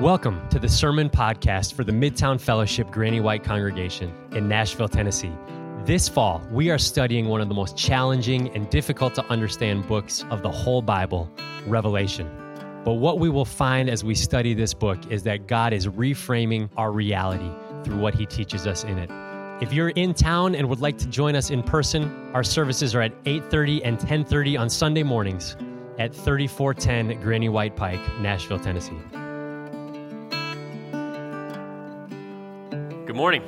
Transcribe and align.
Welcome 0.00 0.48
to 0.48 0.58
the 0.58 0.66
Sermon 0.66 1.10
Podcast 1.10 1.74
for 1.74 1.84
the 1.84 1.92
Midtown 1.92 2.40
Fellowship 2.40 2.90
Granny 2.90 3.20
White 3.20 3.44
Congregation 3.44 4.10
in 4.32 4.48
Nashville, 4.48 4.88
Tennessee. 4.88 5.30
This 5.84 6.08
fall, 6.08 6.40
we 6.50 6.70
are 6.70 6.78
studying 6.78 7.28
one 7.28 7.42
of 7.42 7.50
the 7.50 7.54
most 7.54 7.76
challenging 7.76 8.48
and 8.56 8.70
difficult 8.70 9.14
to 9.16 9.24
understand 9.26 9.86
books 9.86 10.24
of 10.30 10.42
the 10.42 10.50
whole 10.50 10.80
Bible, 10.80 11.30
Revelation. 11.66 12.30
But 12.82 12.94
what 12.94 13.18
we 13.18 13.28
will 13.28 13.44
find 13.44 13.90
as 13.90 14.02
we 14.02 14.14
study 14.14 14.54
this 14.54 14.72
book 14.72 14.98
is 15.10 15.22
that 15.24 15.46
God 15.46 15.74
is 15.74 15.86
reframing 15.86 16.70
our 16.78 16.92
reality 16.92 17.50
through 17.84 17.98
what 17.98 18.14
he 18.14 18.24
teaches 18.24 18.66
us 18.66 18.84
in 18.84 18.96
it. 18.96 19.10
If 19.62 19.70
you're 19.74 19.90
in 19.90 20.14
town 20.14 20.54
and 20.54 20.66
would 20.70 20.80
like 20.80 20.96
to 20.96 21.08
join 21.08 21.36
us 21.36 21.50
in 21.50 21.62
person, 21.62 22.10
our 22.32 22.42
services 22.42 22.94
are 22.94 23.02
at 23.02 23.12
8:30 23.26 23.84
and 23.84 23.98
10:30 23.98 24.56
on 24.56 24.70
Sunday 24.70 25.02
mornings 25.02 25.58
at 25.98 26.14
3410 26.14 27.20
Granny 27.20 27.50
White 27.50 27.76
Pike, 27.76 28.00
Nashville, 28.18 28.58
Tennessee. 28.58 28.96
Good 33.10 33.16
morning. 33.16 33.42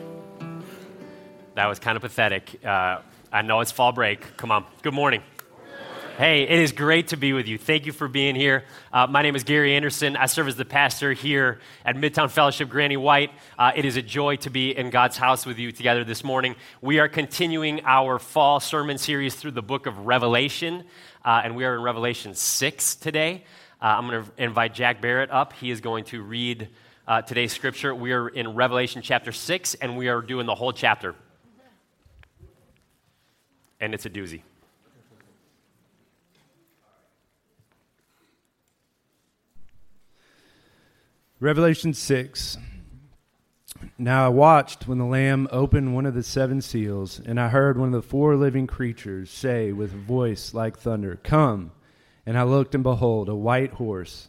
That 1.54 1.66
was 1.66 1.78
kind 1.78 1.94
of 1.94 2.02
pathetic. 2.02 2.58
Uh, 2.66 2.98
I 3.32 3.42
know 3.42 3.60
it's 3.60 3.70
fall 3.70 3.92
break. 3.92 4.36
Come 4.36 4.50
on. 4.50 4.66
Good 4.82 4.92
morning. 4.92 5.22
Hey, 6.18 6.42
it 6.42 6.58
is 6.58 6.72
great 6.72 7.06
to 7.08 7.16
be 7.16 7.32
with 7.32 7.46
you. 7.46 7.58
Thank 7.58 7.86
you 7.86 7.92
for 7.92 8.08
being 8.08 8.34
here. 8.34 8.64
Uh, 8.92 9.06
my 9.06 9.22
name 9.22 9.36
is 9.36 9.44
Gary 9.44 9.76
Anderson. 9.76 10.16
I 10.16 10.26
serve 10.26 10.48
as 10.48 10.56
the 10.56 10.64
pastor 10.64 11.12
here 11.12 11.60
at 11.84 11.94
Midtown 11.94 12.28
Fellowship 12.28 12.70
Granny 12.70 12.96
White. 12.96 13.30
Uh, 13.56 13.70
it 13.76 13.84
is 13.84 13.96
a 13.96 14.02
joy 14.02 14.34
to 14.38 14.50
be 14.50 14.76
in 14.76 14.90
God's 14.90 15.16
house 15.16 15.46
with 15.46 15.60
you 15.60 15.70
together 15.70 16.02
this 16.02 16.24
morning. 16.24 16.56
We 16.80 16.98
are 16.98 17.08
continuing 17.08 17.82
our 17.84 18.18
fall 18.18 18.58
sermon 18.58 18.98
series 18.98 19.36
through 19.36 19.52
the 19.52 19.62
book 19.62 19.86
of 19.86 20.06
Revelation, 20.06 20.82
uh, 21.24 21.42
and 21.44 21.54
we 21.54 21.64
are 21.64 21.76
in 21.76 21.82
Revelation 21.82 22.34
6 22.34 22.96
today. 22.96 23.44
Uh, 23.80 23.94
I'm 23.96 24.08
going 24.08 24.24
to 24.24 24.42
invite 24.42 24.74
Jack 24.74 25.00
Barrett 25.00 25.30
up. 25.30 25.52
He 25.52 25.70
is 25.70 25.80
going 25.80 26.02
to 26.06 26.20
read 26.20 26.68
uh, 27.06 27.22
today's 27.22 27.52
scripture. 27.52 27.94
We 27.94 28.12
are 28.12 28.28
in 28.28 28.54
Revelation 28.54 29.02
chapter 29.02 29.32
6, 29.32 29.74
and 29.74 29.96
we 29.96 30.08
are 30.08 30.20
doing 30.20 30.46
the 30.46 30.54
whole 30.54 30.72
chapter. 30.72 31.14
And 33.80 33.94
it's 33.94 34.06
a 34.06 34.10
doozy. 34.10 34.42
Revelation 41.40 41.92
6. 41.92 42.58
Now 43.98 44.26
I 44.26 44.28
watched 44.28 44.86
when 44.86 44.98
the 44.98 45.04
Lamb 45.04 45.48
opened 45.50 45.94
one 45.94 46.06
of 46.06 46.14
the 46.14 46.22
seven 46.22 46.60
seals, 46.60 47.20
and 47.24 47.40
I 47.40 47.48
heard 47.48 47.76
one 47.76 47.88
of 47.88 48.00
the 48.00 48.08
four 48.08 48.36
living 48.36 48.68
creatures 48.68 49.28
say 49.28 49.72
with 49.72 49.92
a 49.92 49.96
voice 49.96 50.54
like 50.54 50.78
thunder, 50.78 51.18
Come! 51.24 51.72
And 52.24 52.38
I 52.38 52.44
looked, 52.44 52.76
and 52.76 52.84
behold, 52.84 53.28
a 53.28 53.34
white 53.34 53.72
horse 53.72 54.28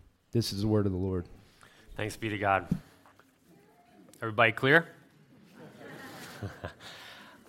This 0.31 0.53
is 0.53 0.61
the 0.61 0.67
word 0.67 0.85
of 0.85 0.93
the 0.93 0.97
Lord. 0.97 1.25
Thanks 1.97 2.15
be 2.15 2.29
to 2.29 2.37
God. 2.37 2.65
Everybody 4.21 4.53
clear? 4.53 4.87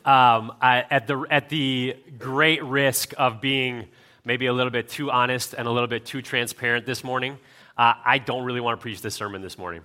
um, 0.05 0.53
I, 0.61 0.85
at, 0.91 1.07
the, 1.07 1.25
at 1.31 1.49
the 1.49 1.95
great 2.19 2.61
risk 2.65 3.15
of 3.17 3.41
being 3.41 3.87
maybe 4.25 4.47
a 4.47 4.53
little 4.53 4.73
bit 4.73 4.89
too 4.89 5.13
honest 5.13 5.55
and 5.55 5.69
a 5.69 5.71
little 5.71 5.87
bit 5.87 6.05
too 6.05 6.23
transparent 6.23 6.85
this 6.85 7.05
morning, 7.05 7.39
uh, 7.79 7.95
I 8.05 8.19
don't 8.19 8.45
really 8.45 8.61
want 8.61 8.81
to 8.81 8.83
preach 8.83 9.01
this 9.01 9.15
sermon 9.15 9.43
this 9.43 9.57
morning. 9.57 9.83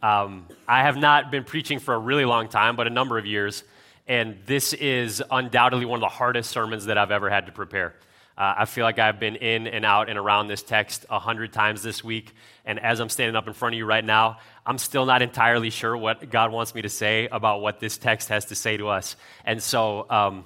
Um, 0.00 0.46
I 0.68 0.82
have 0.82 0.96
not 0.96 1.32
been 1.32 1.42
preaching 1.42 1.80
for 1.80 1.94
a 1.94 1.98
really 1.98 2.24
long 2.24 2.46
time, 2.46 2.76
but 2.76 2.86
a 2.86 2.90
number 2.90 3.18
of 3.18 3.26
years, 3.26 3.64
and 4.06 4.38
this 4.46 4.74
is 4.74 5.20
undoubtedly 5.28 5.86
one 5.86 5.96
of 5.96 6.02
the 6.02 6.06
hardest 6.06 6.50
sermons 6.50 6.84
that 6.84 6.98
I've 6.98 7.10
ever 7.10 7.30
had 7.30 7.46
to 7.46 7.52
prepare. 7.52 7.96
Uh, 8.38 8.54
I 8.58 8.64
feel 8.66 8.84
like 8.84 9.00
I've 9.00 9.18
been 9.18 9.34
in 9.34 9.66
and 9.66 9.84
out 9.84 10.08
and 10.08 10.16
around 10.16 10.46
this 10.46 10.62
text 10.62 11.04
a 11.10 11.18
hundred 11.18 11.52
times 11.52 11.82
this 11.82 12.04
week. 12.04 12.32
And 12.64 12.78
as 12.78 13.00
I'm 13.00 13.08
standing 13.08 13.34
up 13.34 13.48
in 13.48 13.52
front 13.52 13.74
of 13.74 13.78
you 13.78 13.84
right 13.84 14.04
now, 14.04 14.38
I'm 14.64 14.78
still 14.78 15.06
not 15.06 15.22
entirely 15.22 15.70
sure 15.70 15.96
what 15.96 16.30
God 16.30 16.52
wants 16.52 16.72
me 16.72 16.82
to 16.82 16.88
say 16.88 17.26
about 17.26 17.62
what 17.62 17.80
this 17.80 17.98
text 17.98 18.28
has 18.28 18.44
to 18.46 18.54
say 18.54 18.76
to 18.76 18.88
us. 18.88 19.16
And 19.44 19.60
so, 19.60 20.06
um, 20.08 20.44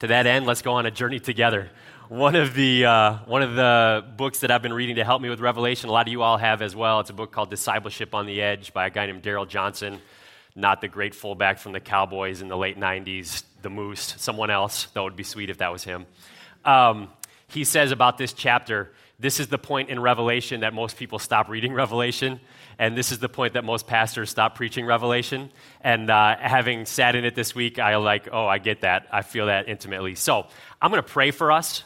to 0.00 0.08
that 0.08 0.26
end, 0.26 0.46
let's 0.46 0.62
go 0.62 0.72
on 0.72 0.86
a 0.86 0.90
journey 0.90 1.20
together. 1.20 1.70
One 2.08 2.34
of, 2.34 2.54
the, 2.54 2.86
uh, 2.86 3.18
one 3.26 3.42
of 3.42 3.54
the 3.54 4.04
books 4.16 4.40
that 4.40 4.50
I've 4.50 4.62
been 4.62 4.72
reading 4.72 4.96
to 4.96 5.04
help 5.04 5.22
me 5.22 5.30
with 5.30 5.38
Revelation, 5.38 5.90
a 5.90 5.92
lot 5.92 6.08
of 6.08 6.10
you 6.10 6.22
all 6.22 6.38
have 6.38 6.60
as 6.60 6.74
well. 6.74 6.98
It's 6.98 7.10
a 7.10 7.14
book 7.14 7.30
called 7.30 7.50
Discipleship 7.50 8.16
on 8.16 8.26
the 8.26 8.42
Edge 8.42 8.74
by 8.74 8.88
a 8.88 8.90
guy 8.90 9.06
named 9.06 9.22
Darrell 9.22 9.46
Johnson. 9.46 10.00
Not 10.56 10.80
the 10.80 10.88
great 10.88 11.14
fullback 11.14 11.60
from 11.60 11.70
the 11.70 11.80
Cowboys 11.80 12.42
in 12.42 12.48
the 12.48 12.56
late 12.56 12.80
90s, 12.80 13.44
the 13.62 13.70
Moose, 13.70 14.16
someone 14.18 14.50
else. 14.50 14.86
That 14.86 15.04
would 15.04 15.14
be 15.14 15.22
sweet 15.22 15.50
if 15.50 15.58
that 15.58 15.70
was 15.70 15.84
him 15.84 16.06
um, 16.64 17.08
he 17.48 17.64
says 17.64 17.90
about 17.90 18.18
this 18.18 18.32
chapter 18.32 18.92
this 19.22 19.38
is 19.38 19.46
the 19.46 19.56
point 19.56 19.88
in 19.88 20.00
Revelation 20.00 20.62
that 20.62 20.74
most 20.74 20.96
people 20.96 21.20
stop 21.20 21.48
reading 21.48 21.72
Revelation, 21.82 22.40
and 22.76 22.98
this 22.98 23.12
is 23.12 23.20
the 23.20 23.28
point 23.28 23.52
that 23.52 23.64
most 23.64 23.86
pastors 23.86 24.30
stop 24.30 24.56
preaching 24.56 24.84
Revelation. 24.84 25.52
And 25.80 26.10
uh, 26.10 26.36
having 26.40 26.86
sat 26.86 27.14
in 27.14 27.24
it 27.24 27.36
this 27.36 27.54
week, 27.54 27.78
I 27.78 27.94
like, 27.96 28.28
oh, 28.32 28.48
I 28.48 28.58
get 28.58 28.80
that. 28.80 29.06
I 29.12 29.22
feel 29.22 29.46
that 29.46 29.68
intimately. 29.68 30.16
So 30.16 30.48
I'm 30.80 30.90
going 30.90 31.00
to 31.00 31.08
pray 31.08 31.30
for 31.30 31.52
us. 31.52 31.84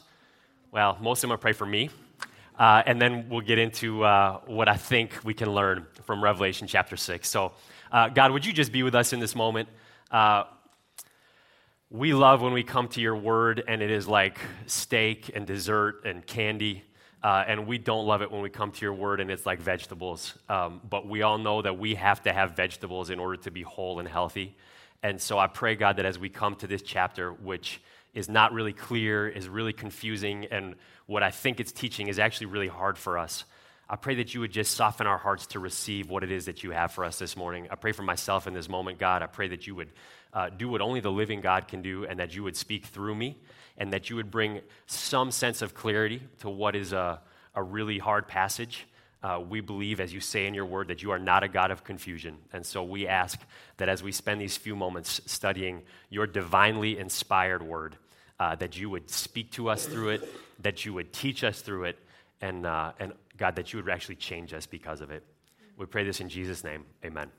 Well, 0.73 0.97
most 0.99 1.23
I'm 1.25 1.29
going 1.29 1.37
to 1.37 1.43
pray 1.43 1.53
for 1.53 1.67
me, 1.67 1.91
uh, 2.59 2.83
and 2.87 3.03
then 3.03 3.29
we'll 3.29 3.43
get 3.43 3.59
into 3.59 4.03
uh, 4.03 4.41
what 4.47 4.71
I 4.71 4.79
think 4.79 5.13
we 5.23 5.35
can 5.35 5.51
learn 5.51 5.87
from 6.05 6.25
Revelation 6.25 6.67
chapter 6.67 6.97
six. 6.97 7.29
So, 7.29 7.53
uh, 7.93 8.09
God, 8.09 8.31
would 8.31 8.47
you 8.47 8.55
just 8.55 8.73
be 8.73 8.83
with 8.83 8.95
us 8.95 9.13
in 9.13 9.21
this 9.21 9.35
moment? 9.35 9.69
We 11.91 12.15
love 12.15 12.43
when 12.43 12.53
we 12.53 12.65
come 12.65 12.89
to 12.89 13.01
your 13.01 13.15
word 13.15 13.63
and 13.69 13.81
it 13.81 13.93
is 13.93 14.09
like 14.09 14.39
steak 14.67 15.31
and 15.37 15.47
dessert 15.47 16.05
and 16.05 16.27
candy. 16.27 16.83
Uh, 17.23 17.45
and 17.47 17.69
we 17.69 17.79
don't 17.79 18.07
love 18.07 18.23
it 18.23 18.33
when 18.33 18.43
we 18.43 18.51
come 18.51 18.73
to 18.73 18.81
your 18.85 18.93
word 18.93 19.21
and 19.21 19.31
it's 19.31 19.47
like 19.47 19.61
vegetables. 19.61 20.35
Um, 20.49 20.81
but 20.91 21.07
we 21.07 21.23
all 21.23 21.39
know 21.39 21.63
that 21.63 21.79
we 21.79 21.95
have 21.95 22.25
to 22.25 22.33
have 22.33 22.57
vegetables 22.57 23.09
in 23.11 23.21
order 23.21 23.37
to 23.43 23.53
be 23.53 23.63
whole 23.63 24.01
and 24.01 24.09
healthy. 24.09 24.57
And 25.05 25.21
so 25.21 25.39
I 25.39 25.47
pray, 25.47 25.77
God, 25.77 25.99
that 25.99 26.07
as 26.07 26.19
we 26.19 26.29
come 26.29 26.57
to 26.57 26.67
this 26.67 26.83
chapter, 26.83 27.33
which 27.33 27.81
is 28.15 28.29
not 28.29 28.53
really 28.53 28.73
clear, 28.73 29.29
is 29.29 29.49
really 29.49 29.73
confusing, 29.73 30.47
and 30.47 30.75
what 31.07 31.23
I 31.23 31.31
think 31.31 31.61
it's 31.61 31.71
teaching 31.71 32.09
is 32.09 32.19
actually 32.19 32.47
really 32.47 32.67
hard 32.67 32.99
for 32.99 33.17
us. 33.17 33.45
I 33.89 33.95
pray 33.95 34.17
that 34.17 34.35
you 34.35 34.41
would 34.41 34.51
just 34.51 34.75
soften 34.75 35.07
our 35.07 35.19
hearts 35.19 35.47
to 35.49 35.61
receive 35.61 36.11
what 36.11 36.25
it 36.25 36.33
is 36.33 36.47
that 36.47 36.65
you 36.65 36.73
have 36.73 36.91
for 36.91 37.05
us 37.05 37.21
this 37.21 37.37
morning. 37.37 37.69
I 37.71 37.77
pray 37.77 37.93
for 37.93 38.03
myself 38.03 38.49
in 38.49 38.55
this 38.55 38.69
moment, 38.69 38.99
God. 38.99 39.23
I 39.23 39.27
pray 39.27 39.47
that 39.49 39.69
you 39.69 39.77
would 39.77 39.91
uh, 40.37 40.51
do 40.51 40.69
what 40.69 40.83
only 40.83 41.01
the 41.01 41.11
living 41.11 41.41
God 41.41 41.67
can 41.67 41.81
do 41.81 42.05
and 42.05 42.21
that 42.21 42.37
you 42.37 42.43
would 42.45 42.57
speak 42.57 42.85
through 42.85 43.15
me 43.15 43.39
and 43.79 43.91
that 43.93 44.11
you 44.11 44.17
would 44.17 44.31
bring 44.31 44.61
some 44.87 45.31
sense 45.31 45.63
of 45.63 45.75
clarity 45.75 46.21
to 46.41 46.51
what 46.51 46.77
is 46.77 46.93
a, 46.93 47.21
a 47.55 47.63
really 47.63 47.99
hard 47.99 48.29
passage. 48.29 48.87
Uh, 49.23 49.41
we 49.41 49.63
believe, 49.63 49.99
as 49.99 50.13
you 50.13 50.21
say 50.21 50.47
in 50.47 50.53
your 50.53 50.67
word, 50.67 50.89
that 50.89 51.03
you 51.03 51.11
are 51.11 51.19
not 51.19 51.43
a 51.43 51.49
God 51.49 51.71
of 51.71 51.85
confusion. 51.85 52.37
And 52.53 52.65
so 52.65 52.85
we 52.85 53.09
ask 53.09 53.41
that 53.79 53.89
as 53.89 54.03
we 54.03 54.13
spend 54.13 54.39
these 54.39 54.59
few 54.59 54.77
moments 54.77 55.23
studying 55.25 55.83
your 56.11 56.27
divinely 56.27 56.99
inspired 56.99 57.63
word, 57.63 57.97
uh, 58.39 58.55
that 58.57 58.79
you 58.79 58.91
would 58.91 59.09
speak 59.09 59.51
to 59.53 59.71
us 59.71 59.87
through 59.87 60.11
it, 60.11 60.29
that 60.61 60.85
you 60.85 60.93
would 60.93 61.15
teach 61.15 61.45
us 61.45 61.63
through 61.63 61.85
it, 61.85 61.99
and, 62.43 62.67
uh, 62.67 62.93
and 63.01 63.15
God, 63.39 63.57
that 63.57 63.73
you 63.73 63.83
would 63.83 63.91
actually 63.91 64.17
change 64.17 64.53
us 64.53 64.67
because 64.67 65.01
of 65.01 65.11
it. 65.11 65.25
We 65.79 65.87
pray 65.87 66.05
this 66.05 66.21
in 66.21 66.29
Jesus' 66.29 66.63
name. 66.63 66.85
Amen. 67.03 67.31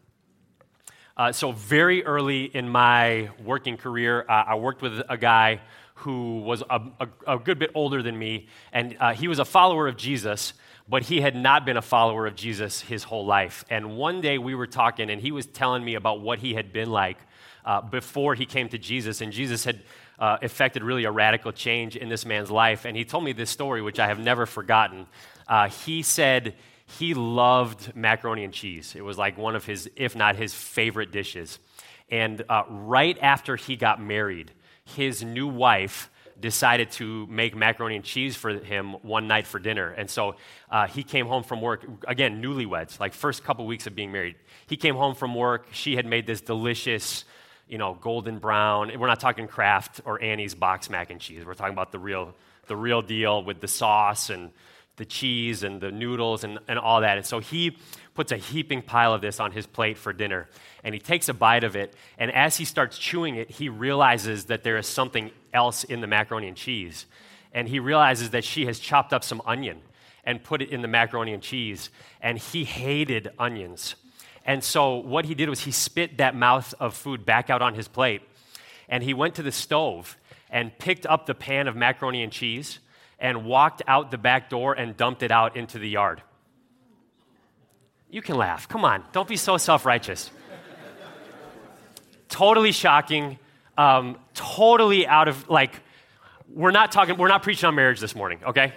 Uh, 1.18 1.32
so, 1.32 1.52
very 1.52 2.06
early 2.06 2.44
in 2.44 2.70
my 2.70 3.28
working 3.44 3.76
career, 3.76 4.24
uh, 4.30 4.44
I 4.50 4.56
worked 4.56 4.84
with 4.84 5.02
a 5.10 5.18
guy 5.18 5.62
who 5.96 6.42
was 6.42 6.62
a, 6.70 6.80
a, 7.00 7.36
a 7.36 7.40
good 7.40 7.58
bit 7.58 7.72
older 7.74 8.04
than 8.04 8.20
me, 8.20 8.46
and 8.72 8.96
uh, 9.00 9.14
he 9.16 9.28
was 9.28 9.40
a 9.40 9.46
follower 9.46 9.88
of 9.88 9.98
Jesus, 9.98 10.54
but 10.88 11.02
he 11.02 11.20
had 11.20 11.36
not 11.36 11.66
been 11.66 11.76
a 11.76 11.82
follower 11.82 12.28
of 12.28 12.36
Jesus 12.36 12.82
his 12.82 13.04
whole 13.04 13.26
life. 13.26 13.66
And 13.68 13.98
one 13.98 14.22
day 14.22 14.38
we 14.38 14.54
were 14.54 14.68
talking, 14.68 15.10
and 15.10 15.20
he 15.20 15.32
was 15.32 15.48
telling 15.48 15.84
me 15.84 15.96
about 15.96 16.22
what 16.22 16.38
he 16.38 16.54
had 16.54 16.72
been 16.72 16.92
like 16.92 17.18
uh, 17.66 17.82
before 17.82 18.36
he 18.36 18.46
came 18.46 18.70
to 18.70 18.78
Jesus, 18.78 19.20
and 19.20 19.34
Jesus 19.34 19.66
had 19.66 19.82
uh, 20.20 20.38
effected 20.44 20.84
really 20.84 21.06
a 21.06 21.12
radical 21.12 21.52
change 21.52 21.96
in 21.96 22.10
this 22.10 22.28
man's 22.28 22.52
life. 22.52 22.86
And 22.86 22.96
he 22.96 23.04
told 23.04 23.24
me 23.24 23.34
this 23.34 23.50
story, 23.50 23.82
which 23.82 23.98
I 23.98 24.06
have 24.06 24.20
never 24.20 24.46
forgotten. 24.46 25.08
Uh, 25.48 25.68
he 25.68 26.04
said 26.04 26.54
he 26.88 27.14
loved 27.14 27.96
macaroni 27.96 28.44
and 28.44 28.54
cheese. 28.54 28.96
It 28.96 29.02
was 29.02 29.18
like 29.18 29.38
one 29.38 29.56
of 29.56 29.66
his, 29.66 29.90
if 29.96 30.16
not 30.16 30.38
his 30.38 30.54
favorite 30.54 31.12
dishes. 31.12 31.60
And 32.10 32.44
uh, 32.48 32.64
right 32.70 33.18
after 33.22 33.58
he 33.58 33.76
got 33.76 34.02
married, 34.02 34.52
his 34.86 35.22
new 35.22 35.48
wife 35.48 36.10
decided 36.40 36.92
to 36.92 37.28
make 37.28 37.56
macaroni 37.56 37.96
and 37.96 38.06
cheese 38.06 38.36
for 38.36 38.52
him 38.52 38.94
one 39.02 39.28
night 39.28 39.48
for 39.48 39.60
dinner. 39.60 39.90
And 39.90 40.10
so 40.10 40.36
uh, 40.72 40.88
he 40.88 41.04
came 41.04 41.28
home 41.28 41.44
from 41.44 41.62
work, 41.62 41.86
again, 42.08 42.42
newlyweds, 42.42 43.00
like 43.00 43.14
first 43.14 43.44
couple 43.44 43.66
weeks 43.66 43.86
of 43.88 43.96
being 43.96 44.12
married. 44.12 44.36
He 44.68 44.78
came 44.78 44.96
home 44.96 45.16
from 45.16 45.36
work. 45.36 45.68
She 45.72 45.96
had 45.96 46.06
made 46.06 46.26
this 46.26 46.40
delicious, 46.40 47.26
you 47.68 47.78
know, 47.78 47.98
golden 48.00 48.40
brown. 48.40 48.98
We're 48.98 49.08
not 49.08 49.20
talking 49.20 49.48
Kraft 49.48 50.02
or 50.06 50.22
Annie's 50.22 50.56
box 50.56 50.90
mac 50.90 51.10
and 51.10 51.20
cheese. 51.20 51.44
We're 51.46 51.54
talking 51.54 51.74
about 51.74 51.92
the 51.92 52.00
real, 52.00 52.34
the 52.68 52.78
real 52.78 53.02
deal 53.02 53.44
with 53.44 53.60
the 53.60 53.68
sauce 53.68 54.30
and 54.30 54.52
the 54.98 55.06
cheese 55.06 55.64
and 55.64 55.80
the 55.80 55.92
noodles 55.92 56.44
and, 56.44 56.60
and 56.68 56.78
all 56.78 57.02
that. 57.02 57.18
And 57.18 57.26
so 57.26 57.40
he 57.40 57.78
puts 58.14 58.32
a 58.32 58.38
heaping 58.38 58.82
pile 58.82 59.14
of 59.14 59.22
this 59.22 59.40
on 59.40 59.52
his 59.52 59.66
plate 59.66 59.98
for 59.98 60.12
dinner. 60.12 60.50
And 60.84 60.94
he 60.94 61.00
takes 61.00 61.30
a 61.30 61.34
bite 61.34 61.64
of 61.64 61.76
it. 61.76 61.94
And 62.18 62.32
as 62.32 62.58
he 62.58 62.66
starts 62.66 62.98
chewing 62.98 63.36
it, 63.36 63.52
he 63.52 63.70
realizes 63.70 64.46
that 64.46 64.64
there 64.64 64.78
is 64.78 64.88
something 64.88 65.32
else 65.54 65.84
in 65.84 66.02
the 66.02 66.08
macaroni 66.08 66.48
and 66.48 66.58
cheese. 66.58 67.06
And 67.54 67.70
he 67.70 67.80
realizes 67.80 68.32
that 68.32 68.44
she 68.44 68.66
has 68.66 68.80
chopped 68.80 69.14
up 69.14 69.24
some 69.24 69.42
onion 69.46 69.82
and 70.24 70.44
put 70.44 70.62
it 70.62 70.70
in 70.70 70.82
the 70.82 70.88
macaroni 70.88 71.32
and 71.32 71.44
cheese. 71.44 71.92
And 72.20 72.40
he 72.40 72.66
hated 72.66 73.30
onions. 73.38 73.96
And 74.46 74.64
so 74.64 74.96
what 74.96 75.26
he 75.26 75.36
did 75.36 75.48
was 75.48 75.62
he 75.62 75.72
spit 75.72 76.18
that 76.18 76.36
mouth 76.36 76.74
of 76.80 76.96
food 76.96 77.24
back 77.24 77.50
out 77.52 77.62
on 77.62 77.76
his 77.76 77.88
plate. 77.88 78.24
And 78.90 79.04
he 79.04 79.14
went 79.14 79.36
to 79.36 79.44
the 79.44 79.52
stove 79.52 80.18
and 80.50 80.78
picked 80.80 81.06
up 81.06 81.28
the 81.28 81.36
pan 81.36 81.68
of 81.68 81.76
macaroni 81.76 82.24
and 82.24 82.32
cheese 82.32 82.80
and 83.20 83.46
walked 83.46 83.82
out 83.88 84.12
the 84.12 84.18
back 84.18 84.50
door 84.50 84.74
and 84.74 84.96
dumped 84.96 85.24
it 85.24 85.32
out 85.32 85.56
into 85.56 85.80
the 85.80 85.90
yard. 85.90 86.22
You 88.10 88.22
can 88.22 88.36
laugh. 88.36 88.70
Come 88.70 88.86
on. 88.86 89.04
Don't 89.12 89.28
be 89.28 89.38
so 89.38 89.58
self 89.58 89.86
righteous. 89.86 90.32
totally 92.30 92.72
shocking. 92.72 93.40
Um, 93.78 94.18
totally 94.34 95.06
out 95.06 95.28
of, 95.28 95.50
like, 95.50 95.72
we're 96.50 96.72
not 96.72 96.92
talking, 96.92 97.18
we're 97.18 97.28
not 97.28 97.44
preaching 97.44 97.68
on 97.68 97.76
marriage 97.76 98.00
this 98.00 98.16
morning, 98.16 98.40
okay? 98.46 98.74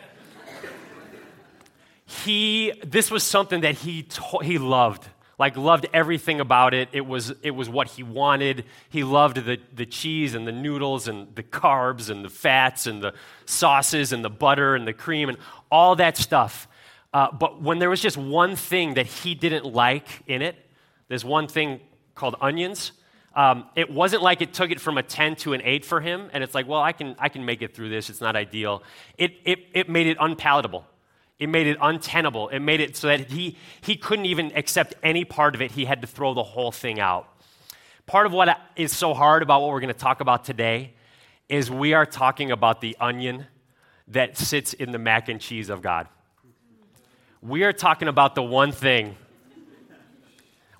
he, 2.04 2.72
this 2.84 3.10
was 3.10 3.22
something 3.22 3.62
that 3.62 3.76
he, 3.76 4.02
to, 4.02 4.38
he 4.42 4.58
loved 4.58 5.06
like 5.40 5.56
loved 5.56 5.86
everything 5.94 6.38
about 6.38 6.74
it. 6.74 6.90
It 6.92 7.06
was, 7.06 7.32
it 7.42 7.52
was 7.52 7.66
what 7.66 7.88
he 7.88 8.02
wanted. 8.02 8.66
He 8.90 9.04
loved 9.04 9.38
the, 9.46 9.58
the 9.74 9.86
cheese 9.86 10.34
and 10.34 10.46
the 10.46 10.52
noodles 10.52 11.08
and 11.08 11.34
the 11.34 11.42
carbs 11.42 12.10
and 12.10 12.22
the 12.22 12.28
fats 12.28 12.86
and 12.86 13.02
the 13.02 13.14
sauces 13.46 14.12
and 14.12 14.22
the 14.22 14.28
butter 14.28 14.76
and 14.76 14.86
the 14.86 14.92
cream 14.92 15.30
and 15.30 15.38
all 15.70 15.96
that 15.96 16.18
stuff. 16.18 16.68
Uh, 17.14 17.32
but 17.32 17.62
when 17.62 17.78
there 17.78 17.88
was 17.88 18.02
just 18.02 18.18
one 18.18 18.54
thing 18.54 18.94
that 18.94 19.06
he 19.06 19.34
didn't 19.34 19.64
like 19.64 20.06
in 20.26 20.42
it, 20.42 20.56
there's 21.08 21.24
one 21.24 21.48
thing 21.48 21.80
called 22.14 22.36
onions. 22.42 22.92
Um, 23.34 23.64
it 23.76 23.90
wasn't 23.90 24.22
like 24.22 24.42
it 24.42 24.52
took 24.52 24.70
it 24.70 24.78
from 24.78 24.98
a 24.98 25.02
10 25.02 25.36
to 25.36 25.54
an 25.54 25.62
8 25.64 25.86
for 25.86 26.02
him, 26.02 26.28
and 26.34 26.44
it's 26.44 26.54
like, 26.54 26.68
well, 26.68 26.82
I 26.82 26.92
can, 26.92 27.16
I 27.18 27.30
can 27.30 27.46
make 27.46 27.62
it 27.62 27.74
through 27.74 27.88
this. 27.88 28.10
It's 28.10 28.20
not 28.20 28.36
ideal. 28.36 28.82
It, 29.16 29.32
it, 29.46 29.60
it 29.72 29.88
made 29.88 30.06
it 30.06 30.18
unpalatable. 30.20 30.84
It 31.40 31.48
made 31.48 31.66
it 31.66 31.78
untenable. 31.80 32.48
It 32.50 32.60
made 32.60 32.80
it 32.80 32.96
so 32.96 33.08
that 33.08 33.30
he, 33.30 33.56
he 33.80 33.96
couldn't 33.96 34.26
even 34.26 34.52
accept 34.54 34.94
any 35.02 35.24
part 35.24 35.54
of 35.54 35.62
it. 35.62 35.72
He 35.72 35.86
had 35.86 36.02
to 36.02 36.06
throw 36.06 36.34
the 36.34 36.42
whole 36.42 36.70
thing 36.70 37.00
out. 37.00 37.28
Part 38.06 38.26
of 38.26 38.32
what 38.32 38.60
is 38.76 38.94
so 38.94 39.14
hard 39.14 39.42
about 39.42 39.62
what 39.62 39.70
we're 39.70 39.80
going 39.80 39.92
to 39.92 39.98
talk 39.98 40.20
about 40.20 40.44
today 40.44 40.92
is 41.48 41.70
we 41.70 41.94
are 41.94 42.04
talking 42.04 42.50
about 42.50 42.82
the 42.82 42.94
onion 43.00 43.46
that 44.08 44.36
sits 44.36 44.74
in 44.74 44.92
the 44.92 44.98
mac 44.98 45.28
and 45.28 45.40
cheese 45.40 45.70
of 45.70 45.80
God. 45.80 46.08
We 47.40 47.64
are 47.64 47.72
talking 47.72 48.08
about 48.08 48.34
the 48.34 48.42
one 48.42 48.70
thing 48.70 49.16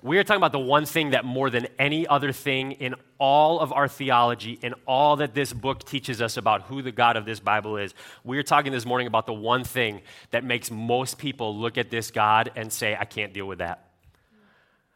we 0.03 0.17
are 0.17 0.23
talking 0.23 0.39
about 0.39 0.51
the 0.51 0.59
one 0.59 0.85
thing 0.85 1.11
that 1.11 1.25
more 1.25 1.49
than 1.49 1.67
any 1.77 2.07
other 2.07 2.31
thing 2.31 2.73
in 2.73 2.95
all 3.19 3.59
of 3.59 3.71
our 3.71 3.87
theology, 3.87 4.57
in 4.61 4.73
all 4.87 5.17
that 5.17 5.35
this 5.35 5.53
book 5.53 5.83
teaches 5.83 6.21
us 6.21 6.37
about 6.37 6.63
who 6.63 6.81
the 6.81 6.91
God 6.91 7.17
of 7.17 7.25
this 7.25 7.39
Bible 7.39 7.77
is, 7.77 7.93
we 8.23 8.37
are 8.39 8.43
talking 8.43 8.71
this 8.71 8.85
morning 8.85 9.05
about 9.05 9.27
the 9.27 9.33
one 9.33 9.63
thing 9.63 10.01
that 10.31 10.43
makes 10.43 10.71
most 10.71 11.19
people 11.19 11.55
look 11.55 11.77
at 11.77 11.91
this 11.91 12.09
God 12.09 12.51
and 12.55 12.73
say, 12.73 12.97
I 12.99 13.05
can't 13.05 13.31
deal 13.31 13.45
with 13.45 13.59
that. 13.59 13.89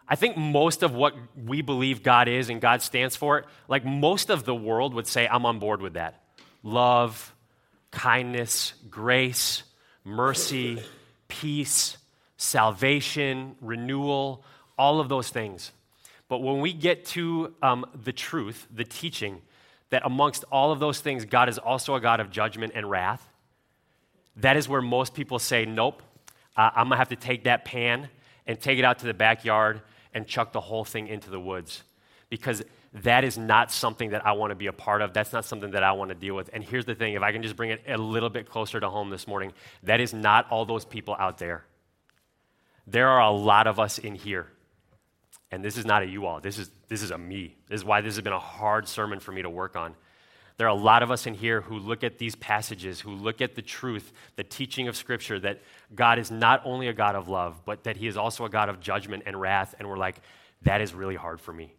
I 0.08 0.16
think 0.16 0.38
most 0.38 0.84
of 0.84 0.94
what 0.94 1.16
we 1.36 1.62
believe 1.62 2.04
God 2.04 2.28
is 2.28 2.50
and 2.50 2.62
God 2.62 2.82
stands 2.82 3.16
for, 3.16 3.40
it, 3.40 3.46
like 3.68 3.86
most 3.86 4.30
of 4.30 4.44
the 4.44 4.56
world 4.56 4.94
would 4.94 5.08
say, 5.08 5.28
I'm 5.28 5.46
on 5.46 5.60
board 5.60 5.82
with 5.82 5.94
that. 5.94 6.22
Love, 6.64 7.34
kindness, 7.92 8.74
grace, 8.90 9.64
mercy, 10.04 10.82
peace, 11.28 11.98
salvation, 12.38 13.56
renewal 13.62 14.44
all 14.78 15.00
of 15.00 15.10
those 15.10 15.30
things. 15.30 15.72
But 16.28 16.40
when 16.40 16.60
we 16.60 16.74
get 16.74 17.06
to 17.08 17.54
um, 17.62 17.86
the 18.04 18.12
truth, 18.12 18.68
the 18.74 18.84
teaching, 18.84 19.42
that 19.90 20.06
amongst 20.06 20.44
all 20.52 20.72
of 20.72 20.80
those 20.80 21.00
things, 21.00 21.26
God 21.26 21.50
is 21.50 21.58
also 21.58 21.96
a 21.96 22.02
God 22.02 22.20
of 22.20 22.32
judgment 22.32 22.74
and 22.76 22.90
wrath, 22.90 23.28
that 24.38 24.58
is 24.58 24.68
where 24.68 24.82
most 24.82 25.14
people 25.14 25.40
say, 25.40 25.66
Nope, 25.66 26.02
uh, 26.58 26.72
I'm 26.76 26.86
gonna 26.86 26.98
have 26.98 27.10
to 27.10 27.16
take 27.16 27.44
that 27.44 27.66
pan 27.66 28.10
and 28.48 28.60
take 28.60 28.80
it 28.80 28.86
out 28.86 29.00
to 29.00 29.06
the 29.06 29.14
backyard 29.14 29.82
and 30.14 30.28
chuck 30.28 30.52
the 30.52 30.62
whole 30.62 30.84
thing 30.84 31.08
into 31.08 31.30
the 31.30 31.40
woods. 31.40 31.84
Because 32.30 32.64
that 33.04 33.24
is 33.24 33.38
not 33.38 33.72
something 33.72 34.10
that 34.10 34.26
I 34.26 34.32
wanna 34.32 34.56
be 34.56 34.68
a 34.68 34.74
part 34.74 35.02
of. 35.02 35.14
That's 35.14 35.32
not 35.32 35.46
something 35.46 35.72
that 35.72 35.84
I 35.84 35.92
wanna 35.92 36.16
deal 36.16 36.36
with. 36.36 36.50
And 36.52 36.64
here's 36.64 36.86
the 36.86 36.96
thing 36.96 37.14
if 37.14 37.22
I 37.22 37.32
can 37.32 37.44
just 37.44 37.56
bring 37.56 37.70
it 37.70 37.84
a 37.88 37.98
little 37.98 38.30
bit 38.30 38.50
closer 38.50 38.80
to 38.80 38.90
home 38.90 39.10
this 39.12 39.28
morning, 39.28 39.54
that 39.84 40.00
is 40.00 40.14
not 40.14 40.50
all 40.50 40.66
those 40.66 40.86
people 40.86 41.16
out 41.20 41.38
there. 41.38 41.66
There 42.88 43.08
are 43.08 43.22
a 43.22 43.32
lot 43.32 43.68
of 43.68 43.80
us 43.80 44.00
in 44.00 44.16
here 44.16 44.48
and 45.56 45.64
this 45.64 45.78
is 45.78 45.86
not 45.86 46.04
a 46.04 46.06
you 46.06 46.26
all, 46.26 46.42
this 46.42 46.60
is, 46.60 46.70
this 46.90 47.02
is 47.02 47.12
a 47.12 47.18
me. 47.18 47.56
This 47.70 47.80
is 47.80 47.86
why 47.86 48.02
this 48.02 48.16
has 48.16 48.22
been 48.22 48.34
a 48.34 48.40
hard 48.40 48.90
sermon 48.90 49.22
for 49.22 49.32
me 49.32 49.42
to 49.42 49.50
work 49.50 49.78
on. 49.78 49.96
There 50.58 50.68
are 50.68 50.76
a 50.78 50.82
lot 50.82 51.02
of 51.02 51.12
us 51.12 51.28
in 51.28 51.34
here 51.34 51.62
who 51.62 51.80
look 51.80 52.04
at 52.04 52.18
these 52.18 52.36
passages, 52.36 53.00
who 53.00 53.12
look 53.12 53.40
at 53.40 53.56
the 53.56 53.62
truth, 53.62 54.12
the 54.36 54.44
teaching 54.44 54.90
of 54.90 54.98
Scripture, 54.98 55.40
that 55.40 55.62
God 55.96 56.20
is 56.20 56.30
not 56.30 56.62
only 56.66 56.90
a 56.90 56.94
God 56.94 57.16
of 57.16 57.30
love, 57.30 57.62
but 57.64 57.86
that 57.86 57.96
He 57.96 58.08
is 58.08 58.18
also 58.18 58.44
a 58.44 58.50
God 58.50 58.68
of 58.68 58.82
judgment 58.82 59.24
and 59.26 59.40
wrath. 59.40 59.76
And 59.80 59.88
we're 59.88 59.98
like, 59.98 60.18
that 60.64 60.82
is 60.82 60.94
really 60.94 61.16
hard 61.16 61.40
for 61.40 61.54
me. 61.54 61.74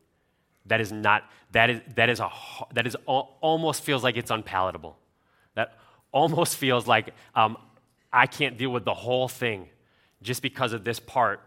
That 0.64 0.80
is 0.80 0.90
not, 0.90 1.24
that 1.52 1.68
is, 1.68 1.80
that 1.96 2.08
is, 2.08 2.18
a, 2.18 2.30
that 2.72 2.86
is 2.86 2.96
almost 3.06 3.82
feels 3.82 4.02
like 4.02 4.16
it's 4.16 4.30
unpalatable. 4.30 4.96
That 5.54 5.76
almost 6.12 6.56
feels 6.56 6.86
like 6.86 7.12
um, 7.34 7.58
I 8.10 8.26
can't 8.26 8.56
deal 8.56 8.70
with 8.70 8.86
the 8.86 8.94
whole 8.94 9.28
thing 9.28 9.68
just 10.22 10.40
because 10.40 10.72
of 10.72 10.82
this 10.82 10.98
part 10.98 11.40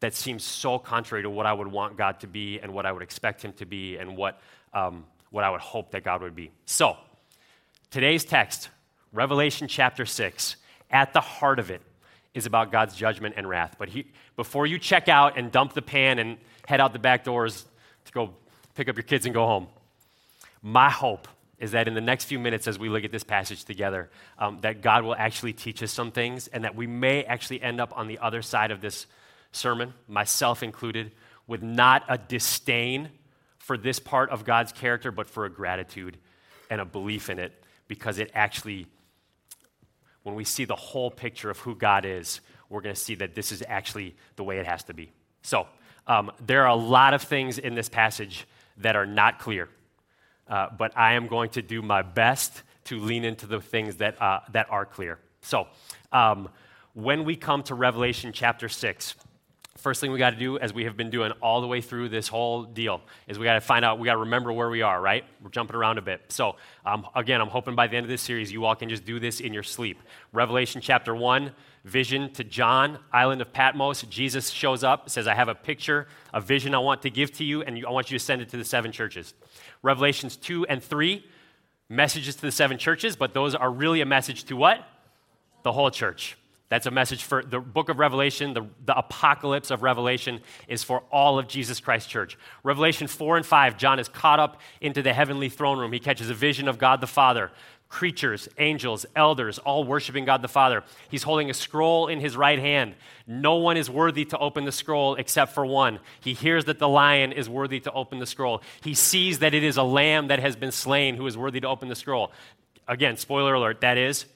that 0.00 0.14
seems 0.14 0.42
so 0.44 0.78
contrary 0.78 1.22
to 1.22 1.30
what 1.30 1.46
I 1.46 1.52
would 1.52 1.68
want 1.68 1.96
God 1.96 2.20
to 2.20 2.26
be 2.26 2.58
and 2.58 2.72
what 2.72 2.86
I 2.86 2.92
would 2.92 3.02
expect 3.02 3.42
Him 3.42 3.52
to 3.54 3.66
be 3.66 3.96
and 3.96 4.16
what, 4.16 4.40
um, 4.74 5.04
what 5.30 5.44
I 5.44 5.50
would 5.50 5.60
hope 5.60 5.92
that 5.92 6.02
God 6.02 6.22
would 6.22 6.34
be. 6.34 6.50
So, 6.64 6.96
today's 7.90 8.24
text, 8.24 8.70
Revelation 9.12 9.68
chapter 9.68 10.06
6, 10.06 10.56
at 10.90 11.12
the 11.12 11.20
heart 11.20 11.58
of 11.58 11.70
it 11.70 11.82
is 12.32 12.46
about 12.46 12.72
God's 12.72 12.94
judgment 12.94 13.34
and 13.36 13.48
wrath. 13.48 13.76
But 13.78 13.90
he, 13.90 14.06
before 14.36 14.66
you 14.66 14.78
check 14.78 15.08
out 15.08 15.36
and 15.36 15.52
dump 15.52 15.74
the 15.74 15.82
pan 15.82 16.18
and 16.18 16.38
head 16.66 16.80
out 16.80 16.92
the 16.92 16.98
back 16.98 17.24
doors 17.24 17.64
to 18.06 18.12
go 18.12 18.34
pick 18.74 18.88
up 18.88 18.96
your 18.96 19.04
kids 19.04 19.26
and 19.26 19.34
go 19.34 19.46
home, 19.46 19.66
my 20.62 20.88
hope 20.88 21.28
is 21.58 21.72
that 21.72 21.86
in 21.86 21.94
the 21.94 22.00
next 22.00 22.24
few 22.24 22.38
minutes, 22.38 22.66
as 22.66 22.78
we 22.78 22.88
look 22.88 23.04
at 23.04 23.12
this 23.12 23.24
passage 23.24 23.64
together, 23.64 24.08
um, 24.38 24.58
that 24.62 24.80
God 24.80 25.04
will 25.04 25.14
actually 25.14 25.52
teach 25.52 25.82
us 25.82 25.92
some 25.92 26.10
things 26.10 26.48
and 26.48 26.64
that 26.64 26.74
we 26.74 26.86
may 26.86 27.24
actually 27.24 27.60
end 27.60 27.80
up 27.80 27.92
on 27.96 28.06
the 28.08 28.18
other 28.18 28.40
side 28.40 28.70
of 28.70 28.80
this 28.80 29.06
sermon, 29.52 29.94
myself 30.08 30.62
included, 30.62 31.12
with 31.46 31.62
not 31.62 32.04
a 32.08 32.16
disdain 32.16 33.10
for 33.58 33.76
this 33.76 33.98
part 33.98 34.30
of 34.30 34.44
God's 34.44 34.72
character, 34.72 35.10
but 35.10 35.28
for 35.28 35.44
a 35.44 35.50
gratitude 35.50 36.16
and 36.70 36.80
a 36.80 36.84
belief 36.84 37.28
in 37.28 37.38
it 37.38 37.52
because 37.88 38.18
it 38.18 38.30
actually, 38.34 38.86
when 40.22 40.34
we 40.36 40.44
see 40.44 40.64
the 40.64 40.76
whole 40.76 41.10
picture 41.10 41.50
of 41.50 41.58
who 41.58 41.74
God 41.74 42.04
is, 42.04 42.40
we're 42.68 42.80
going 42.80 42.94
to 42.94 43.00
see 43.00 43.16
that 43.16 43.34
this 43.34 43.50
is 43.50 43.62
actually 43.68 44.14
the 44.36 44.44
way 44.44 44.58
it 44.58 44.66
has 44.66 44.84
to 44.84 44.94
be. 44.94 45.10
So, 45.42 45.66
um, 46.06 46.30
there 46.44 46.62
are 46.62 46.68
a 46.68 46.74
lot 46.76 47.14
of 47.14 47.22
things 47.22 47.58
in 47.58 47.74
this 47.74 47.88
passage 47.88 48.46
that 48.78 48.96
are 48.96 49.06
not 49.06 49.38
clear, 49.38 49.68
uh, 50.48 50.68
but 50.76 50.96
I 50.96 51.14
am 51.14 51.26
going 51.26 51.50
to 51.50 51.62
do 51.62 51.82
my 51.82 52.02
best 52.02 52.62
to 52.84 52.98
lean 52.98 53.24
into 53.24 53.46
the 53.46 53.60
things 53.60 53.96
that, 53.96 54.20
uh, 54.22 54.40
that 54.52 54.70
are 54.70 54.86
clear. 54.86 55.18
So, 55.42 55.66
um, 56.12 56.48
when 56.94 57.24
we 57.24 57.36
come 57.36 57.62
to 57.64 57.74
Revelation 57.74 58.32
chapter 58.32 58.68
6, 58.68 59.14
First 59.80 60.02
thing 60.02 60.12
we 60.12 60.18
got 60.18 60.30
to 60.30 60.36
do, 60.36 60.58
as 60.58 60.74
we 60.74 60.84
have 60.84 60.94
been 60.94 61.08
doing 61.08 61.32
all 61.40 61.62
the 61.62 61.66
way 61.66 61.80
through 61.80 62.10
this 62.10 62.28
whole 62.28 62.64
deal, 62.64 63.00
is 63.26 63.38
we 63.38 63.46
got 63.46 63.54
to 63.54 63.62
find 63.62 63.82
out, 63.82 63.98
we 63.98 64.04
got 64.04 64.12
to 64.12 64.18
remember 64.18 64.52
where 64.52 64.68
we 64.68 64.82
are, 64.82 65.00
right? 65.00 65.24
We're 65.42 65.48
jumping 65.48 65.74
around 65.74 65.96
a 65.96 66.02
bit. 66.02 66.20
So, 66.28 66.56
um, 66.84 67.06
again, 67.14 67.40
I'm 67.40 67.48
hoping 67.48 67.74
by 67.74 67.86
the 67.86 67.96
end 67.96 68.04
of 68.04 68.10
this 68.10 68.20
series, 68.20 68.52
you 68.52 68.66
all 68.66 68.74
can 68.74 68.90
just 68.90 69.06
do 69.06 69.18
this 69.18 69.40
in 69.40 69.54
your 69.54 69.62
sleep. 69.62 69.98
Revelation 70.34 70.82
chapter 70.82 71.14
1, 71.14 71.52
vision 71.84 72.30
to 72.34 72.44
John, 72.44 72.98
island 73.10 73.40
of 73.40 73.54
Patmos. 73.54 74.02
Jesus 74.02 74.50
shows 74.50 74.84
up, 74.84 75.08
says, 75.08 75.26
I 75.26 75.34
have 75.34 75.48
a 75.48 75.54
picture, 75.54 76.08
a 76.34 76.42
vision 76.42 76.74
I 76.74 76.78
want 76.78 77.00
to 77.02 77.10
give 77.10 77.32
to 77.38 77.44
you, 77.44 77.62
and 77.62 77.82
I 77.86 77.90
want 77.90 78.10
you 78.10 78.18
to 78.18 78.24
send 78.24 78.42
it 78.42 78.50
to 78.50 78.58
the 78.58 78.64
seven 78.66 78.92
churches. 78.92 79.32
Revelations 79.82 80.36
2 80.36 80.66
and 80.66 80.82
3, 80.84 81.24
messages 81.88 82.36
to 82.36 82.42
the 82.42 82.52
seven 82.52 82.76
churches, 82.76 83.16
but 83.16 83.32
those 83.32 83.54
are 83.54 83.70
really 83.70 84.02
a 84.02 84.06
message 84.06 84.44
to 84.44 84.56
what? 84.56 84.86
The 85.62 85.72
whole 85.72 85.90
church. 85.90 86.36
That's 86.70 86.86
a 86.86 86.90
message 86.92 87.24
for 87.24 87.42
the 87.42 87.58
book 87.58 87.88
of 87.88 87.98
Revelation, 87.98 88.54
the, 88.54 88.64
the 88.86 88.96
apocalypse 88.96 89.72
of 89.72 89.82
Revelation 89.82 90.40
is 90.68 90.84
for 90.84 91.02
all 91.10 91.36
of 91.36 91.48
Jesus 91.48 91.80
Christ 91.80 92.08
Church. 92.08 92.38
Revelation 92.62 93.08
4 93.08 93.38
and 93.38 93.44
5, 93.44 93.76
John 93.76 93.98
is 93.98 94.08
caught 94.08 94.38
up 94.38 94.60
into 94.80 95.02
the 95.02 95.12
heavenly 95.12 95.48
throne 95.48 95.80
room. 95.80 95.92
He 95.92 95.98
catches 95.98 96.30
a 96.30 96.34
vision 96.34 96.68
of 96.68 96.78
God 96.78 97.00
the 97.00 97.08
Father, 97.08 97.50
creatures, 97.88 98.48
angels, 98.58 99.04
elders, 99.16 99.58
all 99.58 99.82
worshiping 99.82 100.24
God 100.24 100.42
the 100.42 100.48
Father. 100.48 100.84
He's 101.10 101.24
holding 101.24 101.50
a 101.50 101.54
scroll 101.54 102.06
in 102.06 102.20
his 102.20 102.36
right 102.36 102.60
hand. 102.60 102.94
No 103.26 103.56
one 103.56 103.76
is 103.76 103.90
worthy 103.90 104.24
to 104.26 104.38
open 104.38 104.64
the 104.64 104.70
scroll 104.70 105.16
except 105.16 105.52
for 105.52 105.66
one. 105.66 105.98
He 106.20 106.34
hears 106.34 106.66
that 106.66 106.78
the 106.78 106.88
lion 106.88 107.32
is 107.32 107.48
worthy 107.48 107.80
to 107.80 107.92
open 107.92 108.20
the 108.20 108.26
scroll. 108.26 108.62
He 108.80 108.94
sees 108.94 109.40
that 109.40 109.54
it 109.54 109.64
is 109.64 109.76
a 109.76 109.82
lamb 109.82 110.28
that 110.28 110.38
has 110.38 110.54
been 110.54 110.70
slain 110.70 111.16
who 111.16 111.26
is 111.26 111.36
worthy 111.36 111.58
to 111.62 111.68
open 111.68 111.88
the 111.88 111.96
scroll. 111.96 112.30
Again, 112.86 113.16
spoiler 113.16 113.54
alert, 113.54 113.80
that 113.80 113.98
is 113.98 114.26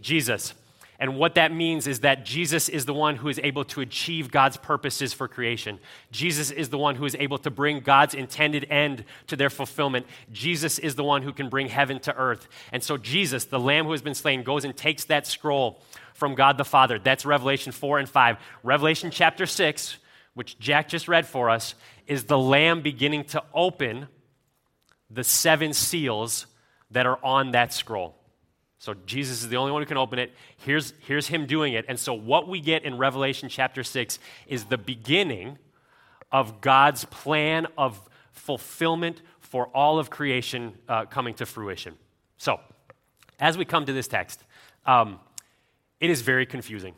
Jesus. 0.00 0.54
And 0.98 1.16
what 1.16 1.34
that 1.34 1.52
means 1.52 1.86
is 1.86 2.00
that 2.00 2.24
Jesus 2.24 2.68
is 2.68 2.84
the 2.84 2.94
one 2.94 3.16
who 3.16 3.28
is 3.28 3.40
able 3.42 3.64
to 3.66 3.80
achieve 3.80 4.30
God's 4.30 4.56
purposes 4.56 5.12
for 5.12 5.26
creation. 5.26 5.80
Jesus 6.12 6.50
is 6.50 6.68
the 6.68 6.78
one 6.78 6.94
who 6.94 7.04
is 7.04 7.16
able 7.18 7.38
to 7.38 7.50
bring 7.50 7.80
God's 7.80 8.14
intended 8.14 8.66
end 8.70 9.04
to 9.26 9.34
their 9.34 9.50
fulfillment. 9.50 10.06
Jesus 10.30 10.78
is 10.78 10.94
the 10.94 11.02
one 11.02 11.22
who 11.22 11.32
can 11.32 11.48
bring 11.48 11.68
heaven 11.68 11.98
to 12.00 12.14
earth. 12.16 12.46
And 12.70 12.84
so, 12.84 12.96
Jesus, 12.96 13.46
the 13.46 13.58
Lamb 13.58 13.86
who 13.86 13.92
has 13.92 14.02
been 14.02 14.14
slain, 14.14 14.42
goes 14.42 14.64
and 14.64 14.76
takes 14.76 15.04
that 15.06 15.26
scroll 15.26 15.82
from 16.14 16.34
God 16.34 16.56
the 16.56 16.64
Father. 16.64 16.98
That's 16.98 17.26
Revelation 17.26 17.72
4 17.72 17.98
and 17.98 18.08
5. 18.08 18.36
Revelation 18.62 19.10
chapter 19.10 19.46
6, 19.46 19.96
which 20.34 20.58
Jack 20.58 20.88
just 20.88 21.08
read 21.08 21.26
for 21.26 21.50
us, 21.50 21.74
is 22.06 22.24
the 22.24 22.38
Lamb 22.38 22.80
beginning 22.80 23.24
to 23.24 23.42
open 23.52 24.06
the 25.10 25.24
seven 25.24 25.72
seals 25.72 26.46
that 26.92 27.06
are 27.06 27.18
on 27.24 27.52
that 27.52 27.72
scroll. 27.72 28.14
So 28.82 28.94
Jesus 29.06 29.44
is 29.44 29.48
the 29.48 29.58
only 29.58 29.70
one 29.70 29.80
who 29.80 29.86
can 29.86 29.96
open 29.96 30.18
it. 30.18 30.32
Here's, 30.56 30.92
here's 31.06 31.28
him 31.28 31.46
doing 31.46 31.74
it. 31.74 31.84
And 31.86 31.96
so 31.96 32.14
what 32.14 32.48
we 32.48 32.58
get 32.58 32.82
in 32.82 32.98
Revelation 32.98 33.48
chapter 33.48 33.84
6 33.84 34.18
is 34.48 34.64
the 34.64 34.76
beginning 34.76 35.58
of 36.32 36.60
God's 36.60 37.04
plan 37.04 37.68
of 37.78 38.00
fulfillment 38.32 39.22
for 39.38 39.68
all 39.68 40.00
of 40.00 40.10
creation 40.10 40.76
uh, 40.88 41.04
coming 41.04 41.32
to 41.34 41.46
fruition. 41.46 41.94
So, 42.38 42.58
as 43.38 43.56
we 43.56 43.64
come 43.64 43.86
to 43.86 43.92
this 43.92 44.08
text, 44.08 44.42
um, 44.84 45.20
it 46.00 46.10
is 46.10 46.22
very 46.22 46.44
confusing. 46.44 46.96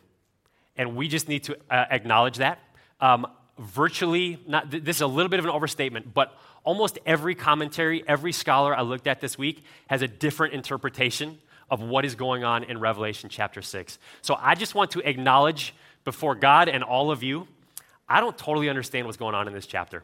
And 0.79 0.97
we 0.97 1.07
just 1.07 1.29
need 1.29 1.45
to 1.45 1.59
uh, 1.69 1.85
acknowledge 1.91 2.39
that. 2.39 2.61
Um, 2.99 3.27
virtually, 3.59 4.43
not, 4.49 4.71
this 4.71 4.97
is 4.97 5.03
a 5.03 5.07
little 5.07 5.29
bit 5.29 5.39
of 5.39 5.45
an 5.45 5.51
overstatement, 5.51 6.15
but 6.15 6.35
almost 6.63 6.99
every 7.05 7.35
commentary, 7.35 8.03
every 8.09 8.33
scholar 8.33 8.75
I 8.75 8.81
looked 8.81 9.07
at 9.07 9.21
this 9.21 9.37
week 9.37 9.63
has 9.89 10.01
a 10.01 10.09
different 10.09 10.55
interpretation 10.55 11.37
of 11.71 11.83
what 11.83 12.05
is 12.05 12.15
going 12.15 12.45
on 12.45 12.65
in 12.65 12.79
Revelation 12.79 13.29
chapter 13.29 13.63
6. 13.63 13.99
So 14.23 14.37
I 14.39 14.55
just 14.55 14.75
want 14.75 14.93
to 14.93 15.01
acknowledge 15.01 15.75
before 16.05 16.35
God 16.35 16.69
and 16.69 16.85
all 16.85 17.11
of 17.11 17.23
you, 17.23 17.49
I 18.09 18.21
don't 18.21 18.37
totally 18.37 18.69
understand 18.69 19.07
what's 19.07 19.17
going 19.17 19.35
on 19.35 19.49
in 19.49 19.55
this 19.55 19.67
chapter. 19.67 20.03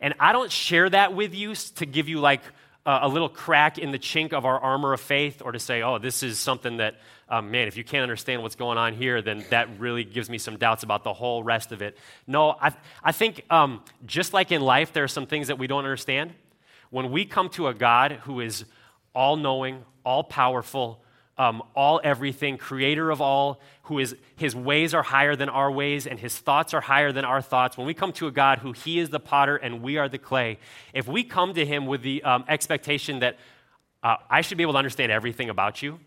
And 0.00 0.14
I 0.20 0.32
don't 0.32 0.52
share 0.52 0.88
that 0.90 1.14
with 1.14 1.34
you 1.34 1.54
to 1.54 1.86
give 1.86 2.08
you 2.08 2.20
like 2.20 2.42
a, 2.84 3.00
a 3.02 3.08
little 3.08 3.28
crack 3.28 3.78
in 3.78 3.90
the 3.90 3.98
chink 3.98 4.32
of 4.32 4.44
our 4.44 4.58
armor 4.58 4.92
of 4.92 5.00
faith 5.00 5.42
or 5.44 5.52
to 5.52 5.58
say, 5.58 5.82
oh, 5.82 5.98
this 5.98 6.22
is 6.22 6.38
something 6.38 6.76
that, 6.76 6.96
um, 7.28 7.50
man, 7.50 7.66
if 7.66 7.76
you 7.76 7.84
can't 7.84 8.02
understand 8.02 8.42
what's 8.42 8.54
going 8.54 8.76
on 8.76 8.94
here, 8.94 9.22
then 9.22 9.44
that 9.50 9.68
really 9.78 10.04
gives 10.04 10.28
me 10.28 10.38
some 10.38 10.58
doubts 10.58 10.82
about 10.82 11.02
the 11.02 11.12
whole 11.12 11.42
rest 11.42 11.72
of 11.72 11.80
it. 11.80 11.96
No, 12.26 12.50
I, 12.60 12.72
I 13.02 13.12
think 13.12 13.44
um, 13.50 13.82
just 14.04 14.34
like 14.34 14.52
in 14.52 14.60
life, 14.60 14.92
there 14.92 15.04
are 15.04 15.08
some 15.08 15.26
things 15.26 15.48
that 15.48 15.58
we 15.58 15.66
don't 15.66 15.84
understand. 15.84 16.34
When 16.90 17.10
we 17.10 17.24
come 17.24 17.48
to 17.50 17.68
a 17.68 17.74
God 17.74 18.12
who 18.24 18.40
is 18.40 18.64
all 19.16 19.36
knowing, 19.36 19.82
all 20.04 20.22
powerful, 20.22 21.02
um, 21.38 21.62
all 21.74 22.00
everything, 22.04 22.58
creator 22.58 23.10
of 23.10 23.20
all, 23.20 23.60
who 23.84 23.98
is 23.98 24.14
his 24.36 24.54
ways 24.54 24.94
are 24.94 25.02
higher 25.02 25.34
than 25.34 25.48
our 25.48 25.70
ways 25.70 26.06
and 26.06 26.20
his 26.20 26.36
thoughts 26.38 26.74
are 26.74 26.80
higher 26.80 27.12
than 27.12 27.24
our 27.24 27.42
thoughts. 27.42 27.76
When 27.76 27.86
we 27.86 27.94
come 27.94 28.12
to 28.12 28.26
a 28.26 28.30
God 28.30 28.58
who 28.58 28.72
he 28.72 28.98
is 28.98 29.08
the 29.08 29.18
potter 29.18 29.56
and 29.56 29.82
we 29.82 29.96
are 29.96 30.08
the 30.08 30.18
clay, 30.18 30.58
if 30.94 31.08
we 31.08 31.24
come 31.24 31.54
to 31.54 31.64
him 31.64 31.86
with 31.86 32.02
the 32.02 32.22
um, 32.22 32.44
expectation 32.46 33.20
that 33.20 33.38
uh, 34.02 34.16
I 34.30 34.42
should 34.42 34.58
be 34.58 34.62
able 34.62 34.74
to 34.74 34.78
understand 34.78 35.10
everything 35.10 35.50
about 35.50 35.82
you, 35.82 35.98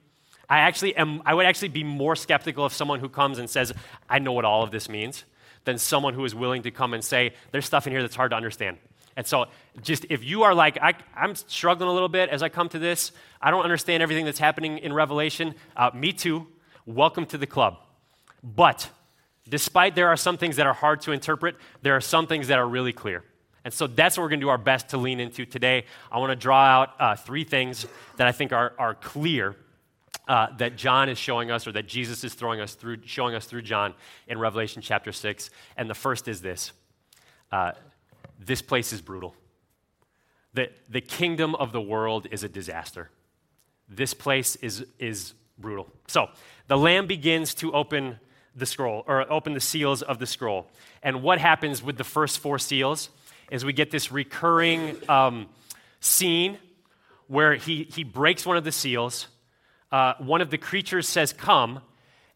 I 0.48 0.60
actually 0.60 0.96
am, 0.96 1.22
I 1.26 1.34
would 1.34 1.46
actually 1.46 1.70
be 1.70 1.84
more 1.84 2.16
skeptical 2.16 2.64
of 2.64 2.74
someone 2.74 3.00
who 3.00 3.10
comes 3.10 3.40
and 3.40 3.50
says, 3.50 3.74
I 4.10 4.20
know 4.20 4.32
what 4.32 4.46
all 4.46 4.64
of 4.64 4.72
this 4.72 4.88
means, 4.88 5.26
than 5.66 5.78
someone 5.78 6.14
who 6.14 6.26
is 6.26 6.34
willing 6.34 6.64
to 6.64 6.72
come 6.72 6.94
and 6.94 7.04
say, 7.04 7.34
there's 7.52 7.66
stuff 7.66 7.86
in 7.86 7.94
here 7.94 8.02
that's 8.02 8.16
hard 8.16 8.32
to 8.32 8.38
understand. 8.38 8.78
And 9.16 9.26
so, 9.26 9.46
just 9.82 10.06
if 10.10 10.24
you 10.24 10.44
are 10.44 10.54
like, 10.54 10.78
I, 10.82 10.94
am 11.16 11.36
struggling 11.36 11.90
a 11.90 11.94
little 11.94 12.10
bit 12.10 12.30
as 12.30 12.44
I 12.44 12.50
come 12.50 12.70
to 12.70 12.80
this, 12.80 13.12
I 13.42 13.52
don't 13.52 13.64
understand 13.64 14.04
everything 14.04 14.26
that's 14.26 14.40
happening 14.40 14.78
in 14.78 14.94
Revelation, 14.94 15.56
uh, 15.76 15.92
me 15.94 16.14
too. 16.14 16.48
Welcome 16.86 17.26
to 17.28 17.38
the 17.38 17.48
club. 17.48 17.78
But 18.44 18.90
despite 19.48 19.96
there 19.96 20.08
are 20.08 20.18
some 20.18 20.38
things 20.38 20.56
that 20.56 20.68
are 20.68 20.74
hard 20.74 21.02
to 21.02 21.12
interpret, 21.12 21.56
there 21.82 21.96
are 21.96 22.02
some 22.02 22.28
things 22.28 22.48
that 22.48 22.60
are 22.60 22.68
really 22.68 22.94
clear. 22.94 23.24
And 23.66 23.74
so 23.74 23.88
that's 23.88 24.18
what 24.18 24.24
we're 24.24 24.30
going 24.30 24.40
to 24.40 24.46
do 24.46 24.50
our 24.50 24.58
best 24.58 24.90
to 24.90 24.98
lean 24.98 25.20
into 25.20 25.46
today. 25.46 25.86
I 26.12 26.20
want 26.20 26.32
to 26.32 26.36
draw 26.36 26.64
out 26.64 26.90
uh, 27.00 27.16
three 27.16 27.44
things 27.44 27.86
that 28.18 28.28
I 28.28 28.32
think 28.32 28.54
are, 28.54 28.74
are 28.80 28.96
clear 28.96 29.56
uh, 30.28 30.48
that 30.58 30.76
John 30.76 31.10
is 31.10 31.18
showing 31.18 31.52
us, 31.52 31.68
or 31.68 31.72
that 31.72 31.88
Jesus 31.88 32.24
is 32.24 32.36
throwing 32.36 32.62
us 32.62 32.76
through, 32.76 33.00
showing 33.06 33.36
us 33.36 33.46
through 33.46 33.64
John 33.64 33.96
in 34.28 34.38
Revelation 34.38 34.82
chapter 34.82 35.12
6. 35.12 35.50
And 35.76 35.90
the 35.90 35.96
first 35.96 36.28
is 36.28 36.42
this 36.42 36.72
uh, 37.52 37.72
this 38.40 38.62
place 38.62 38.94
is 38.94 39.02
brutal. 39.02 39.36
The, 40.54 40.70
the 40.90 41.02
kingdom 41.02 41.54
of 41.56 41.72
the 41.72 41.82
world 41.82 42.28
is 42.32 42.44
a 42.44 42.50
disaster. 42.50 43.10
This 43.88 44.14
place 44.14 44.56
is, 44.58 44.86
is 44.98 45.34
brutal. 45.58 45.88
So 46.08 46.30
the 46.68 46.78
Lamb 46.78 47.06
begins 47.06 47.54
to 47.56 47.74
open 47.74 48.20
the 48.56 48.66
scroll, 48.66 49.04
or 49.08 49.32
open 49.32 49.54
the 49.54 49.60
seals 49.60 50.02
of 50.02 50.20
the 50.20 50.26
scroll. 50.26 50.68
And 51.04 51.22
what 51.22 51.40
happens 51.40 51.84
with 51.84 51.98
the 51.98 52.04
first 52.04 52.40
four 52.40 52.60
seals 52.60 53.10
is 53.52 53.64
we 53.64 53.74
get 53.74 53.92
this 53.92 54.12
recurring 54.12 54.98
um, 55.08 55.48
scene 56.00 56.58
where 57.28 57.56
he, 57.56 57.84
he 57.84 58.04
breaks 58.04 58.46
one 58.46 58.58
of 58.58 58.64
the 58.64 58.72
seals. 58.72 59.28
Uh, 59.92 60.14
one 60.20 60.42
of 60.42 60.50
the 60.50 60.58
creatures 60.58 61.08
says, 61.08 61.32
Come, 61.32 61.82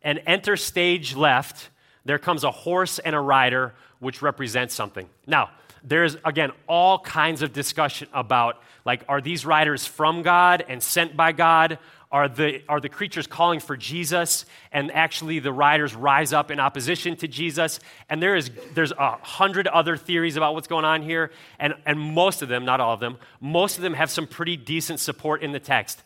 and 0.01 0.21
enter 0.25 0.55
stage 0.55 1.15
left. 1.15 1.69
There 2.05 2.19
comes 2.19 2.43
a 2.43 2.51
horse 2.51 2.99
and 2.99 3.15
a 3.15 3.19
rider, 3.19 3.73
which 3.99 4.21
represents 4.21 4.73
something. 4.73 5.09
Now, 5.25 5.49
there's 5.83 6.15
again 6.23 6.51
all 6.67 6.99
kinds 6.99 7.41
of 7.41 7.53
discussion 7.53 8.07
about 8.13 8.61
like 8.85 9.03
are 9.07 9.21
these 9.21 9.45
riders 9.45 9.85
from 9.85 10.21
god 10.21 10.63
and 10.67 10.81
sent 10.81 11.15
by 11.15 11.31
god? 11.31 11.79
Are 12.11 12.29
the, 12.29 12.61
are 12.69 12.79
the 12.79 12.89
creatures 12.89 13.25
calling 13.25 13.59
for 13.59 13.75
jesus? 13.75 14.45
And 14.71 14.91
actually 14.91 15.39
the 15.39 15.51
riders 15.51 15.95
rise 15.95 16.31
up 16.31 16.51
in 16.51 16.59
opposition 16.59 17.15
to 17.17 17.27
jesus. 17.27 17.79
And 18.09 18.21
there 18.21 18.35
is 18.35 18.51
there's 18.75 18.91
a 18.91 19.17
hundred 19.17 19.67
other 19.67 19.97
theories 19.97 20.37
about 20.37 20.53
what's 20.53 20.67
going 20.67 20.85
on 20.85 21.01
here. 21.01 21.31
And, 21.59 21.73
and 21.85 21.99
most 21.99 22.41
of 22.41 22.49
them 22.49 22.65
not 22.65 22.79
all 22.79 22.93
of 22.93 22.99
them 22.99 23.17
most 23.41 23.77
of 23.77 23.81
them 23.81 23.93
have 23.95 24.11
some 24.11 24.27
pretty 24.27 24.55
decent 24.55 24.99
support 24.99 25.41
in 25.41 25.51
the 25.51 25.59
text. 25.59 26.03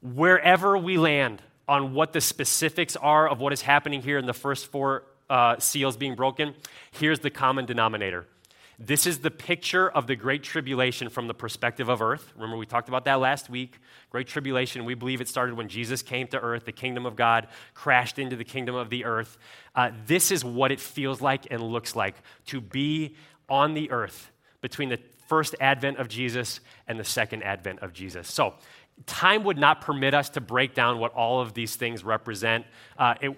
Wherever 0.00 0.78
we 0.78 0.96
land 0.96 1.42
on 1.68 1.92
what 1.94 2.12
the 2.12 2.20
specifics 2.20 2.96
are 2.96 3.28
of 3.28 3.40
what 3.40 3.52
is 3.52 3.62
happening 3.62 4.02
here 4.02 4.18
in 4.18 4.26
the 4.26 4.34
first 4.34 4.66
four 4.68 5.04
uh, 5.28 5.56
seals 5.60 5.96
being 5.96 6.16
broken 6.16 6.52
here's 6.90 7.20
the 7.20 7.30
common 7.30 7.64
denominator 7.64 8.26
this 8.82 9.06
is 9.06 9.18
the 9.18 9.30
picture 9.30 9.90
of 9.90 10.06
the 10.06 10.16
Great 10.16 10.42
Tribulation 10.42 11.10
from 11.10 11.26
the 11.26 11.34
perspective 11.34 11.90
of 11.90 12.00
earth. 12.00 12.32
Remember, 12.34 12.56
we 12.56 12.64
talked 12.64 12.88
about 12.88 13.04
that 13.04 13.20
last 13.20 13.50
week. 13.50 13.78
Great 14.08 14.26
Tribulation, 14.26 14.86
we 14.86 14.94
believe 14.94 15.20
it 15.20 15.28
started 15.28 15.54
when 15.54 15.68
Jesus 15.68 16.00
came 16.00 16.26
to 16.28 16.40
earth. 16.40 16.64
The 16.64 16.72
kingdom 16.72 17.04
of 17.04 17.14
God 17.14 17.48
crashed 17.74 18.18
into 18.18 18.36
the 18.36 18.44
kingdom 18.44 18.74
of 18.74 18.88
the 18.88 19.04
earth. 19.04 19.36
Uh, 19.74 19.90
this 20.06 20.30
is 20.30 20.42
what 20.42 20.72
it 20.72 20.80
feels 20.80 21.20
like 21.20 21.46
and 21.50 21.62
looks 21.62 21.94
like 21.94 22.14
to 22.46 22.62
be 22.62 23.16
on 23.50 23.74
the 23.74 23.90
earth 23.90 24.30
between 24.62 24.88
the 24.88 24.98
first 25.28 25.54
advent 25.60 25.98
of 25.98 26.08
Jesus 26.08 26.60
and 26.88 26.98
the 26.98 27.04
second 27.04 27.42
advent 27.42 27.80
of 27.80 27.92
Jesus. 27.92 28.32
So, 28.32 28.54
time 29.04 29.44
would 29.44 29.58
not 29.58 29.82
permit 29.82 30.14
us 30.14 30.30
to 30.30 30.40
break 30.40 30.74
down 30.74 30.98
what 30.98 31.12
all 31.12 31.40
of 31.40 31.52
these 31.52 31.76
things 31.76 32.02
represent. 32.02 32.64
Uh, 32.98 33.14
it, 33.20 33.36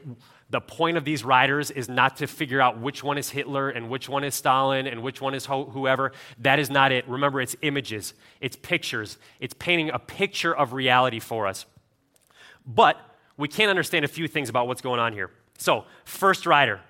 the 0.52 0.61
point 0.61 0.99
of 0.99 1.04
these 1.04 1.25
riders 1.25 1.71
is 1.71 1.88
not 1.88 2.18
to 2.18 2.26
figure 2.26 2.61
out 2.61 2.78
which 2.78 3.02
one 3.02 3.16
is 3.16 3.30
Hitler 3.30 3.71
and 3.71 3.88
which 3.88 4.06
one 4.06 4.23
is 4.23 4.35
Stalin 4.35 4.87
and 4.87 5.02
which 5.02 5.18
one 5.18 5.35
is 5.35 5.47
ho- 5.47 5.64
whoever. 5.64 6.12
That 6.38 6.59
is 6.59 6.68
not 6.68 6.92
it. 6.92 7.09
Remember, 7.09 7.40
it's 7.40 7.56
images, 7.62 8.12
it's 8.38 8.54
pictures, 8.54 9.16
it's 9.40 9.54
painting 9.54 9.88
a 9.88 9.99
picture 9.99 10.54
of 10.54 10.75
reality 10.75 11.21
for 11.21 11.47
us. 11.47 11.64
But 12.66 12.99
we 13.38 13.49
can't 13.49 13.71
understand 13.71 14.04
a 14.04 14.09
few 14.09 14.28
things 14.28 14.50
about 14.50 14.68
what's 14.68 14.82
going 14.82 15.00
on 15.00 15.14
here. 15.14 15.30
So, 15.56 15.87
first 16.04 16.44
rider, 16.44 16.80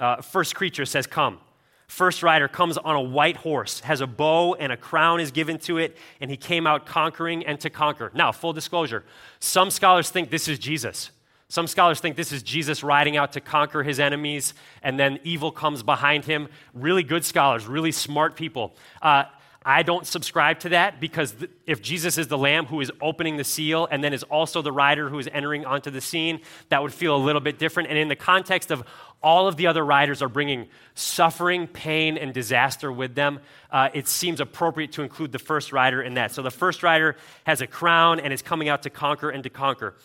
uh, 0.00 0.22
first 0.22 0.54
creature 0.54 0.86
says, 0.86 1.06
Come. 1.06 1.40
First 1.86 2.22
rider 2.22 2.48
comes 2.48 2.76
on 2.78 2.96
a 2.96 3.00
white 3.00 3.38
horse, 3.38 3.80
has 3.80 4.00
a 4.00 4.06
bow, 4.06 4.54
and 4.54 4.72
a 4.72 4.76
crown 4.76 5.20
is 5.20 5.30
given 5.30 5.58
to 5.60 5.78
it, 5.78 5.96
and 6.20 6.30
he 6.30 6.36
came 6.36 6.66
out 6.66 6.86
conquering 6.86 7.44
and 7.46 7.58
to 7.60 7.70
conquer. 7.70 8.10
Now, 8.14 8.32
full 8.32 8.52
disclosure, 8.52 9.04
some 9.40 9.70
scholars 9.70 10.10
think 10.10 10.30
this 10.30 10.48
is 10.48 10.58
Jesus. 10.58 11.10
Some 11.50 11.66
scholars 11.66 11.98
think 11.98 12.16
this 12.16 12.30
is 12.30 12.42
Jesus 12.42 12.82
riding 12.82 13.16
out 13.16 13.32
to 13.32 13.40
conquer 13.40 13.82
his 13.82 13.98
enemies, 13.98 14.52
and 14.82 15.00
then 15.00 15.18
evil 15.24 15.50
comes 15.50 15.82
behind 15.82 16.26
him. 16.26 16.48
Really 16.74 17.02
good 17.02 17.24
scholars, 17.24 17.66
really 17.66 17.92
smart 17.92 18.36
people. 18.36 18.76
Uh, 19.00 19.24
I 19.64 19.82
don't 19.82 20.06
subscribe 20.06 20.60
to 20.60 20.70
that 20.70 21.00
because 21.00 21.32
th- 21.32 21.50
if 21.66 21.82
Jesus 21.82 22.16
is 22.16 22.28
the 22.28 22.38
lamb 22.38 22.66
who 22.66 22.80
is 22.80 22.92
opening 23.00 23.36
the 23.36 23.44
seal 23.44 23.88
and 23.90 24.04
then 24.04 24.12
is 24.12 24.22
also 24.24 24.62
the 24.62 24.72
rider 24.72 25.08
who 25.08 25.18
is 25.18 25.28
entering 25.32 25.64
onto 25.66 25.90
the 25.90 26.00
scene, 26.00 26.40
that 26.68 26.82
would 26.82 26.92
feel 26.92 27.16
a 27.16 27.18
little 27.18 27.40
bit 27.40 27.58
different. 27.58 27.88
And 27.88 27.98
in 27.98 28.08
the 28.08 28.16
context 28.16 28.70
of 28.70 28.82
all 29.22 29.48
of 29.48 29.56
the 29.56 29.66
other 29.66 29.84
riders 29.84 30.22
are 30.22 30.28
bringing 30.28 30.68
suffering, 30.94 31.66
pain, 31.66 32.16
and 32.16 32.32
disaster 32.32 32.92
with 32.92 33.14
them, 33.14 33.40
uh, 33.70 33.88
it 33.92 34.06
seems 34.06 34.40
appropriate 34.40 34.92
to 34.92 35.02
include 35.02 35.32
the 35.32 35.38
first 35.38 35.72
rider 35.72 36.02
in 36.02 36.14
that. 36.14 36.32
So 36.32 36.42
the 36.42 36.50
first 36.50 36.82
rider 36.82 37.16
has 37.44 37.60
a 37.60 37.66
crown 37.66 38.20
and 38.20 38.32
is 38.32 38.42
coming 38.42 38.68
out 38.68 38.82
to 38.84 38.90
conquer 38.90 39.30
and 39.30 39.42
to 39.44 39.50
conquer. 39.50 39.96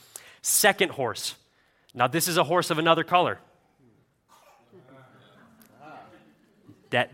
Second 0.44 0.92
horse. 0.92 1.36
Now, 1.94 2.08
this 2.08 2.28
is 2.28 2.38
a 2.38 2.44
horse 2.44 2.70
of 2.70 2.78
another 2.78 3.06
color. 3.06 3.40
That, 6.90 7.12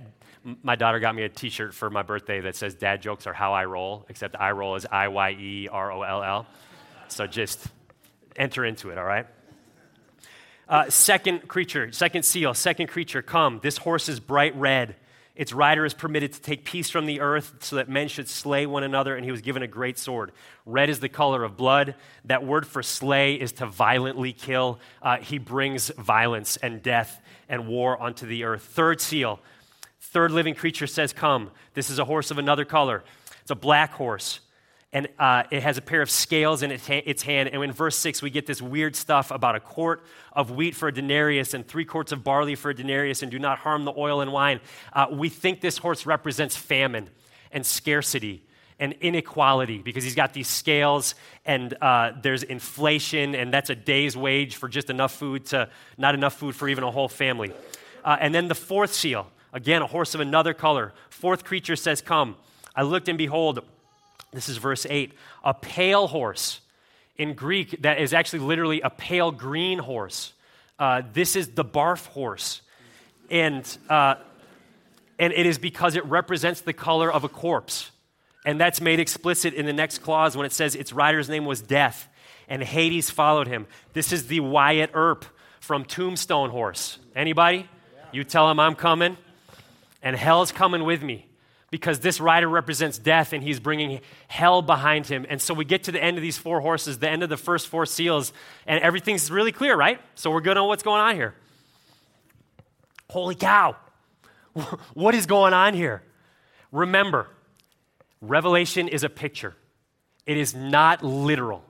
my 0.63 0.75
daughter 0.75 0.99
got 0.99 1.13
me 1.15 1.23
a 1.23 1.29
t 1.29 1.49
shirt 1.49 1.75
for 1.75 1.91
my 1.91 2.01
birthday 2.01 2.41
that 2.41 2.55
says, 2.55 2.73
Dad 2.73 3.01
jokes 3.03 3.27
are 3.27 3.33
how 3.33 3.53
I 3.53 3.65
roll, 3.65 4.05
except 4.09 4.35
I 4.37 4.51
roll 4.51 4.75
is 4.75 4.85
I 4.91 5.09
Y 5.09 5.31
E 5.31 5.67
R 5.71 5.91
O 5.91 6.01
L 6.01 6.23
L. 6.23 6.47
So 7.07 7.27
just 7.27 7.67
enter 8.35 8.65
into 8.65 8.89
it, 8.89 8.97
all 8.97 9.05
right? 9.05 9.27
Uh, 10.67 10.89
second 10.89 11.47
creature, 11.47 11.91
second 11.91 12.23
seal, 12.23 12.55
second 12.55 12.87
creature, 12.87 13.21
come. 13.21 13.59
This 13.61 13.77
horse 13.77 14.09
is 14.09 14.19
bright 14.19 14.55
red. 14.55 14.95
Its 15.39 15.53
rider 15.53 15.85
is 15.85 15.93
permitted 15.93 16.33
to 16.33 16.41
take 16.41 16.65
peace 16.65 16.89
from 16.89 17.05
the 17.05 17.21
earth 17.21 17.53
so 17.61 17.77
that 17.77 17.87
men 17.87 18.09
should 18.09 18.27
slay 18.27 18.65
one 18.65 18.83
another, 18.83 19.15
and 19.15 19.23
he 19.23 19.31
was 19.31 19.39
given 19.39 19.63
a 19.63 19.67
great 19.67 19.97
sword. 19.97 20.33
Red 20.65 20.89
is 20.89 20.99
the 20.99 21.07
color 21.07 21.45
of 21.45 21.55
blood. 21.55 21.95
That 22.25 22.45
word 22.45 22.67
for 22.67 22.83
slay 22.83 23.35
is 23.35 23.53
to 23.53 23.65
violently 23.65 24.33
kill. 24.33 24.81
Uh, 25.01 25.15
he 25.15 25.37
brings 25.37 25.91
violence 25.97 26.57
and 26.57 26.83
death 26.83 27.21
and 27.47 27.69
war 27.69 27.97
onto 27.97 28.25
the 28.25 28.43
earth. 28.43 28.63
Third 28.63 28.99
seal, 28.99 29.39
third 30.01 30.31
living 30.31 30.55
creature 30.55 30.87
says, 30.87 31.13
Come. 31.13 31.51
This 31.73 31.89
is 31.89 31.99
a 31.99 32.05
horse 32.05 32.31
of 32.31 32.37
another 32.37 32.65
color. 32.65 33.05
It's 33.41 33.51
a 33.51 33.55
black 33.55 33.93
horse 33.93 34.41
and 34.91 35.07
uh, 35.19 35.43
it 35.51 35.61
has 35.61 35.77
a 35.77 35.81
pair 35.81 36.01
of 36.01 36.09
scales 36.09 36.63
in 36.63 36.71
its 36.71 37.21
hand. 37.21 37.49
And 37.49 37.63
in 37.63 37.71
verse 37.71 37.95
6, 37.97 38.23
we 38.23 38.31
get 38.31 38.47
this 38.47 38.59
weird 38.59 38.95
stuff 38.95 39.29
about 39.29 39.55
a 39.55 39.59
quart 39.59 40.03
of 40.33 40.49
wheat 40.49 40.75
for 40.75 40.87
a 40.87 40.93
denarius 40.93 41.53
and 41.53 41.67
three 41.67 41.85
quarts 41.85 42.11
of 42.11 42.23
barley 42.23 42.55
for 42.55 42.71
a 42.71 42.75
denarius, 42.75 43.21
and 43.21 43.31
do 43.31 43.37
not 43.37 43.59
harm 43.59 43.85
the 43.85 43.93
oil 43.95 44.21
and 44.21 44.31
wine. 44.31 44.59
Uh, 44.91 45.07
we 45.11 45.29
think 45.29 45.61
this 45.61 45.77
horse 45.77 46.07
represents 46.07 46.55
famine 46.55 47.07
and 47.51 47.63
scarcity 47.65 48.41
and 48.79 48.93
inequality 49.01 49.79
because 49.79 50.03
he's 50.03 50.15
got 50.15 50.33
these 50.33 50.47
scales 50.47 51.13
and 51.45 51.75
uh, 51.81 52.13
there's 52.23 52.41
inflation, 52.41 53.35
and 53.35 53.53
that's 53.53 53.69
a 53.69 53.75
day's 53.75 54.17
wage 54.17 54.55
for 54.55 54.67
just 54.67 54.89
enough 54.89 55.13
food 55.13 55.45
to 55.47 55.69
not 55.99 56.15
enough 56.15 56.33
food 56.33 56.55
for 56.55 56.67
even 56.67 56.83
a 56.83 56.89
whole 56.89 57.09
family. 57.09 57.51
Uh, 58.03 58.17
and 58.19 58.33
then 58.33 58.47
the 58.47 58.55
fourth 58.55 58.93
seal, 58.93 59.27
again, 59.53 59.83
a 59.83 59.87
horse 59.87 60.15
of 60.15 60.21
another 60.21 60.53
color. 60.53 60.93
Fourth 61.09 61.43
creature 61.43 61.75
says, 61.75 62.01
Come. 62.01 62.37
I 62.75 62.83
looked 62.83 63.09
and 63.09 63.17
behold, 63.17 63.59
this 64.31 64.49
is 64.49 64.57
verse 64.57 64.85
8. 64.89 65.13
A 65.43 65.53
pale 65.53 66.07
horse. 66.07 66.61
In 67.17 67.33
Greek, 67.33 67.81
that 67.81 67.99
is 67.99 68.13
actually 68.13 68.39
literally 68.39 68.81
a 68.81 68.89
pale 68.89 69.31
green 69.31 69.79
horse. 69.79 70.33
Uh, 70.77 71.01
this 71.11 71.35
is 71.35 71.49
the 71.49 71.65
barf 71.65 72.05
horse. 72.07 72.61
And, 73.29 73.65
uh, 73.89 74.15
and 75.17 75.33
it 75.33 75.45
is 75.45 75.57
because 75.57 75.95
it 75.95 76.05
represents 76.05 76.61
the 76.61 76.73
color 76.73 77.11
of 77.11 77.23
a 77.23 77.29
corpse. 77.29 77.91
And 78.45 78.59
that's 78.59 78.79
made 78.79 78.99
explicit 78.99 79.53
in 79.53 79.65
the 79.65 79.73
next 79.73 79.97
clause 79.97 80.37
when 80.37 80.45
it 80.45 80.53
says 80.53 80.75
its 80.75 80.93
rider's 80.93 81.27
name 81.27 81.45
was 81.45 81.61
Death, 81.61 82.07
and 82.47 82.63
Hades 82.63 83.09
followed 83.09 83.47
him. 83.47 83.67
This 83.91 84.13
is 84.13 84.27
the 84.27 84.39
Wyatt 84.39 84.91
Earp 84.93 85.25
from 85.59 85.83
Tombstone 85.83 86.49
Horse. 86.49 86.99
Anybody? 87.15 87.67
You 88.13 88.23
tell 88.23 88.49
him 88.49 88.59
I'm 88.59 88.75
coming, 88.75 89.17
and 90.01 90.15
hell's 90.15 90.53
coming 90.53 90.85
with 90.85 91.03
me 91.03 91.28
because 91.71 91.99
this 91.99 92.19
rider 92.19 92.47
represents 92.47 92.97
death 92.97 93.33
and 93.33 93.43
he's 93.43 93.59
bringing 93.59 94.01
hell 94.27 94.61
behind 94.61 95.07
him. 95.07 95.25
And 95.29 95.41
so 95.41 95.53
we 95.53 95.65
get 95.65 95.83
to 95.83 95.91
the 95.91 96.03
end 96.03 96.17
of 96.17 96.23
these 96.23 96.37
four 96.37 96.61
horses, 96.61 96.99
the 96.99 97.09
end 97.09 97.23
of 97.23 97.29
the 97.29 97.37
first 97.37 97.67
four 97.67 97.85
seals, 97.85 98.33
and 98.65 98.81
everything's 98.81 99.29
really 99.29 99.51
clear, 99.51 99.75
right? 99.75 99.99
So 100.15 100.31
we're 100.31 100.41
good 100.41 100.57
on 100.57 100.67
what's 100.67 100.83
going 100.83 101.01
on 101.01 101.15
here. 101.15 101.35
Holy 103.09 103.35
cow. 103.35 103.75
What 104.93 105.15
is 105.15 105.25
going 105.25 105.53
on 105.53 105.73
here? 105.73 106.03
Remember, 106.71 107.27
Revelation 108.21 108.87
is 108.87 109.03
a 109.03 109.09
picture, 109.09 109.55
it 110.25 110.37
is 110.37 110.53
not 110.53 111.03
literal. 111.03 111.63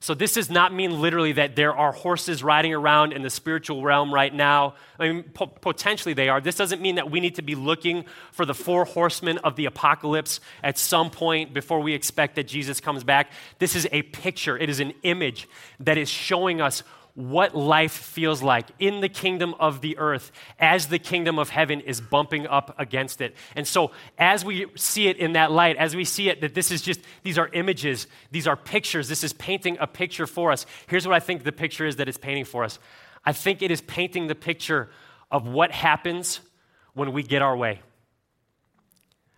So, 0.00 0.14
this 0.14 0.34
does 0.34 0.48
not 0.48 0.72
mean 0.72 1.00
literally 1.00 1.32
that 1.32 1.56
there 1.56 1.74
are 1.74 1.90
horses 1.90 2.44
riding 2.44 2.72
around 2.72 3.12
in 3.12 3.22
the 3.22 3.30
spiritual 3.30 3.82
realm 3.82 4.14
right 4.14 4.32
now. 4.32 4.74
I 4.96 5.08
mean, 5.08 5.22
po- 5.24 5.48
potentially 5.48 6.14
they 6.14 6.28
are. 6.28 6.40
This 6.40 6.54
doesn't 6.54 6.80
mean 6.80 6.94
that 6.94 7.10
we 7.10 7.18
need 7.18 7.34
to 7.34 7.42
be 7.42 7.56
looking 7.56 8.04
for 8.30 8.46
the 8.46 8.54
four 8.54 8.84
horsemen 8.84 9.38
of 9.38 9.56
the 9.56 9.64
apocalypse 9.64 10.38
at 10.62 10.78
some 10.78 11.10
point 11.10 11.52
before 11.52 11.80
we 11.80 11.94
expect 11.94 12.36
that 12.36 12.46
Jesus 12.46 12.80
comes 12.80 13.02
back. 13.02 13.32
This 13.58 13.74
is 13.74 13.88
a 13.90 14.02
picture, 14.02 14.56
it 14.56 14.70
is 14.70 14.78
an 14.78 14.92
image 15.02 15.48
that 15.80 15.98
is 15.98 16.08
showing 16.08 16.60
us 16.60 16.84
what 17.18 17.52
life 17.52 17.90
feels 17.90 18.44
like 18.44 18.68
in 18.78 19.00
the 19.00 19.08
kingdom 19.08 19.52
of 19.58 19.80
the 19.80 19.98
earth 19.98 20.30
as 20.60 20.86
the 20.86 21.00
kingdom 21.00 21.36
of 21.36 21.48
heaven 21.48 21.80
is 21.80 22.00
bumping 22.00 22.46
up 22.46 22.72
against 22.78 23.20
it. 23.20 23.34
And 23.56 23.66
so, 23.66 23.90
as 24.18 24.44
we 24.44 24.66
see 24.76 25.08
it 25.08 25.16
in 25.16 25.32
that 25.32 25.50
light, 25.50 25.76
as 25.78 25.96
we 25.96 26.04
see 26.04 26.28
it 26.28 26.40
that 26.42 26.54
this 26.54 26.70
is 26.70 26.80
just, 26.80 27.00
these 27.24 27.36
are 27.36 27.48
images, 27.52 28.06
these 28.30 28.46
are 28.46 28.54
pictures, 28.54 29.08
this 29.08 29.24
is 29.24 29.32
painting 29.32 29.76
a 29.80 29.86
picture 29.88 30.28
for 30.28 30.52
us. 30.52 30.64
Here's 30.86 31.08
what 31.08 31.16
I 31.16 31.18
think 31.18 31.42
the 31.42 31.50
picture 31.50 31.86
is 31.86 31.96
that 31.96 32.08
it's 32.08 32.18
painting 32.18 32.44
for 32.44 32.62
us 32.62 32.78
I 33.24 33.32
think 33.32 33.62
it 33.62 33.72
is 33.72 33.80
painting 33.80 34.28
the 34.28 34.36
picture 34.36 34.88
of 35.28 35.48
what 35.48 35.72
happens 35.72 36.38
when 36.94 37.12
we 37.12 37.24
get 37.24 37.42
our 37.42 37.56
way. 37.56 37.82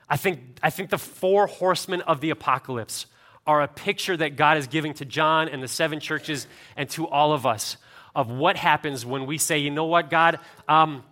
I 0.07 0.19
think, 0.19 0.59
I 0.63 0.69
think 0.69 0.91
the 0.91 0.99
four 0.99 1.47
horsemen 1.47 2.03
of 2.03 2.21
the 2.21 2.29
apocalypse 2.29 3.07
are 3.47 3.63
a 3.63 3.69
picture 3.69 4.17
that 4.17 4.37
God 4.37 4.57
is 4.57 4.67
giving 4.67 4.95
to 4.95 5.05
John 5.05 5.49
and 5.49 5.63
the 5.63 5.69
seven 5.69 6.01
churches 6.01 6.47
and 6.77 6.89
to 6.91 7.09
all 7.09 7.33
of 7.33 7.47
us 7.47 7.77
of 8.15 8.31
what 8.31 8.57
happens 8.57 9.07
when 9.07 9.27
we 9.27 9.39
say, 9.39 9.59
you 9.59 9.71
know 9.71 9.87
what, 9.87 10.11
God, 10.11 10.39
um, 10.69 11.05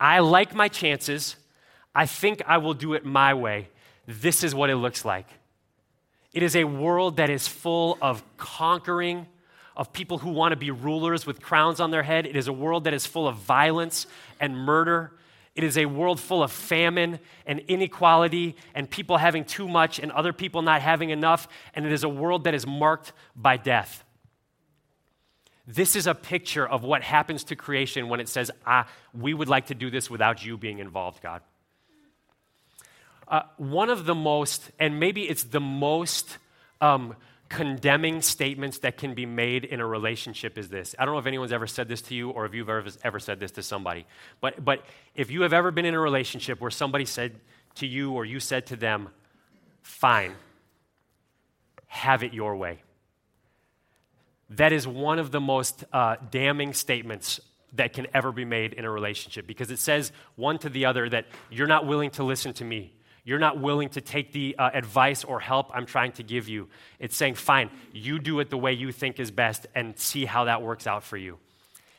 I 0.00 0.20
like 0.20 0.54
my 0.54 0.68
chances. 0.68 1.36
I 1.94 2.06
think 2.06 2.42
I 2.46 2.58
will 2.58 2.74
do 2.74 2.94
it 2.94 3.04
my 3.04 3.34
way. 3.34 3.68
This 4.06 4.42
is 4.44 4.54
what 4.54 4.70
it 4.70 4.76
looks 4.76 5.04
like. 5.04 5.26
It 6.32 6.42
is 6.42 6.54
a 6.54 6.64
world 6.64 7.16
that 7.16 7.30
is 7.30 7.48
full 7.48 7.98
of 8.02 8.22
conquering, 8.36 9.26
of 9.76 9.92
people 9.92 10.18
who 10.18 10.30
want 10.30 10.52
to 10.52 10.56
be 10.56 10.70
rulers 10.70 11.26
with 11.26 11.40
crowns 11.40 11.80
on 11.80 11.90
their 11.90 12.02
head. 12.02 12.26
It 12.26 12.36
is 12.36 12.48
a 12.48 12.52
world 12.52 12.84
that 12.84 12.94
is 12.94 13.06
full 13.06 13.26
of 13.26 13.36
violence 13.36 14.06
and 14.40 14.56
murder. 14.56 15.12
It 15.56 15.64
is 15.64 15.78
a 15.78 15.86
world 15.86 16.20
full 16.20 16.42
of 16.42 16.52
famine 16.52 17.18
and 17.46 17.60
inequality 17.60 18.56
and 18.74 18.88
people 18.88 19.16
having 19.16 19.44
too 19.44 19.66
much 19.66 19.98
and 19.98 20.12
other 20.12 20.34
people 20.34 20.60
not 20.60 20.82
having 20.82 21.08
enough. 21.08 21.48
And 21.72 21.86
it 21.86 21.92
is 21.92 22.04
a 22.04 22.08
world 22.08 22.44
that 22.44 22.54
is 22.54 22.66
marked 22.66 23.12
by 23.34 23.56
death. 23.56 24.04
This 25.66 25.96
is 25.96 26.06
a 26.06 26.14
picture 26.14 26.66
of 26.66 26.84
what 26.84 27.02
happens 27.02 27.42
to 27.44 27.56
creation 27.56 28.08
when 28.08 28.20
it 28.20 28.28
says, 28.28 28.50
ah, 28.66 28.86
we 29.14 29.32
would 29.32 29.48
like 29.48 29.66
to 29.66 29.74
do 29.74 29.90
this 29.90 30.10
without 30.10 30.44
you 30.44 30.58
being 30.58 30.78
involved, 30.78 31.22
God. 31.22 31.40
Uh, 33.26 33.42
one 33.56 33.88
of 33.88 34.04
the 34.04 34.14
most, 34.14 34.70
and 34.78 35.00
maybe 35.00 35.22
it's 35.22 35.42
the 35.42 35.60
most 35.60 36.36
um, 36.82 37.16
condemning 37.48 38.22
statements 38.22 38.78
that 38.78 38.96
can 38.96 39.14
be 39.14 39.26
made 39.26 39.64
in 39.64 39.80
a 39.80 39.86
relationship 39.86 40.58
is 40.58 40.68
this. 40.68 40.94
I 40.98 41.04
don't 41.04 41.14
know 41.14 41.20
if 41.20 41.26
anyone's 41.26 41.52
ever 41.52 41.66
said 41.66 41.88
this 41.88 42.02
to 42.02 42.14
you 42.14 42.30
or 42.30 42.44
if 42.46 42.54
you've 42.54 42.68
ever, 42.68 42.88
ever 43.04 43.18
said 43.18 43.40
this 43.40 43.52
to 43.52 43.62
somebody, 43.62 44.06
but, 44.40 44.64
but 44.64 44.84
if 45.14 45.30
you 45.30 45.42
have 45.42 45.52
ever 45.52 45.70
been 45.70 45.84
in 45.84 45.94
a 45.94 46.00
relationship 46.00 46.60
where 46.60 46.70
somebody 46.70 47.04
said 47.04 47.40
to 47.76 47.86
you 47.86 48.12
or 48.12 48.24
you 48.24 48.40
said 48.40 48.66
to 48.66 48.76
them, 48.76 49.08
fine, 49.82 50.34
have 51.86 52.22
it 52.22 52.34
your 52.34 52.56
way. 52.56 52.82
That 54.50 54.72
is 54.72 54.86
one 54.86 55.18
of 55.18 55.30
the 55.30 55.40
most 55.40 55.84
uh, 55.92 56.16
damning 56.30 56.72
statements 56.72 57.40
that 57.74 57.92
can 57.92 58.06
ever 58.14 58.32
be 58.32 58.44
made 58.44 58.72
in 58.72 58.84
a 58.84 58.90
relationship 58.90 59.46
because 59.46 59.70
it 59.70 59.78
says 59.78 60.12
one 60.34 60.58
to 60.58 60.68
the 60.68 60.84
other 60.84 61.08
that 61.08 61.26
you're 61.50 61.66
not 61.66 61.86
willing 61.86 62.10
to 62.10 62.24
listen 62.24 62.52
to 62.54 62.64
me. 62.64 62.95
You're 63.26 63.40
not 63.40 63.58
willing 63.60 63.88
to 63.90 64.00
take 64.00 64.32
the 64.32 64.54
uh, 64.56 64.70
advice 64.72 65.24
or 65.24 65.40
help 65.40 65.70
I'm 65.74 65.84
trying 65.84 66.12
to 66.12 66.22
give 66.22 66.48
you. 66.48 66.68
It's 67.00 67.16
saying, 67.16 67.34
fine, 67.34 67.70
you 67.92 68.20
do 68.20 68.38
it 68.38 68.50
the 68.50 68.56
way 68.56 68.72
you 68.72 68.92
think 68.92 69.18
is 69.18 69.32
best 69.32 69.66
and 69.74 69.98
see 69.98 70.26
how 70.26 70.44
that 70.44 70.62
works 70.62 70.86
out 70.86 71.02
for 71.02 71.16
you. 71.16 71.36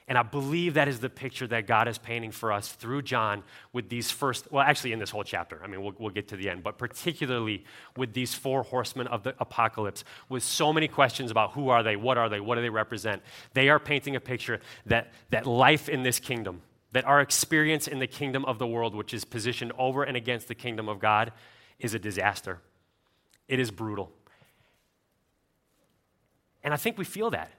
And 0.08 0.18
I 0.18 0.24
believe 0.24 0.76
that 0.76 0.88
is 0.88 1.02
the 1.02 1.10
picture 1.10 1.46
that 1.48 1.68
God 1.68 1.90
is 1.90 1.98
painting 1.98 2.32
for 2.32 2.54
us 2.54 2.72
through 2.72 3.02
John 3.02 3.44
with 3.74 3.90
these 3.90 4.10
first, 4.10 4.50
well, 4.54 4.63
actually, 4.63 4.94
in 4.94 5.00
this 5.00 5.10
whole 5.10 5.26
chapter. 5.26 5.60
I 5.62 5.68
mean, 5.68 5.84
we'll, 5.84 5.96
we'll 6.00 6.12
get 6.12 6.30
to 6.30 6.38
the 6.38 6.50
end, 6.50 6.63
but 6.63 6.78
particularly 6.78 7.66
with 7.98 8.13
these 8.13 8.34
four 8.34 8.63
horsemen 8.63 9.08
of 9.08 9.24
the 9.24 9.36
apocalypse, 9.42 10.06
with 10.30 10.44
so 10.44 10.72
many 10.72 10.88
questions 10.88 11.30
about 11.30 11.52
who 11.52 11.68
are 11.68 11.84
they, 11.84 11.98
what 11.98 12.18
are 12.18 12.30
they, 12.30 12.40
what 12.40 12.56
do 12.56 12.62
they 12.62 12.70
represent. 12.70 13.22
They 13.54 13.68
are 13.68 13.80
painting 13.80 14.16
a 14.16 14.22
picture 14.22 14.62
that, 14.86 15.12
that 15.32 15.46
life 15.46 15.90
in 15.90 16.04
this 16.04 16.20
kingdom, 16.22 16.62
that 16.98 17.06
our 17.06 17.22
experience 17.22 17.88
in 17.88 18.00
the 18.00 18.08
kingdom 18.08 18.44
of 18.46 18.58
the 18.58 18.66
world, 18.66 18.96
which 18.96 19.14
is 19.14 19.24
positioned 19.24 19.72
over 19.78 20.02
and 20.02 20.18
against 20.18 20.48
the 20.48 20.56
kingdom 20.56 20.90
of 20.90 20.98
God, 20.98 21.32
is 21.78 21.94
a 21.94 22.00
disaster. 22.00 22.60
It 23.48 23.60
is 23.60 23.70
brutal. 23.70 24.12
And 26.64 26.74
I 26.74 26.78
think 26.78 26.98
we 26.98 27.06
feel 27.06 27.30
that. 27.30 27.52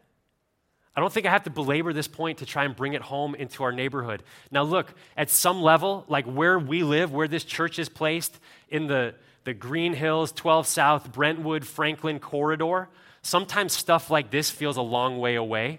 I 0.96 1.01
don't 1.01 1.12
think 1.12 1.24
I 1.24 1.31
have 1.31 1.44
to 1.44 1.51
belabor 1.51 1.92
this 1.92 2.09
point 2.09 2.38
to 2.38 2.46
try 2.46 2.64
and 2.64 2.74
bring 2.74 2.94
it 2.94 3.01
home 3.01 3.37
into 3.37 3.62
our 3.62 3.70
neighborhood. 3.70 4.24
Now, 4.51 4.64
look, 4.64 4.92
at 5.16 5.31
some 5.31 5.62
level, 5.62 6.05
like 6.09 6.27
where 6.27 6.59
we 6.59 6.83
live, 6.83 7.12
where 7.12 7.29
this 7.29 7.44
church 7.44 7.79
is 7.79 7.88
placed 7.88 8.37
in 8.68 8.88
the, 8.88 9.14
the 9.44 9.55
Green 9.55 9.92
Hills, 9.92 10.33
12 10.33 10.66
South, 10.66 11.12
Brentwood, 11.12 11.64
Franklin 11.64 12.18
corridor, 12.18 12.88
sometimes 13.22 13.72
stuff 13.72 14.11
like 14.11 14.33
this 14.33 14.51
feels 14.51 14.77
a 14.77 14.83
long 14.83 15.20
way 15.20 15.37
away. 15.37 15.79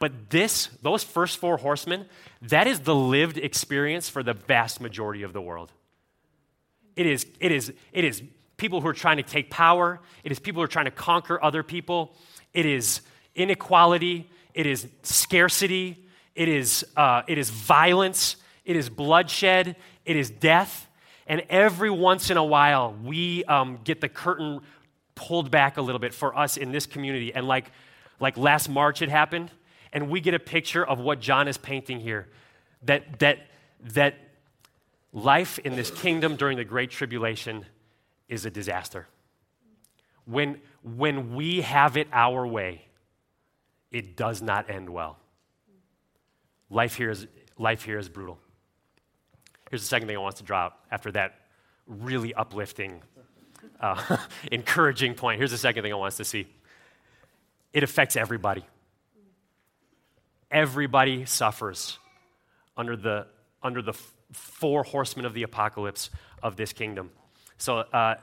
But 0.00 0.30
this, 0.30 0.70
those 0.82 1.04
first 1.04 1.38
four 1.38 1.58
horsemen, 1.58 2.06
that 2.42 2.66
is 2.66 2.80
the 2.80 2.94
lived 2.94 3.36
experience 3.38 4.08
for 4.08 4.24
the 4.24 4.32
vast 4.32 4.80
majority 4.80 5.22
of 5.22 5.32
the 5.32 5.42
world. 5.42 5.70
It 6.96 7.06
is, 7.06 7.26
it 7.38 7.52
is, 7.52 7.72
it 7.92 8.04
is 8.04 8.22
people 8.56 8.80
who 8.80 8.88
are 8.88 8.94
trying 8.94 9.18
to 9.18 9.22
take 9.22 9.50
power, 9.50 10.00
it 10.24 10.32
is 10.32 10.38
people 10.38 10.60
who 10.60 10.64
are 10.64 10.68
trying 10.68 10.86
to 10.86 10.90
conquer 10.90 11.42
other 11.44 11.62
people, 11.62 12.16
it 12.54 12.66
is 12.66 13.02
inequality, 13.34 14.28
it 14.54 14.66
is 14.66 14.88
scarcity, 15.02 16.08
it 16.34 16.48
is, 16.48 16.84
uh, 16.96 17.22
it 17.28 17.36
is 17.36 17.50
violence, 17.50 18.36
it 18.64 18.76
is 18.76 18.88
bloodshed, 18.88 19.76
it 20.06 20.16
is 20.16 20.30
death. 20.30 20.88
And 21.26 21.42
every 21.50 21.90
once 21.90 22.30
in 22.30 22.38
a 22.38 22.44
while, 22.44 22.96
we 23.04 23.44
um, 23.44 23.78
get 23.84 24.00
the 24.00 24.08
curtain 24.08 24.60
pulled 25.14 25.50
back 25.50 25.76
a 25.76 25.82
little 25.82 25.98
bit 25.98 26.14
for 26.14 26.36
us 26.36 26.56
in 26.56 26.72
this 26.72 26.86
community. 26.86 27.34
And 27.34 27.46
like, 27.46 27.70
like 28.18 28.38
last 28.38 28.70
March, 28.70 29.02
it 29.02 29.10
happened, 29.10 29.50
and 29.92 30.08
we 30.08 30.20
get 30.20 30.34
a 30.34 30.38
picture 30.38 30.84
of 30.84 31.00
what 31.00 31.20
John 31.20 31.48
is 31.48 31.58
painting 31.58 32.00
here 32.00 32.28
that, 32.82 33.18
that, 33.18 33.38
that 33.92 34.14
life 35.12 35.58
in 35.58 35.76
this 35.76 35.90
kingdom 35.90 36.36
during 36.36 36.56
the 36.56 36.64
Great 36.64 36.90
Tribulation 36.90 37.66
is 38.28 38.46
a 38.46 38.50
disaster. 38.50 39.08
When, 40.24 40.60
when 40.82 41.34
we 41.34 41.62
have 41.62 41.96
it 41.96 42.08
our 42.12 42.46
way, 42.46 42.86
it 43.90 44.16
does 44.16 44.40
not 44.40 44.70
end 44.70 44.88
well. 44.88 45.18
Life 46.70 46.94
here 46.94 47.10
is, 47.10 47.26
life 47.58 47.84
here 47.84 47.98
is 47.98 48.08
brutal. 48.08 48.38
Here's 49.70 49.82
the 49.82 49.88
second 49.88 50.08
thing 50.08 50.16
I 50.16 50.20
want 50.20 50.36
to 50.36 50.44
draw 50.44 50.66
out 50.66 50.74
after 50.90 51.10
that 51.12 51.40
really 51.86 52.32
uplifting, 52.34 53.02
uh, 53.80 54.16
encouraging 54.52 55.14
point. 55.14 55.38
Here's 55.38 55.50
the 55.50 55.58
second 55.58 55.82
thing 55.82 55.92
I 55.92 55.96
want 55.96 56.12
us 56.12 56.16
to 56.18 56.24
see 56.24 56.46
it 57.72 57.82
affects 57.82 58.16
everybody. 58.16 58.64
Everybody 60.50 61.24
suffers 61.24 61.98
under 62.76 62.96
the, 62.96 63.26
under 63.62 63.82
the 63.82 63.92
four 64.32 64.82
horsemen 64.82 65.24
of 65.24 65.34
the 65.34 65.42
apocalypse 65.42 66.10
of 66.42 66.56
this 66.56 66.72
kingdom. 66.72 67.10
So, 67.58 67.78
uh, 67.78 68.16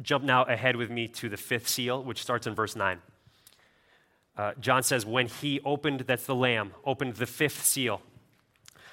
jump 0.00 0.24
now 0.24 0.44
ahead 0.44 0.76
with 0.76 0.90
me 0.90 1.08
to 1.08 1.28
the 1.28 1.36
fifth 1.36 1.68
seal, 1.68 2.02
which 2.02 2.22
starts 2.22 2.46
in 2.46 2.54
verse 2.54 2.74
9. 2.74 2.98
Uh, 4.36 4.52
John 4.60 4.82
says, 4.82 5.04
when 5.04 5.26
he 5.26 5.60
opened, 5.64 6.00
that's 6.00 6.24
the 6.24 6.34
Lamb, 6.34 6.72
opened 6.84 7.16
the 7.16 7.26
fifth 7.26 7.64
seal, 7.64 8.00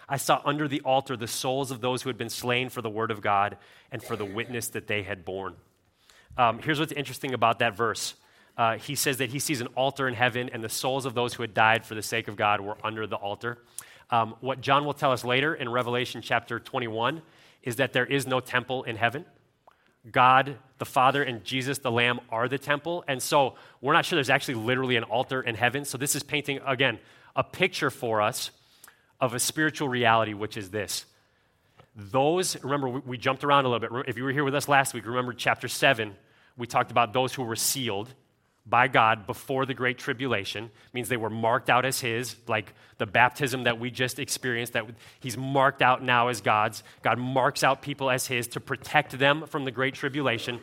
I 0.10 0.18
saw 0.18 0.42
under 0.44 0.68
the 0.68 0.82
altar 0.82 1.16
the 1.16 1.28
souls 1.28 1.70
of 1.70 1.82
those 1.82 2.02
who 2.02 2.10
had 2.10 2.18
been 2.18 2.30
slain 2.30 2.70
for 2.70 2.82
the 2.82 2.90
word 2.90 3.12
of 3.12 3.22
God 3.22 3.58
and 3.92 4.02
for 4.02 4.16
the 4.16 4.26
witness 4.26 4.68
that 4.70 4.88
they 4.88 5.04
had 5.04 5.24
borne. 5.24 5.56
Um, 6.36 6.60
here's 6.60 6.80
what's 6.80 6.92
interesting 6.92 7.34
about 7.34 7.60
that 7.60 7.76
verse. 7.76 8.16
Uh, 8.60 8.78
he 8.78 8.94
says 8.94 9.20
that 9.20 9.30
he 9.30 9.40
sees 9.40 9.62
an 9.62 9.68
altar 9.68 10.06
in 10.06 10.14
heaven, 10.14 10.50
and 10.52 10.62
the 10.62 10.68
souls 10.68 11.06
of 11.06 11.14
those 11.14 11.34
who 11.34 11.44
had 11.44 11.54
died 11.54 11.86
for 11.86 11.96
the 11.96 12.02
sake 12.02 12.28
of 12.28 12.36
God 12.36 12.60
were 12.60 12.76
under 12.84 13.08
the 13.08 13.16
altar. 13.16 13.58
Um, 14.10 14.36
what 14.42 14.60
John 14.60 14.84
will 14.84 14.94
tell 14.94 15.14
us 15.14 15.24
later 15.24 15.56
in 15.56 15.70
Revelation 15.70 16.22
chapter 16.22 16.60
21 16.60 17.22
is 17.64 17.78
that 17.78 17.94
there 17.94 18.06
is 18.06 18.28
no 18.28 18.42
temple 18.42 18.84
in 18.84 18.98
heaven. 18.98 19.24
God 20.12 20.58
the 20.78 20.84
Father 20.84 21.24
and 21.24 21.42
Jesus 21.46 21.78
the 21.78 21.90
Lamb 21.90 22.20
are 22.30 22.50
the 22.50 22.58
temple. 22.58 23.06
And 23.08 23.24
so 23.24 23.56
we're 23.80 23.94
not 23.94 24.06
sure 24.06 24.18
there's 24.18 24.30
actually 24.30 24.56
literally 24.56 24.98
an 24.98 25.06
altar 25.06 25.42
in 25.42 25.56
heaven. 25.56 25.86
So 25.86 25.98
this 25.98 26.14
is 26.14 26.22
painting, 26.22 26.60
again, 26.68 27.00
a 27.38 27.46
picture 27.46 27.90
for 27.90 28.22
us 28.22 28.52
of 29.22 29.34
a 29.34 29.40
spiritual 29.40 29.88
reality, 29.88 30.34
which 30.34 30.58
is 30.58 30.70
this. 30.70 31.06
Those, 31.96 32.62
remember, 32.62 32.90
we, 32.90 33.18
jumped 33.18 33.46
around 33.46 33.64
a 33.64 33.70
little 33.70 34.02
bit. 34.02 34.10
If 34.10 34.18
you 34.18 34.26
were 34.26 34.34
here 34.34 34.44
with 34.44 34.56
us 34.56 34.68
last 34.68 34.94
week, 34.94 35.06
remember 35.06 35.32
chapter 35.32 35.70
7, 35.70 36.14
we 36.58 36.68
talked 36.68 36.92
about 36.92 37.14
those 37.14 37.34
who 37.34 37.44
were 37.44 37.56
sealed 37.56 38.14
by 38.70 38.88
God 38.88 39.26
before 39.26 39.66
the 39.66 39.74
Great 39.74 39.98
Tribulation. 39.98 40.70
means 40.94 41.10
they 41.10 41.18
were 41.18 41.30
marked 41.30 41.70
out 41.70 41.86
as 41.86 42.00
His, 42.00 42.36
like 42.48 42.74
the 42.98 43.06
baptism 43.06 43.64
that 43.64 43.80
we 43.80 43.92
just 43.92 44.20
experienced, 44.20 44.74
that 44.74 44.86
He's 45.20 45.38
marked 45.38 45.82
out 45.82 46.04
now 46.04 46.28
as 46.28 46.42
God's. 46.42 46.84
God 47.02 47.18
marks 47.18 47.64
out 47.64 47.82
people 47.82 48.10
as 48.10 48.28
His 48.28 48.48
to 48.50 48.60
protect 48.60 49.18
them 49.18 49.46
from 49.48 49.66
the 49.66 49.72
Great 49.72 49.96
Tribulation. 49.96 50.60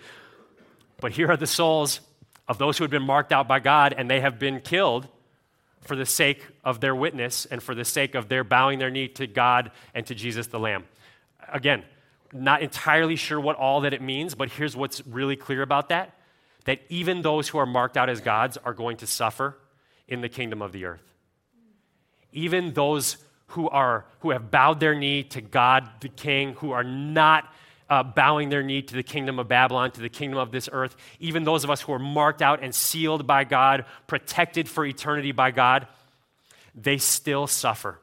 But 1.01 1.13
here 1.13 1.31
are 1.31 1.37
the 1.37 1.47
souls 1.47 2.01
of 2.49 2.59
those 2.59 2.79
who 2.79 2.85
had 2.85 2.91
been 2.91 3.03
marked 3.03 3.33
out 3.33 3.49
by 3.49 3.59
God, 3.59 3.95
and 3.97 4.11
they 4.11 4.21
have 4.21 4.39
been 4.39 4.61
killed 4.61 5.09
for 5.83 5.97
the 5.97 6.07
sake 6.07 6.47
of 6.65 6.81
their 6.81 6.95
witness 6.95 7.47
and 7.47 7.63
for 7.63 7.75
the 7.75 7.85
sake 7.85 8.15
of 8.15 8.29
their 8.29 8.45
bowing 8.45 8.79
their 8.79 8.91
knee 8.91 9.09
to 9.09 9.27
God 9.27 9.71
and 9.95 10.07
to 10.07 10.15
Jesus 10.15 10.47
the 10.49 10.59
Lamb. 10.59 10.85
Again, 11.53 11.85
not 12.33 12.63
entirely 12.63 13.17
sure 13.17 13.41
what 13.41 13.57
all 13.57 13.83
that 13.83 13.95
it 13.95 14.03
means, 14.03 14.35
but 14.35 14.51
here's 14.51 14.77
what's 14.77 15.07
really 15.07 15.37
clear 15.37 15.63
about 15.63 15.89
that 15.91 16.16
that 16.67 16.81
even 16.89 17.23
those 17.23 17.49
who 17.49 17.59
are 17.59 17.67
marked 17.67 17.97
out 17.97 18.11
as 18.11 18.21
gods 18.21 18.59
are 18.59 18.75
going 18.75 18.99
to 18.99 19.07
suffer 19.07 19.57
in 20.07 20.21
the 20.21 20.29
kingdom 20.29 20.61
of 20.61 20.73
the 20.73 20.85
earth. 20.85 21.03
Even 22.33 22.75
those 22.75 23.17
who, 23.49 23.69
are, 23.69 24.05
who 24.21 24.31
have 24.31 24.51
bowed 24.51 24.81
their 24.81 24.95
knee 24.95 25.23
to 25.23 25.41
God 25.41 25.89
the 26.01 26.09
King, 26.09 26.55
who 26.55 26.73
are 26.73 26.85
not 26.85 27.51
uh, 27.89 28.03
bowing 28.03 28.49
their 28.49 28.65
knee 28.65 28.83
to 28.83 28.95
the 28.95 29.05
kingdom 29.05 29.39
of 29.39 29.47
Babylon, 29.47 29.93
to 29.93 30.01
the 30.01 30.09
kingdom 30.09 30.39
of 30.39 30.51
this 30.51 30.69
earth, 30.73 30.97
even 31.21 31.45
those 31.45 31.63
of 31.63 31.71
us 31.71 31.81
who 31.81 31.93
are 31.93 32.01
marked 32.01 32.43
out 32.43 32.63
and 32.63 32.75
sealed 32.75 33.27
by 33.29 33.45
God, 33.45 33.85
protected 34.09 34.69
for 34.69 34.85
eternity 34.85 35.31
by 35.31 35.53
God, 35.53 35.87
they 36.75 36.99
still 36.99 37.47
suffer 37.47 38.01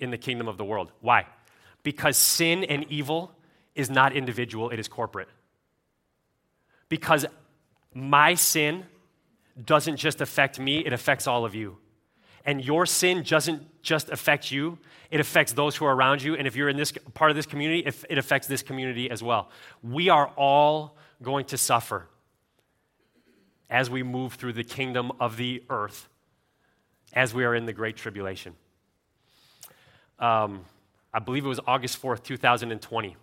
in 0.00 0.10
the 0.10 0.18
kingdom 0.18 0.48
of 0.48 0.58
the 0.58 0.64
world. 0.64 0.90
Why? 1.00 1.26
Because 1.84 2.16
sin 2.16 2.64
and 2.64 2.84
evil 2.90 3.32
is 3.76 3.88
not 3.88 4.12
individual, 4.12 4.70
it 4.70 4.80
is 4.80 4.88
corporate 4.88 5.28
because 6.88 7.26
my 7.94 8.34
sin 8.34 8.84
doesn't 9.64 9.96
just 9.96 10.20
affect 10.20 10.58
me, 10.58 10.84
it 10.84 10.92
affects 10.92 11.26
all 11.26 11.44
of 11.44 11.54
you. 11.54 11.78
And 12.44 12.64
your 12.64 12.86
sin 12.86 13.22
doesn't 13.22 13.82
just 13.82 14.08
affect 14.08 14.50
you, 14.50 14.78
it 15.10 15.20
affects 15.20 15.52
those 15.52 15.76
who 15.76 15.84
are 15.84 15.94
around 15.94 16.22
you. 16.22 16.34
And 16.34 16.46
if 16.46 16.54
you're 16.54 16.68
in 16.68 16.76
this 16.76 16.92
part 17.14 17.30
of 17.30 17.36
this 17.36 17.46
community, 17.46 17.80
it 18.08 18.18
affects 18.18 18.46
this 18.46 18.62
community 18.62 19.10
as 19.10 19.22
well. 19.22 19.50
We 19.82 20.08
are 20.08 20.28
all 20.36 20.96
going 21.22 21.46
to 21.46 21.58
suffer 21.58 22.06
as 23.70 23.90
we 23.90 24.02
move 24.02 24.34
through 24.34 24.54
the 24.54 24.64
kingdom 24.64 25.12
of 25.20 25.36
the 25.36 25.62
earth, 25.68 26.08
as 27.12 27.34
we 27.34 27.44
are 27.44 27.54
in 27.54 27.66
the 27.66 27.72
Great 27.72 27.96
Tribulation. 27.96 28.54
Um, 30.18 30.64
I 31.12 31.18
believe 31.18 31.44
it 31.44 31.48
was 31.48 31.60
August 31.66 32.00
4th, 32.00 32.22
2020. 32.22 33.16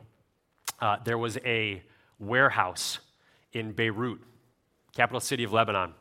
Uh, 0.79 0.97
there 1.03 1.17
was 1.17 1.37
a 1.45 1.81
warehouse 2.19 2.99
in 3.55 3.71
Beirut, 3.71 4.21
capital 4.93 5.19
city 5.19 5.43
of 5.43 5.53
Lebanon. 5.53 5.93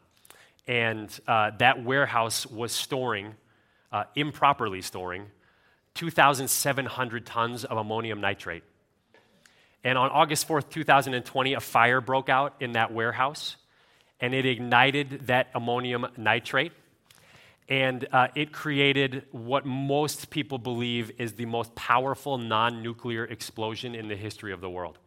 And 0.66 1.08
uh, 1.26 1.52
that 1.58 1.82
warehouse 1.82 2.46
was 2.46 2.72
storing, 2.72 3.34
uh, 3.92 4.04
improperly 4.14 4.82
storing, 4.82 5.26
2,700 5.94 7.24
tons 7.24 7.64
of 7.64 7.78
ammonium 7.78 8.20
nitrate. 8.20 8.64
And 9.84 9.96
on 9.96 10.10
August 10.10 10.48
4th, 10.48 10.68
2020, 10.70 11.54
a 11.54 11.60
fire 11.60 12.00
broke 12.00 12.28
out 12.28 12.54
in 12.60 12.72
that 12.72 12.92
warehouse 12.92 13.56
and 14.20 14.34
it 14.34 14.46
ignited 14.46 15.26
that 15.26 15.48
ammonium 15.54 16.06
nitrate. 16.16 16.72
And 17.68 18.06
uh, 18.12 18.28
it 18.34 18.52
created 18.52 19.24
what 19.30 19.64
most 19.64 20.30
people 20.30 20.58
believe 20.58 21.12
is 21.18 21.34
the 21.34 21.46
most 21.46 21.74
powerful 21.74 22.36
non 22.36 22.82
nuclear 22.82 23.24
explosion 23.24 23.94
in 23.94 24.08
the 24.08 24.16
history 24.16 24.52
of 24.52 24.60
the 24.60 24.68
world. 24.68 24.98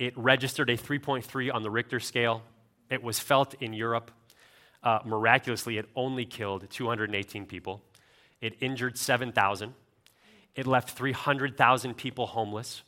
It 0.00 0.16
registered 0.16 0.70
a 0.70 0.78
3.3 0.78 1.54
on 1.54 1.62
the 1.62 1.70
Richter 1.70 2.00
scale. 2.00 2.42
It 2.88 3.02
was 3.02 3.20
felt 3.20 3.54
in 3.60 3.74
Europe. 3.74 4.10
Uh, 4.82 5.00
miraculously, 5.04 5.76
it 5.76 5.90
only 5.94 6.24
killed 6.24 6.66
218 6.70 7.44
people. 7.44 7.82
It 8.40 8.56
injured 8.62 8.96
7,000. 8.96 9.74
It 10.54 10.66
left 10.66 10.96
300,000 10.96 11.98
people 11.98 12.28
homeless 12.28 12.82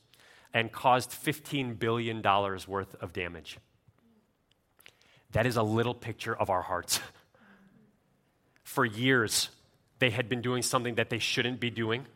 and 0.55 0.72
caused 0.72 1.11
$15 1.11 1.79
billion 1.79 2.22
worth 2.22 2.94
of 3.03 3.12
damage. 3.12 3.59
That 5.33 5.44
is 5.44 5.57
a 5.57 5.62
little 5.62 5.94
picture 5.94 6.35
of 6.35 6.48
our 6.48 6.62
hearts. 6.62 6.98
For 8.64 8.87
years, 8.87 9.51
they 9.98 10.09
had 10.09 10.31
been 10.31 10.40
doing 10.40 10.62
something 10.62 10.94
that 10.94 11.11
they 11.11 11.18
shouldn't 11.18 11.61
be 11.61 11.68
doing 11.68 12.07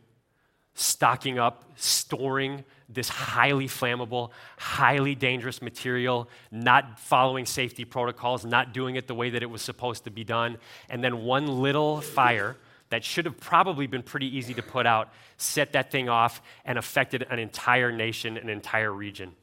stocking 0.77 1.39
up, 1.39 1.63
storing 1.75 2.63
this 2.87 3.09
highly 3.09 3.67
flammable, 3.67 4.29
highly 4.57 5.15
dangerous 5.15 5.61
material, 5.61 6.29
not 6.51 6.99
following 6.99 7.45
safety 7.45 7.83
protocols, 7.83 8.45
not 8.45 8.73
doing 8.73 8.95
it 8.95 9.07
the 9.07 9.15
way 9.15 9.31
that 9.31 9.41
it 9.43 9.49
was 9.49 9.61
supposed 9.61 10.03
to 10.05 10.11
be 10.11 10.23
done. 10.23 10.57
And 10.87 11.03
then 11.03 11.23
one 11.23 11.47
little 11.47 11.99
fire 11.99 12.55
that 12.89 13.03
should 13.03 13.25
have 13.25 13.37
probably 13.39 13.87
been 13.87 14.03
pretty 14.03 14.37
easy 14.37 14.53
to 14.53 14.61
put 14.61 14.85
out 14.85 15.11
set 15.35 15.73
that 15.73 15.91
thing 15.91 16.09
off 16.09 16.41
and 16.63 16.77
affected 16.77 17.25
an 17.29 17.39
entire 17.39 17.91
nation, 17.91 18.37
an 18.37 18.47
entire 18.47 18.91
region. 18.91 19.33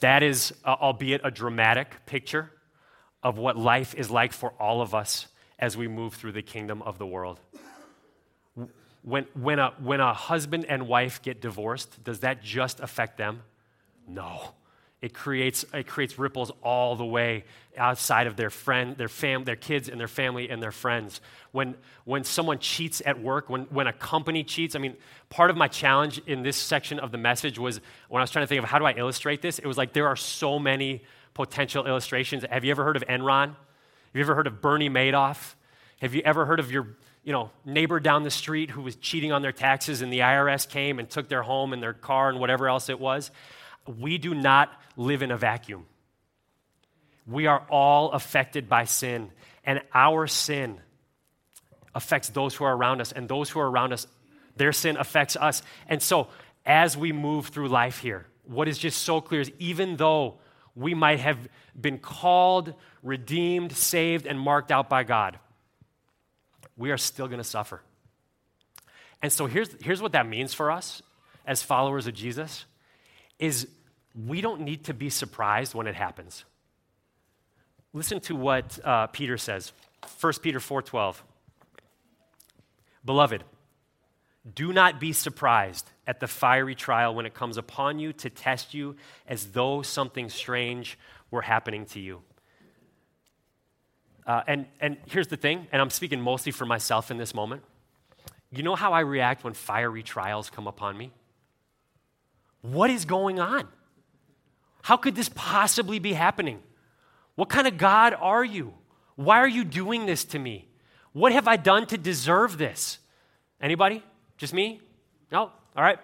That 0.00 0.22
is, 0.22 0.54
uh, 0.64 0.76
albeit 0.80 1.22
a 1.24 1.30
dramatic 1.30 2.06
picture 2.06 2.50
of 3.22 3.38
what 3.38 3.56
life 3.56 3.94
is 3.94 4.10
like 4.10 4.32
for 4.32 4.50
all 4.60 4.82
of 4.82 4.94
us 4.94 5.26
as 5.58 5.76
we 5.76 5.88
move 5.88 6.14
through 6.14 6.32
the 6.32 6.42
kingdom 6.42 6.82
of 6.82 6.98
the 6.98 7.06
world. 7.06 7.40
When, 9.02 9.26
when, 9.34 9.58
a, 9.58 9.72
when 9.82 10.00
a 10.00 10.14
husband 10.14 10.64
and 10.68 10.86
wife 10.86 11.22
get 11.22 11.40
divorced, 11.40 12.02
does 12.04 12.20
that 12.20 12.42
just 12.42 12.80
affect 12.80 13.18
them? 13.18 13.42
No. 14.06 14.52
It 15.00 15.12
creates, 15.12 15.64
it 15.74 15.88
creates 15.88 16.16
ripples 16.16 16.52
all 16.62 16.94
the 16.94 17.04
way 17.04 17.42
outside 17.76 18.28
of 18.28 18.36
their 18.36 18.50
friend, 18.50 18.96
their 18.96 19.08
fam, 19.08 19.42
their 19.42 19.56
kids 19.56 19.88
and 19.88 19.98
their 19.98 20.06
family 20.06 20.48
and 20.48 20.62
their 20.62 20.70
friends. 20.70 21.20
When, 21.50 21.74
when 22.04 22.22
someone 22.22 22.60
cheats 22.60 23.02
at 23.04 23.20
work, 23.20 23.50
when, 23.50 23.62
when 23.62 23.88
a 23.88 23.92
company 23.92 24.44
cheats, 24.44 24.76
I 24.76 24.78
mean, 24.78 24.96
part 25.28 25.50
of 25.50 25.56
my 25.56 25.66
challenge 25.66 26.20
in 26.28 26.44
this 26.44 26.56
section 26.56 27.00
of 27.00 27.10
the 27.10 27.18
message 27.18 27.58
was 27.58 27.80
when 28.08 28.20
I 28.20 28.22
was 28.22 28.30
trying 28.30 28.44
to 28.44 28.46
think 28.46 28.62
of 28.62 28.68
how 28.68 28.78
do 28.78 28.84
I 28.84 28.92
illustrate 28.92 29.42
this, 29.42 29.58
it 29.58 29.66
was 29.66 29.76
like 29.76 29.92
there 29.92 30.06
are 30.06 30.14
so 30.14 30.60
many 30.60 31.02
potential 31.34 31.84
illustrations. 31.84 32.44
Have 32.48 32.64
you 32.64 32.70
ever 32.70 32.84
heard 32.84 32.96
of 32.96 33.02
Enron? 33.08 33.48
Have 33.48 33.56
you 34.14 34.20
ever 34.20 34.36
heard 34.36 34.46
of 34.46 34.60
Bernie 34.60 34.90
Madoff? 34.90 35.54
Have 36.00 36.14
you 36.14 36.22
ever 36.24 36.46
heard 36.46 36.60
of 36.60 36.70
your 36.70 36.86
you 37.24 37.32
know, 37.32 37.50
neighbor 37.64 38.00
down 38.00 38.22
the 38.24 38.30
street 38.30 38.70
who 38.70 38.82
was 38.82 38.96
cheating 38.96 39.32
on 39.32 39.42
their 39.42 39.52
taxes 39.52 40.02
and 40.02 40.12
the 40.12 40.20
IRS 40.20 40.68
came 40.68 40.98
and 40.98 41.08
took 41.08 41.28
their 41.28 41.42
home 41.42 41.72
and 41.72 41.82
their 41.82 41.92
car 41.92 42.28
and 42.28 42.40
whatever 42.40 42.68
else 42.68 42.88
it 42.88 42.98
was? 42.98 43.30
we 43.86 44.18
do 44.18 44.34
not 44.34 44.72
live 44.96 45.22
in 45.22 45.30
a 45.30 45.36
vacuum. 45.36 45.86
We 47.26 47.46
are 47.46 47.64
all 47.70 48.12
affected 48.12 48.68
by 48.68 48.84
sin, 48.84 49.30
and 49.64 49.80
our 49.94 50.26
sin 50.26 50.80
affects 51.94 52.30
those 52.30 52.54
who 52.54 52.64
are 52.64 52.74
around 52.76 53.00
us, 53.00 53.12
and 53.12 53.28
those 53.28 53.50
who 53.50 53.60
are 53.60 53.70
around 53.70 53.92
us, 53.92 54.06
their 54.56 54.72
sin 54.72 54.96
affects 54.96 55.36
us. 55.36 55.62
And 55.88 56.02
so, 56.02 56.28
as 56.64 56.96
we 56.96 57.12
move 57.12 57.48
through 57.48 57.68
life 57.68 57.98
here, 57.98 58.26
what 58.44 58.68
is 58.68 58.78
just 58.78 59.02
so 59.02 59.20
clear 59.20 59.40
is 59.40 59.52
even 59.58 59.96
though 59.96 60.38
we 60.74 60.94
might 60.94 61.20
have 61.20 61.48
been 61.80 61.98
called, 61.98 62.74
redeemed, 63.02 63.72
saved, 63.72 64.26
and 64.26 64.38
marked 64.38 64.72
out 64.72 64.88
by 64.88 65.04
God, 65.04 65.38
we 66.82 66.90
are 66.90 66.98
still 66.98 67.28
going 67.28 67.38
to 67.38 67.44
suffer. 67.44 67.80
And 69.22 69.32
so 69.32 69.46
here's, 69.46 69.68
here's 69.80 70.02
what 70.02 70.12
that 70.12 70.26
means 70.26 70.52
for 70.52 70.68
us 70.68 71.00
as 71.46 71.62
followers 71.62 72.08
of 72.08 72.14
Jesus 72.14 72.64
is 73.38 73.68
we 74.26 74.40
don't 74.40 74.62
need 74.62 74.82
to 74.86 74.92
be 74.92 75.08
surprised 75.08 75.74
when 75.74 75.86
it 75.86 75.94
happens. 75.94 76.44
Listen 77.92 78.18
to 78.22 78.34
what 78.34 78.80
uh, 78.84 79.06
Peter 79.06 79.38
says 79.38 79.72
1 80.20 80.32
Peter 80.42 80.58
4:12. 80.58 81.22
Beloved, 83.04 83.44
do 84.52 84.72
not 84.72 84.98
be 84.98 85.12
surprised 85.12 85.88
at 86.04 86.18
the 86.18 86.26
fiery 86.26 86.74
trial 86.74 87.14
when 87.14 87.26
it 87.26 87.34
comes 87.34 87.58
upon 87.58 88.00
you 88.00 88.12
to 88.14 88.28
test 88.28 88.74
you 88.74 88.96
as 89.28 89.52
though 89.52 89.82
something 89.82 90.28
strange 90.28 90.98
were 91.30 91.42
happening 91.42 91.86
to 91.86 92.00
you. 92.00 92.22
Uh, 94.26 94.42
and, 94.46 94.66
and 94.80 94.96
here's 95.06 95.28
the 95.28 95.36
thing, 95.36 95.66
and 95.72 95.82
I'm 95.82 95.90
speaking 95.90 96.20
mostly 96.20 96.52
for 96.52 96.64
myself 96.66 97.10
in 97.10 97.18
this 97.18 97.34
moment. 97.34 97.62
You 98.50 98.62
know 98.62 98.76
how 98.76 98.92
I 98.92 99.00
react 99.00 99.44
when 99.44 99.54
fiery 99.54 100.02
trials 100.02 100.50
come 100.50 100.66
upon 100.66 100.96
me? 100.96 101.10
What 102.60 102.90
is 102.90 103.04
going 103.04 103.40
on? 103.40 103.66
How 104.82 104.96
could 104.96 105.14
this 105.14 105.30
possibly 105.34 105.98
be 105.98 106.12
happening? 106.12 106.60
What 107.34 107.48
kind 107.48 107.66
of 107.66 107.78
God 107.78 108.14
are 108.18 108.44
you? 108.44 108.74
Why 109.16 109.38
are 109.38 109.48
you 109.48 109.64
doing 109.64 110.06
this 110.06 110.24
to 110.26 110.38
me? 110.38 110.68
What 111.12 111.32
have 111.32 111.48
I 111.48 111.56
done 111.56 111.86
to 111.86 111.98
deserve 111.98 112.58
this? 112.58 112.98
Anybody? 113.60 114.02
Just 114.36 114.52
me? 114.52 114.80
No? 115.30 115.50
All 115.76 115.82
right. 115.82 115.98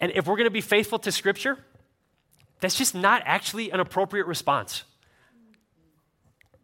And 0.00 0.12
if 0.14 0.26
we're 0.26 0.36
going 0.36 0.44
to 0.44 0.50
be 0.50 0.60
faithful 0.60 0.98
to 1.00 1.12
Scripture, 1.12 1.58
that's 2.60 2.76
just 2.76 2.94
not 2.94 3.22
actually 3.24 3.70
an 3.70 3.80
appropriate 3.80 4.26
response. 4.26 4.84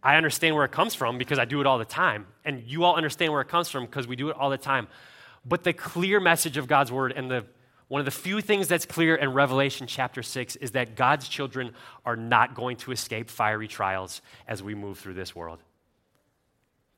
I 0.04 0.16
understand 0.16 0.54
where 0.54 0.66
it 0.66 0.70
comes 0.70 0.94
from 0.94 1.16
because 1.16 1.38
I 1.38 1.46
do 1.46 1.62
it 1.62 1.66
all 1.66 1.78
the 1.78 1.86
time. 1.86 2.26
And 2.44 2.62
you 2.66 2.84
all 2.84 2.94
understand 2.94 3.32
where 3.32 3.40
it 3.40 3.48
comes 3.48 3.70
from 3.70 3.86
because 3.86 4.06
we 4.06 4.16
do 4.16 4.28
it 4.28 4.36
all 4.36 4.50
the 4.50 4.58
time. 4.58 4.86
But 5.46 5.64
the 5.64 5.72
clear 5.72 6.20
message 6.20 6.58
of 6.58 6.68
God's 6.68 6.92
word 6.92 7.12
and 7.12 7.30
the 7.30 7.46
one 7.88 8.00
of 8.00 8.06
the 8.06 8.10
few 8.10 8.40
things 8.40 8.66
that's 8.66 8.86
clear 8.86 9.14
in 9.14 9.34
Revelation 9.34 9.86
chapter 9.86 10.22
6 10.22 10.56
is 10.56 10.70
that 10.70 10.96
God's 10.96 11.28
children 11.28 11.72
are 12.04 12.16
not 12.16 12.54
going 12.54 12.78
to 12.78 12.92
escape 12.92 13.28
fiery 13.28 13.68
trials 13.68 14.22
as 14.48 14.62
we 14.62 14.74
move 14.74 14.98
through 14.98 15.14
this 15.14 15.36
world. 15.36 15.58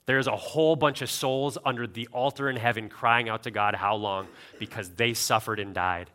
There's 0.07 0.29
a 0.29 0.37
whole 0.37 0.77
bunch 0.77 1.03
of 1.03 1.11
souls 1.11 1.59
under 1.65 1.89
the 1.89 2.09
altar 2.13 2.49
in 2.49 2.55
heaven 2.55 2.89
crying 2.89 3.29
out 3.29 3.43
to 3.43 3.51
God, 3.51 3.75
How 3.75 3.97
long? 3.97 4.29
Because 4.61 4.89
they 4.91 5.13
suffered 5.13 5.59
and 5.59 5.75
died 5.75 6.09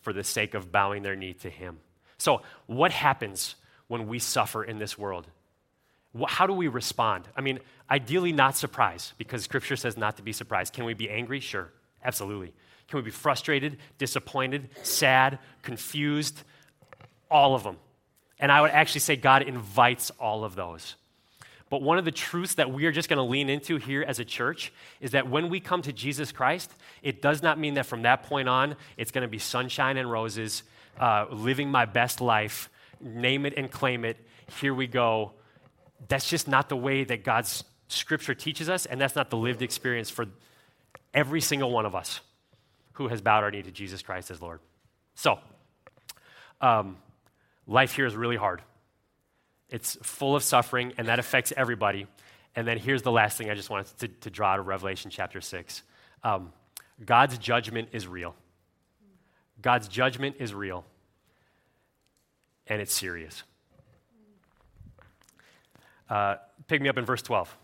for 0.00 0.12
the 0.12 0.24
sake 0.24 0.54
of 0.54 0.72
bowing 0.72 1.02
their 1.02 1.16
knee 1.16 1.34
to 1.34 1.48
Him. 1.48 1.78
So, 2.18 2.42
what 2.66 2.90
happens 2.90 3.54
when 3.86 4.08
we 4.08 4.18
suffer 4.18 4.64
in 4.64 4.78
this 4.78 4.98
world? 4.98 5.28
How 6.28 6.46
do 6.46 6.52
we 6.52 6.68
respond? 6.68 7.28
I 7.36 7.40
mean, 7.40 7.60
ideally, 7.90 8.32
not 8.32 8.56
surprised, 8.56 9.12
because 9.18 9.42
Scripture 9.44 9.76
says 9.76 9.96
not 9.96 10.16
to 10.16 10.22
be 10.22 10.32
surprised. 10.32 10.72
Can 10.72 10.84
we 10.84 10.94
be 10.94 11.10
angry? 11.10 11.40
Sure, 11.40 11.70
absolutely. 12.04 12.52
Can 12.88 12.98
we 12.98 13.02
be 13.02 13.10
frustrated, 13.10 13.78
disappointed, 13.98 14.68
sad, 14.82 15.38
confused? 15.62 16.42
All 17.30 17.54
of 17.54 17.64
them. 17.64 17.76
And 18.38 18.52
I 18.52 18.60
would 18.60 18.70
actually 18.70 19.00
say 19.00 19.16
God 19.16 19.42
invites 19.42 20.10
all 20.20 20.44
of 20.44 20.54
those. 20.54 20.94
But 21.68 21.82
one 21.82 21.98
of 21.98 22.04
the 22.04 22.12
truths 22.12 22.54
that 22.54 22.70
we 22.70 22.86
are 22.86 22.92
just 22.92 23.08
going 23.08 23.16
to 23.16 23.24
lean 23.24 23.50
into 23.50 23.76
here 23.76 24.04
as 24.06 24.20
a 24.20 24.24
church 24.24 24.72
is 25.00 25.10
that 25.12 25.28
when 25.28 25.48
we 25.48 25.58
come 25.58 25.82
to 25.82 25.92
Jesus 25.92 26.30
Christ, 26.30 26.70
it 27.02 27.20
does 27.20 27.42
not 27.42 27.58
mean 27.58 27.74
that 27.74 27.86
from 27.86 28.02
that 28.02 28.22
point 28.22 28.48
on, 28.48 28.76
it's 28.96 29.10
going 29.10 29.22
to 29.22 29.28
be 29.28 29.38
sunshine 29.40 29.96
and 29.96 30.08
roses, 30.08 30.62
uh, 31.00 31.26
living 31.30 31.68
my 31.68 31.84
best 31.84 32.20
life, 32.20 32.70
name 33.00 33.46
it 33.46 33.54
and 33.56 33.68
claim 33.70 34.04
it, 34.04 34.16
here 34.60 34.74
we 34.74 34.86
go. 34.86 35.32
That's 36.08 36.28
just 36.28 36.48
not 36.48 36.68
the 36.68 36.76
way 36.76 37.04
that 37.04 37.24
God's 37.24 37.64
scripture 37.88 38.34
teaches 38.34 38.68
us, 38.68 38.86
and 38.86 39.00
that's 39.00 39.16
not 39.16 39.30
the 39.30 39.36
lived 39.36 39.62
experience 39.62 40.10
for 40.10 40.26
every 41.14 41.40
single 41.40 41.70
one 41.70 41.86
of 41.86 41.94
us 41.94 42.20
who 42.94 43.08
has 43.08 43.20
bowed 43.20 43.44
our 43.44 43.50
knee 43.50 43.62
to 43.62 43.70
Jesus 43.70 44.02
Christ 44.02 44.30
as 44.30 44.40
Lord. 44.40 44.60
So, 45.14 45.38
um, 46.60 46.96
life 47.66 47.94
here 47.94 48.06
is 48.06 48.16
really 48.16 48.36
hard. 48.36 48.62
It's 49.68 49.96
full 50.02 50.36
of 50.36 50.42
suffering, 50.42 50.92
and 50.98 51.08
that 51.08 51.18
affects 51.18 51.52
everybody. 51.56 52.06
And 52.54 52.66
then 52.66 52.78
here's 52.78 53.02
the 53.02 53.12
last 53.12 53.36
thing 53.36 53.50
I 53.50 53.54
just 53.54 53.68
wanted 53.70 53.98
to, 53.98 54.08
to 54.08 54.30
draw 54.30 54.52
out 54.52 54.58
of 54.60 54.66
Revelation 54.66 55.10
chapter 55.10 55.40
6 55.40 55.82
um, 56.22 56.52
God's 57.04 57.38
judgment 57.38 57.90
is 57.92 58.06
real. 58.06 58.34
God's 59.60 59.88
judgment 59.88 60.36
is 60.38 60.54
real. 60.54 60.84
and 62.66 62.80
it's 62.80 62.94
serious. 62.94 63.42
Uh, 66.08 66.36
pick 66.68 66.80
me 66.80 66.88
up 66.88 66.98
in 66.98 67.04
verse 67.04 67.22
12. 67.22 67.56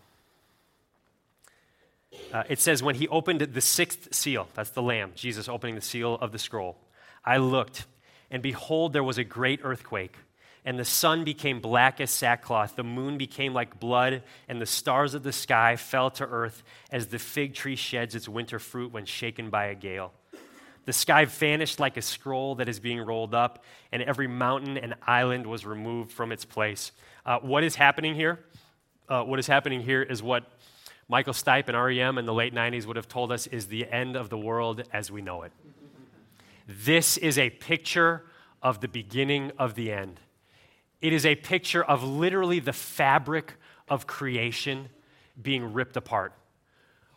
Uh, 2.31 2.43
it 2.49 2.59
says, 2.59 2.83
When 2.83 2.95
he 2.95 3.07
opened 3.07 3.41
the 3.41 3.61
sixth 3.61 4.13
seal, 4.13 4.47
that's 4.53 4.71
the 4.71 4.81
Lamb, 4.81 5.13
Jesus 5.15 5.49
opening 5.49 5.75
the 5.75 5.81
seal 5.81 6.15
of 6.15 6.31
the 6.31 6.39
scroll, 6.39 6.77
I 7.25 7.37
looked, 7.37 7.85
and 8.29 8.43
behold, 8.43 8.93
there 8.93 9.03
was 9.03 9.17
a 9.17 9.23
great 9.23 9.61
earthquake 9.63 10.15
and 10.65 10.79
the 10.79 10.85
sun 10.85 11.23
became 11.23 11.59
black 11.59 11.99
as 11.99 12.09
sackcloth, 12.09 12.75
the 12.75 12.83
moon 12.83 13.17
became 13.17 13.53
like 13.53 13.79
blood, 13.79 14.23
and 14.47 14.61
the 14.61 14.65
stars 14.65 15.13
of 15.13 15.23
the 15.23 15.33
sky 15.33 15.75
fell 15.75 16.09
to 16.11 16.25
earth 16.25 16.63
as 16.91 17.07
the 17.07 17.19
fig 17.19 17.53
tree 17.53 17.75
sheds 17.75 18.15
its 18.15 18.29
winter 18.29 18.59
fruit 18.59 18.91
when 18.91 19.05
shaken 19.05 19.49
by 19.49 19.65
a 19.65 19.75
gale. 19.75 20.13
The 20.85 20.93
sky 20.93 21.25
vanished 21.25 21.79
like 21.79 21.97
a 21.97 22.01
scroll 22.01 22.55
that 22.55 22.67
is 22.67 22.79
being 22.79 22.99
rolled 22.99 23.33
up, 23.33 23.63
and 23.91 24.01
every 24.03 24.27
mountain 24.27 24.77
and 24.77 24.95
island 25.05 25.47
was 25.47 25.65
removed 25.65 26.11
from 26.11 26.31
its 26.31 26.45
place. 26.45 26.91
Uh, 27.25 27.39
what 27.39 27.63
is 27.63 27.75
happening 27.75 28.15
here? 28.15 28.39
Uh, 29.07 29.23
what 29.23 29.39
is 29.39 29.47
happening 29.47 29.81
here 29.81 30.01
is 30.01 30.21
what 30.21 30.43
Michael 31.07 31.33
Stipe 31.33 31.67
and 31.67 31.77
REM 31.77 32.17
in 32.17 32.25
the 32.25 32.33
late 32.33 32.53
90s 32.53 32.85
would 32.85 32.95
have 32.95 33.07
told 33.07 33.31
us 33.31 33.47
is 33.47 33.67
the 33.67 33.87
end 33.89 34.15
of 34.15 34.29
the 34.29 34.37
world 34.37 34.83
as 34.91 35.11
we 35.11 35.21
know 35.21 35.43
it. 35.43 35.51
This 36.67 37.17
is 37.17 37.37
a 37.37 37.49
picture 37.49 38.25
of 38.61 38.79
the 38.79 38.87
beginning 38.87 39.51
of 39.59 39.75
the 39.75 39.91
end. 39.91 40.19
It 41.01 41.11
is 41.11 41.25
a 41.25 41.35
picture 41.35 41.83
of 41.83 42.03
literally 42.03 42.59
the 42.59 42.73
fabric 42.73 43.55
of 43.89 44.07
creation 44.07 44.87
being 45.41 45.73
ripped 45.73 45.97
apart, 45.97 46.33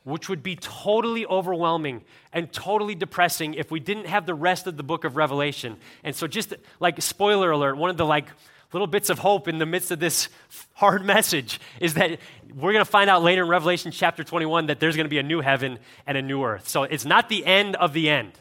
which 0.07 0.29
would 0.29 0.43
be 0.43 0.57
totally 0.57 1.27
overwhelming 1.27 2.03
and 2.33 2.53
totally 2.53 2.95
depressing 2.95 3.55
if 3.55 3.71
we 3.71 3.81
didn't 3.81 4.07
have 4.07 4.25
the 4.25 4.35
rest 4.35 4.67
of 4.67 4.77
the 4.77 4.83
book 4.83 5.05
of 5.05 5.17
Revelation. 5.17 5.77
And 6.05 6.15
so, 6.15 6.27
just 6.27 6.55
like 6.81 7.01
spoiler 7.03 7.51
alert, 7.51 7.77
one 7.77 7.91
of 7.91 7.97
the 7.97 8.07
like 8.07 8.29
little 8.73 8.87
bits 8.87 9.11
of 9.11 9.19
hope 9.19 9.49
in 9.49 9.59
the 9.59 9.67
midst 9.67 9.91
of 9.91 9.99
this 9.99 10.29
hard 10.75 11.05
message 11.05 11.61
is 11.81 11.95
that 11.95 12.19
we're 12.55 12.73
going 12.73 12.85
to 12.85 12.91
find 12.91 13.11
out 13.11 13.23
later 13.23 13.43
in 13.43 13.49
Revelation 13.49 13.91
chapter 13.91 14.25
21 14.25 14.67
that 14.67 14.81
there's 14.81 14.97
going 14.97 15.07
to 15.07 15.11
be 15.11 15.19
a 15.19 15.23
new 15.23 15.41
heaven 15.41 15.79
and 16.07 16.17
a 16.17 16.23
new 16.23 16.45
earth. 16.45 16.69
So 16.69 16.85
it's 16.85 17.05
not 17.05 17.29
the 17.29 17.45
end 17.45 17.77
of 17.77 17.93
the 17.93 18.09
end. 18.09 18.33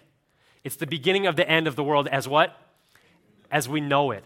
It's 0.64 0.78
the 0.78 0.88
beginning 0.88 1.28
of 1.28 1.36
the 1.36 1.48
end 1.50 1.68
of 1.68 1.76
the 1.76 1.84
world 1.84 2.08
as 2.08 2.28
what? 2.28 2.56
As 3.52 3.68
we 3.68 3.82
know 3.82 4.12
it 4.12 4.24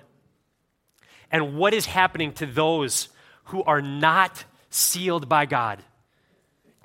and 1.31 1.55
what 1.55 1.73
is 1.73 1.85
happening 1.85 2.33
to 2.33 2.45
those 2.45 3.09
who 3.45 3.63
are 3.63 3.81
not 3.81 4.43
sealed 4.69 5.29
by 5.29 5.45
God 5.45 5.81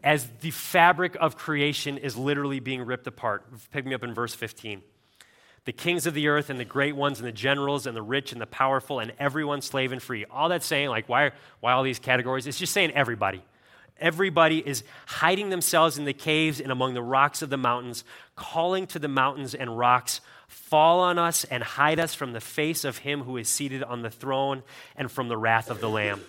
as 0.05 0.29
the 0.41 0.51
fabric 0.53 1.17
of 1.19 1.37
creation 1.37 1.99
is 1.99 2.17
literally 2.17 2.61
being 2.61 2.83
ripped 2.83 3.09
apart. 3.09 3.45
Pick 3.73 3.85
me 3.85 3.95
up 3.95 4.05
in 4.05 4.15
verse 4.15 4.35
15. 4.35 4.83
The 5.65 5.73
kings 5.73 6.07
of 6.07 6.15
the 6.15 6.29
earth 6.29 6.51
and 6.51 6.61
the 6.61 6.65
great 6.65 6.95
ones 6.95 7.19
and 7.19 7.27
the 7.27 7.33
generals 7.33 7.87
and 7.87 7.97
the 7.97 8.03
rich 8.03 8.31
and 8.31 8.41
the 8.41 8.47
powerful 8.47 9.01
and 9.01 9.13
everyone 9.19 9.63
slave 9.63 9.91
and 9.91 10.03
free. 10.03 10.27
All 10.27 10.51
that's 10.51 10.67
saying, 10.67 10.91
like, 10.91 11.09
why, 11.09 11.33
why 11.61 11.73
all 11.73 11.83
these 11.83 11.99
categories? 11.99 12.47
It's 12.47 12.59
just 12.59 12.75
saying 12.75 12.93
everybody. 12.93 13.43
Everybody 13.99 14.59
is 14.59 14.85
hiding 15.07 15.49
themselves 15.49 15.97
in 15.97 16.05
the 16.05 16.13
caves 16.13 16.61
and 16.61 16.71
among 16.71 16.95
the 16.95 17.03
rocks 17.03 17.41
of 17.43 17.49
the 17.49 17.57
mountains, 17.57 18.05
calling 18.37 18.87
to 18.89 18.99
the 18.99 19.09
mountains 19.09 19.55
and 19.55 19.79
rocks 19.79 20.21
Fall 20.55 21.01
on 21.01 21.19
us 21.19 21.43
and 21.45 21.65
hide 21.65 21.99
us 21.99 22.15
from 22.15 22.33
the 22.33 22.41
face 22.41 22.85
of 22.85 22.99
him 22.99 23.23
who 23.23 23.37
is 23.39 23.49
seated 23.49 23.83
on 23.83 24.03
the 24.03 24.11
throne 24.11 24.63
and 24.95 25.11
from 25.11 25.29
the 25.29 25.37
wrath 25.37 25.69
of 25.69 25.81
the 25.81 25.89
Lamb. 25.89 26.21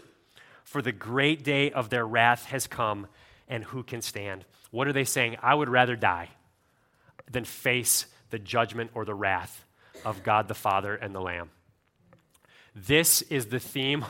For 0.63 0.81
the 0.81 0.91
great 0.91 1.43
day 1.43 1.69
of 1.69 1.89
their 1.91 2.07
wrath 2.07 2.45
has 2.45 2.65
come, 2.65 3.07
and 3.47 3.63
who 3.63 3.83
can 3.83 4.01
stand? 4.01 4.45
What 4.71 4.87
are 4.87 4.93
they 4.93 5.03
saying? 5.03 5.37
I 5.41 5.53
would 5.53 5.69
rather 5.69 5.95
die 5.95 6.29
than 7.29 7.45
face 7.45 8.05
the 8.29 8.39
judgment 8.39 8.91
or 8.93 9.05
the 9.05 9.13
wrath 9.13 9.65
of 10.03 10.23
God 10.23 10.47
the 10.47 10.53
Father 10.53 10.95
and 10.95 11.13
the 11.13 11.21
Lamb. 11.21 11.49
This 12.75 13.21
is 13.23 13.47
the 13.47 13.59
theme. 13.59 14.05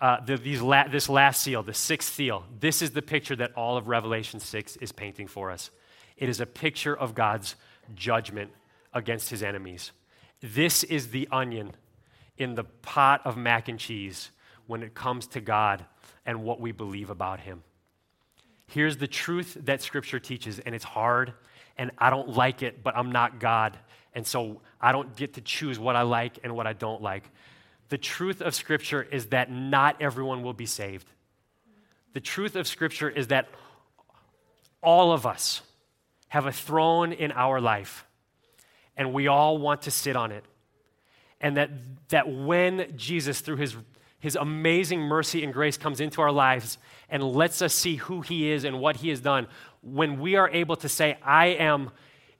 Uh, 0.00 0.18
the, 0.24 0.58
la- 0.58 0.88
this 0.88 1.08
last 1.08 1.42
seal, 1.42 1.62
the 1.62 1.72
sixth 1.72 2.12
seal, 2.12 2.44
this 2.58 2.82
is 2.82 2.90
the 2.90 3.02
picture 3.02 3.36
that 3.36 3.52
all 3.54 3.76
of 3.76 3.86
Revelation 3.86 4.40
6 4.40 4.76
is 4.76 4.90
painting 4.90 5.28
for 5.28 5.50
us. 5.50 5.70
It 6.16 6.28
is 6.28 6.40
a 6.40 6.46
picture 6.46 6.96
of 6.96 7.14
God's 7.14 7.54
judgment 7.94 8.50
against 8.92 9.30
his 9.30 9.42
enemies. 9.42 9.92
This 10.40 10.82
is 10.82 11.08
the 11.08 11.28
onion 11.30 11.72
in 12.36 12.56
the 12.56 12.64
pot 12.64 13.22
of 13.24 13.36
mac 13.36 13.68
and 13.68 13.78
cheese 13.78 14.30
when 14.66 14.82
it 14.82 14.94
comes 14.94 15.28
to 15.28 15.40
God 15.40 15.84
and 16.26 16.42
what 16.42 16.60
we 16.60 16.72
believe 16.72 17.10
about 17.10 17.40
him. 17.40 17.62
Here's 18.72 18.96
the 18.96 19.06
truth 19.06 19.58
that 19.64 19.82
Scripture 19.82 20.18
teaches, 20.18 20.58
and 20.58 20.74
it's 20.74 20.82
hard, 20.82 21.34
and 21.76 21.90
I 21.98 22.08
don't 22.08 22.30
like 22.30 22.62
it, 22.62 22.82
but 22.82 22.96
I'm 22.96 23.12
not 23.12 23.38
God. 23.38 23.78
And 24.14 24.26
so 24.26 24.62
I 24.80 24.92
don't 24.92 25.14
get 25.14 25.34
to 25.34 25.42
choose 25.42 25.78
what 25.78 25.94
I 25.94 26.02
like 26.02 26.38
and 26.42 26.56
what 26.56 26.66
I 26.66 26.72
don't 26.72 27.02
like. 27.02 27.24
The 27.90 27.98
truth 27.98 28.40
of 28.40 28.54
Scripture 28.54 29.02
is 29.02 29.26
that 29.26 29.50
not 29.50 30.00
everyone 30.00 30.42
will 30.42 30.54
be 30.54 30.64
saved. 30.64 31.06
The 32.14 32.20
truth 32.20 32.56
of 32.56 32.66
Scripture 32.66 33.10
is 33.10 33.26
that 33.26 33.50
all 34.82 35.12
of 35.12 35.26
us 35.26 35.60
have 36.28 36.46
a 36.46 36.52
throne 36.52 37.12
in 37.12 37.30
our 37.30 37.60
life 37.60 38.06
and 38.96 39.12
we 39.12 39.26
all 39.26 39.58
want 39.58 39.82
to 39.82 39.90
sit 39.90 40.16
on 40.16 40.32
it. 40.32 40.46
And 41.42 41.58
that, 41.58 41.70
that 42.08 42.26
when 42.26 42.96
Jesus, 42.96 43.40
through 43.40 43.56
his, 43.56 43.76
his 44.22 44.36
amazing 44.36 45.00
mercy 45.00 45.42
and 45.42 45.52
grace, 45.52 45.76
comes 45.76 46.00
into 46.00 46.22
our 46.22 46.30
lives 46.30 46.78
and 47.10 47.24
lets 47.24 47.60
us 47.60 47.74
see 47.74 47.96
who 47.96 48.20
he 48.20 48.52
is 48.52 48.62
and 48.62 48.78
what 48.78 48.96
he 48.96 49.08
has 49.08 49.20
done, 49.20 49.48
when 49.82 50.20
we 50.20 50.36
are 50.36 50.48
able 50.48 50.76
to 50.76 50.88
say, 50.88 51.18
I 51.24 51.46
am 51.46 51.90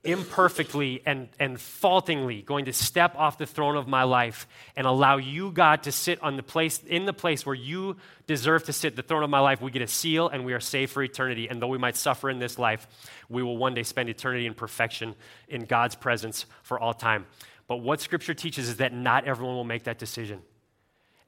imperfectly 0.05 1.03
and, 1.05 1.29
and 1.41 1.61
faultingly 1.61 2.43
going 2.43 2.67
to 2.67 2.73
step 2.73 3.17
off 3.17 3.37
the 3.37 3.47
throne 3.47 3.77
of 3.77 3.89
my 3.89 4.05
life 4.05 4.47
and 4.77 4.87
allow 4.87 5.17
you, 5.17 5.51
God, 5.51 5.83
to 5.83 5.93
sit 5.93 6.23
on 6.23 6.37
the 6.37 6.43
place 6.45 6.81
in 6.87 7.05
the 7.05 7.13
place 7.13 7.45
where 7.45 7.55
you 7.55 7.97
deserve 8.29 8.63
to 8.65 8.73
sit, 8.73 8.95
the 8.95 9.03
throne 9.03 9.25
of 9.25 9.31
my 9.31 9.41
life, 9.41 9.61
we 9.61 9.73
get 9.73 9.83
a 9.83 9.89
seal 9.89 10.29
and 10.29 10.45
we 10.45 10.53
are 10.53 10.61
saved 10.61 10.93
for 10.93 11.03
eternity. 11.03 11.49
And 11.49 11.61
though 11.61 11.67
we 11.67 11.79
might 11.79 11.97
suffer 11.97 12.31
in 12.31 12.39
this 12.39 12.61
life, 12.61 12.87
we 13.29 13.43
will 13.43 13.57
one 13.57 13.75
day 13.75 13.83
spend 13.83 14.09
eternity 14.09 14.47
in 14.47 14.55
perfection 14.55 15.17
in 15.49 15.65
God's 15.65 15.97
presence 15.97 16.47
for 16.63 16.79
all 16.79 16.95
time. 16.95 17.27
But 17.67 17.79
what 17.79 18.01
scripture 18.01 18.35
teaches 18.35 18.69
is 18.69 18.77
that 18.77 18.93
not 18.93 19.25
everyone 19.25 19.57
will 19.57 19.65
make 19.65 19.85
that 19.85 19.99
decision. 19.99 20.43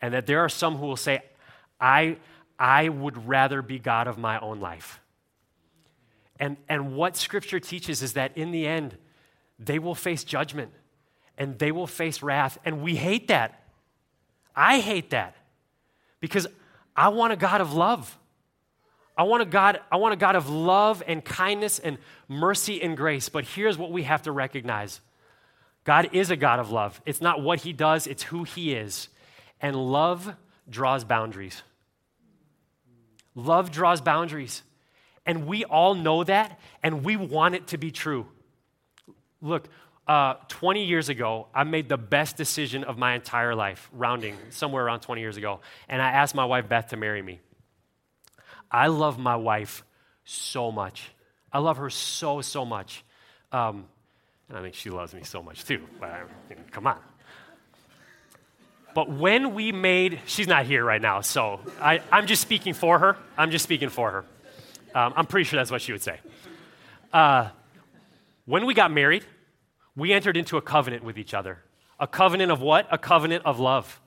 And 0.05 0.13
that 0.13 0.27
there 0.27 0.41
are 0.41 0.51
some 0.51 0.77
who 0.77 0.85
will 0.85 0.99
say, 0.99 1.23
I, 1.81 2.19
I 2.59 2.91
would 2.91 3.27
rather 3.27 3.63
be 3.63 3.79
God 3.79 4.07
of 4.07 4.19
my 4.19 4.39
own 4.39 4.61
life. 4.61 5.01
And, 6.39 6.59
and 6.69 6.95
what 6.95 7.17
Scripture 7.17 7.59
teaches 7.59 8.03
is 8.03 8.13
that 8.13 8.37
in 8.37 8.51
the 8.51 8.67
end, 8.67 8.99
they 9.59 9.79
will 9.79 9.95
face 9.95 10.23
judgment 10.23 10.73
and 11.39 11.59
they 11.59 11.73
will 11.73 11.87
face 11.87 12.23
wrath. 12.23 12.59
And 12.67 12.83
we 12.83 12.97
hate 12.97 13.29
that. 13.29 13.63
I 14.55 14.81
hate 14.81 15.09
that 15.09 15.37
because 16.21 16.47
I 16.95 17.09
want 17.09 17.33
a 17.33 17.37
God 17.37 17.63
of 17.63 17.73
love. 17.73 18.19
I 19.17 19.23
want 19.23 19.41
a 19.41 19.47
God, 19.47 19.81
I 19.91 19.97
want 19.97 20.13
a 20.13 20.19
God 20.19 20.37
of 20.37 20.51
love 20.51 21.03
and 21.07 21.25
kindness 21.25 21.79
and 21.79 21.97
mercy 22.29 22.83
and 22.83 22.95
grace. 22.95 23.31
But 23.31 23.47
here's 23.47 23.79
what 23.79 23.91
we 23.91 24.03
have 24.03 24.21
to 24.25 24.33
recognize 24.33 25.01
God 25.83 26.11
is 26.13 26.31
a 26.31 26.37
God 26.37 26.59
of 26.59 26.71
love. 26.71 27.01
It's 27.07 27.23
not 27.23 27.41
what 27.41 27.61
he 27.61 27.73
does, 27.73 28.07
it's 28.07 28.25
who 28.25 28.45
he 28.45 28.75
is. 28.75 29.09
And 29.65 29.75
love 29.75 30.31
draws 30.69 31.05
boundaries. 31.05 31.63
Love 33.35 33.71
draws 33.71 34.03
boundaries. 34.03 34.63
And 35.25 35.47
we 35.47 35.65
all 35.65 35.95
know 35.95 36.23
that, 36.23 36.61
and 36.83 37.03
we 37.03 37.17
want 37.17 37.55
it 37.55 37.69
to 37.69 37.79
be 37.79 37.91
true. 37.91 38.27
Look, 39.41 39.67
uh, 40.07 40.35
20 40.49 40.85
years 40.85 41.09
ago, 41.09 41.47
I 41.55 41.65
made 41.65 41.89
the 41.89 41.97
best 41.97 42.37
decision 42.37 42.85
of 42.85 42.99
my 42.99 43.15
entire 43.15 43.55
life, 43.55 43.89
rounding 43.95 44.37
somewhere 44.51 44.85
around 44.85 45.01
20 45.01 45.23
years 45.23 45.39
ago. 45.39 45.61
And 45.89 46.03
I 46.03 46.11
asked 46.11 46.35
my 46.35 46.45
wife, 46.45 46.69
Beth, 46.69 46.89
to 46.89 46.99
marry 46.99 47.23
me. 47.23 47.41
I 48.71 48.89
love 48.89 49.19
my 49.19 49.37
wife 49.37 49.83
so 50.25 50.73
much. 50.73 51.09
I 51.51 51.61
love 51.61 51.79
her 51.79 51.89
so, 51.89 52.43
so 52.43 52.67
much. 52.67 53.03
Um, 53.51 53.87
and 54.51 54.59
I 54.59 54.61
think 54.61 54.75
she 54.75 54.91
loves 54.91 55.15
me 55.15 55.23
so 55.23 55.43
much 55.43 55.65
too. 55.65 55.81
But 55.99 56.11
I 56.11 56.23
mean, 56.51 56.65
come 56.71 56.87
on. 56.87 56.99
But 58.95 59.11
when 59.11 59.55
we 59.55 59.73
made, 59.73 60.21
she's 60.27 60.47
not 60.47 60.67
here 60.67 60.85
right 60.85 61.03
now, 61.03 61.21
so 61.21 61.61
I, 61.81 62.01
I'm 62.13 62.27
just 62.27 62.41
speaking 62.41 62.75
for 62.75 62.99
her. 63.01 63.17
I'm 63.37 63.51
just 63.51 63.65
speaking 63.65 63.89
for 63.89 64.11
her. 64.11 64.25
Um, 64.95 65.13
I'm 65.17 65.27
pretty 65.27 65.45
sure 65.45 65.59
that's 65.59 65.71
what 65.71 65.83
she 65.83 65.91
would 65.93 66.03
say. 66.03 66.21
Uh, 67.13 67.49
when 68.47 68.67
we 68.67 68.75
got 68.75 68.93
married, 68.93 69.25
we 69.97 70.13
entered 70.13 70.37
into 70.37 70.57
a 70.57 70.63
covenant 70.63 71.03
with 71.03 71.19
each 71.19 71.35
other. 71.35 71.59
A 71.99 72.07
covenant 72.07 72.53
of 72.53 72.61
what? 72.61 72.87
A 72.91 72.99
covenant 72.99 73.45
of 73.45 73.59
love. 73.59 74.01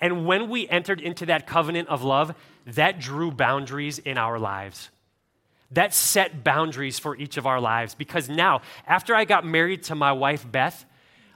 And 0.00 0.26
when 0.26 0.48
we 0.48 0.68
entered 0.68 1.00
into 1.00 1.26
that 1.26 1.46
covenant 1.46 1.88
of 1.88 2.02
love, 2.02 2.34
that 2.66 2.98
drew 2.98 3.30
boundaries 3.30 3.98
in 3.98 4.18
our 4.18 4.38
lives. 4.38 4.90
That 5.72 5.94
set 5.94 6.44
boundaries 6.44 6.98
for 6.98 7.16
each 7.16 7.36
of 7.36 7.46
our 7.46 7.60
lives. 7.60 7.94
Because 7.94 8.28
now, 8.28 8.60
after 8.86 9.14
I 9.14 9.24
got 9.24 9.44
married 9.44 9.84
to 9.84 9.94
my 9.94 10.12
wife, 10.12 10.46
Beth, 10.50 10.84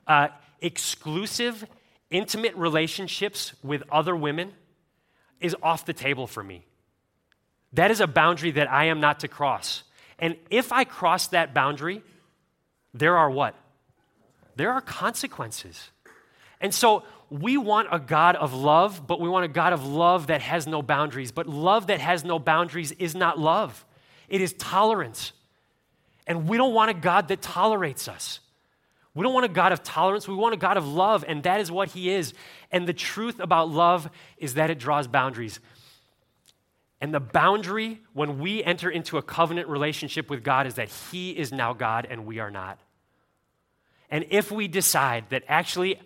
uh, 0.06 0.28
exclusive, 0.60 1.66
intimate 2.10 2.54
relationships 2.56 3.52
with 3.62 3.82
other 3.90 4.14
women 4.14 4.52
is 5.40 5.56
off 5.62 5.86
the 5.86 5.92
table 5.92 6.26
for 6.26 6.42
me. 6.42 6.64
That 7.72 7.90
is 7.90 8.00
a 8.00 8.06
boundary 8.06 8.50
that 8.52 8.70
I 8.70 8.86
am 8.86 9.00
not 9.00 9.20
to 9.20 9.28
cross. 9.28 9.84
And 10.18 10.36
if 10.50 10.72
I 10.72 10.84
cross 10.84 11.28
that 11.28 11.54
boundary, 11.54 12.02
there 12.92 13.16
are 13.16 13.30
what? 13.30 13.54
There 14.56 14.72
are 14.72 14.80
consequences. 14.80 15.90
And 16.60 16.74
so 16.74 17.04
we 17.30 17.56
want 17.56 17.88
a 17.90 17.98
God 17.98 18.36
of 18.36 18.52
love, 18.52 19.06
but 19.06 19.20
we 19.20 19.28
want 19.28 19.44
a 19.44 19.48
God 19.48 19.72
of 19.72 19.86
love 19.86 20.26
that 20.26 20.42
has 20.42 20.66
no 20.66 20.82
boundaries. 20.82 21.32
But 21.32 21.46
love 21.46 21.86
that 21.86 22.00
has 22.00 22.24
no 22.24 22.38
boundaries 22.38 22.92
is 22.92 23.14
not 23.14 23.38
love, 23.38 23.84
it 24.28 24.40
is 24.40 24.52
tolerance. 24.54 25.32
And 26.26 26.48
we 26.48 26.56
don't 26.56 26.74
want 26.74 26.90
a 26.90 26.94
God 26.94 27.28
that 27.28 27.42
tolerates 27.42 28.06
us. 28.06 28.40
We 29.14 29.24
don't 29.24 29.34
want 29.34 29.46
a 29.46 29.48
God 29.48 29.72
of 29.72 29.82
tolerance. 29.82 30.28
We 30.28 30.34
want 30.34 30.54
a 30.54 30.58
God 30.58 30.76
of 30.76 30.86
love, 30.86 31.24
and 31.26 31.42
that 31.42 31.60
is 31.60 31.70
what 31.70 31.88
He 31.88 32.10
is. 32.10 32.32
And 32.70 32.86
the 32.86 32.92
truth 32.92 33.40
about 33.40 33.68
love 33.68 34.08
is 34.38 34.54
that 34.54 34.70
it 34.70 34.78
draws 34.78 35.08
boundaries. 35.08 35.58
And 37.00 37.14
the 37.14 37.20
boundary 37.20 38.00
when 38.12 38.38
we 38.38 38.62
enter 38.62 38.90
into 38.90 39.16
a 39.16 39.22
covenant 39.22 39.68
relationship 39.68 40.28
with 40.28 40.44
God 40.44 40.66
is 40.66 40.74
that 40.74 40.90
He 41.10 41.30
is 41.30 41.50
now 41.50 41.72
God 41.72 42.06
and 42.08 42.26
we 42.26 42.38
are 42.38 42.50
not. 42.50 42.78
And 44.10 44.26
if 44.30 44.50
we 44.52 44.68
decide 44.68 45.24
that 45.30 45.44
actually, 45.48 46.00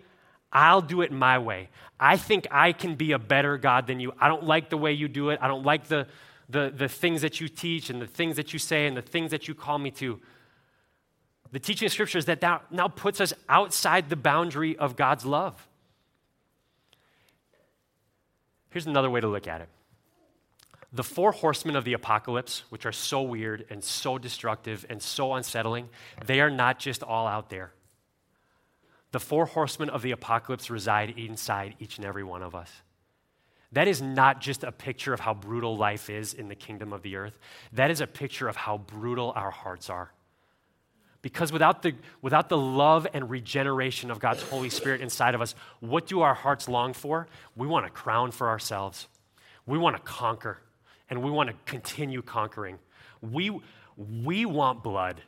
I'll 0.51 0.81
do 0.81 1.01
it 1.01 1.11
my 1.11 1.37
way, 1.37 1.69
I 1.99 2.17
think 2.17 2.47
I 2.49 2.71
can 2.71 2.95
be 2.95 3.11
a 3.11 3.19
better 3.19 3.57
God 3.57 3.87
than 3.87 3.99
you, 3.99 4.13
I 4.19 4.29
don't 4.29 4.43
like 4.43 4.69
the 4.69 4.77
way 4.77 4.93
you 4.93 5.07
do 5.07 5.29
it, 5.29 5.39
I 5.41 5.47
don't 5.47 5.63
like 5.63 5.87
the, 5.87 6.07
the, 6.49 6.71
the 6.75 6.87
things 6.87 7.21
that 7.21 7.41
you 7.41 7.49
teach 7.49 7.89
and 7.89 8.01
the 8.01 8.07
things 8.07 8.37
that 8.37 8.53
you 8.53 8.59
say 8.59 8.87
and 8.87 8.95
the 8.95 9.01
things 9.01 9.31
that 9.31 9.47
you 9.47 9.53
call 9.53 9.77
me 9.77 9.91
to. 9.91 10.19
The 11.55 11.61
teaching 11.61 11.85
of 11.85 11.93
Scripture 11.93 12.17
is 12.17 12.25
that 12.25 12.41
that 12.41 12.69
now 12.69 12.89
puts 12.89 13.21
us 13.21 13.33
outside 13.47 14.09
the 14.09 14.17
boundary 14.17 14.75
of 14.75 14.97
God's 14.97 15.25
love. 15.25 15.69
Here's 18.71 18.87
another 18.87 19.09
way 19.09 19.21
to 19.21 19.27
look 19.29 19.47
at 19.47 19.61
it 19.61 19.69
the 20.91 21.01
four 21.01 21.31
horsemen 21.31 21.77
of 21.77 21.85
the 21.85 21.93
apocalypse, 21.93 22.63
which 22.67 22.85
are 22.85 22.91
so 22.91 23.21
weird 23.21 23.65
and 23.69 23.81
so 23.81 24.17
destructive 24.17 24.85
and 24.89 25.01
so 25.01 25.33
unsettling, 25.33 25.87
they 26.25 26.41
are 26.41 26.49
not 26.49 26.77
just 26.77 27.01
all 27.01 27.25
out 27.25 27.49
there. 27.49 27.71
The 29.13 29.21
four 29.21 29.45
horsemen 29.45 29.89
of 29.89 30.01
the 30.01 30.11
apocalypse 30.11 30.69
reside 30.69 31.11
inside 31.11 31.75
each 31.79 31.95
and 31.95 32.05
every 32.05 32.25
one 32.25 32.43
of 32.43 32.53
us. 32.53 32.69
That 33.71 33.87
is 33.87 34.01
not 34.01 34.41
just 34.41 34.65
a 34.65 34.73
picture 34.73 35.13
of 35.13 35.21
how 35.21 35.33
brutal 35.33 35.77
life 35.77 36.09
is 36.09 36.33
in 36.33 36.49
the 36.49 36.55
kingdom 36.55 36.91
of 36.91 37.01
the 37.01 37.15
earth. 37.15 37.39
That 37.71 37.91
is 37.91 38.01
a 38.01 38.07
picture 38.07 38.49
of 38.49 38.57
how 38.57 38.77
brutal 38.77 39.31
our 39.37 39.51
hearts 39.51 39.89
are. 39.89 40.11
Because 41.25 41.51
without 41.51 41.81
the, 41.81 41.95
without 42.21 42.49
the 42.49 42.57
love 42.57 43.07
and 43.11 43.31
regeneration 43.31 44.11
of 44.11 44.19
God's 44.19 44.43
Holy 44.43 44.69
Spirit 44.69 45.01
inside 45.01 45.33
of 45.33 45.41
us, 45.41 45.55
what 45.79 46.05
do 46.05 46.21
our 46.21 46.35
hearts 46.35 46.69
long 46.69 46.93
for? 46.93 47.27
We 47.55 47.65
want 47.65 47.87
a 47.87 47.89
crown 47.89 48.29
for 48.29 48.47
ourselves. 48.47 49.07
We 49.65 49.79
want 49.79 49.95
to 49.95 50.01
conquer, 50.03 50.59
and 51.09 51.23
we 51.23 51.31
want 51.31 51.49
to 51.49 51.55
continue 51.65 52.21
conquering. 52.21 52.77
We, 53.23 53.59
we 53.97 54.45
want 54.45 54.83
blood. 54.83 55.19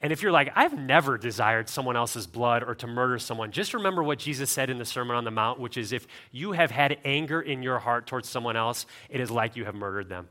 And 0.00 0.12
if 0.12 0.22
you're 0.22 0.32
like, 0.32 0.50
I've 0.56 0.76
never 0.76 1.16
desired 1.18 1.68
someone 1.68 1.94
else's 1.94 2.26
blood 2.26 2.64
or 2.64 2.74
to 2.74 2.88
murder 2.88 3.20
someone, 3.20 3.52
just 3.52 3.74
remember 3.74 4.02
what 4.02 4.18
Jesus 4.18 4.50
said 4.50 4.70
in 4.70 4.78
the 4.78 4.84
Sermon 4.84 5.14
on 5.14 5.22
the 5.22 5.30
Mount, 5.30 5.60
which 5.60 5.76
is 5.76 5.92
if 5.92 6.08
you 6.32 6.50
have 6.50 6.72
had 6.72 6.98
anger 7.04 7.40
in 7.40 7.62
your 7.62 7.78
heart 7.78 8.08
towards 8.08 8.28
someone 8.28 8.56
else, 8.56 8.86
it 9.08 9.20
is 9.20 9.30
like 9.30 9.54
you 9.54 9.66
have 9.66 9.76
murdered 9.76 10.08
them. 10.08 10.28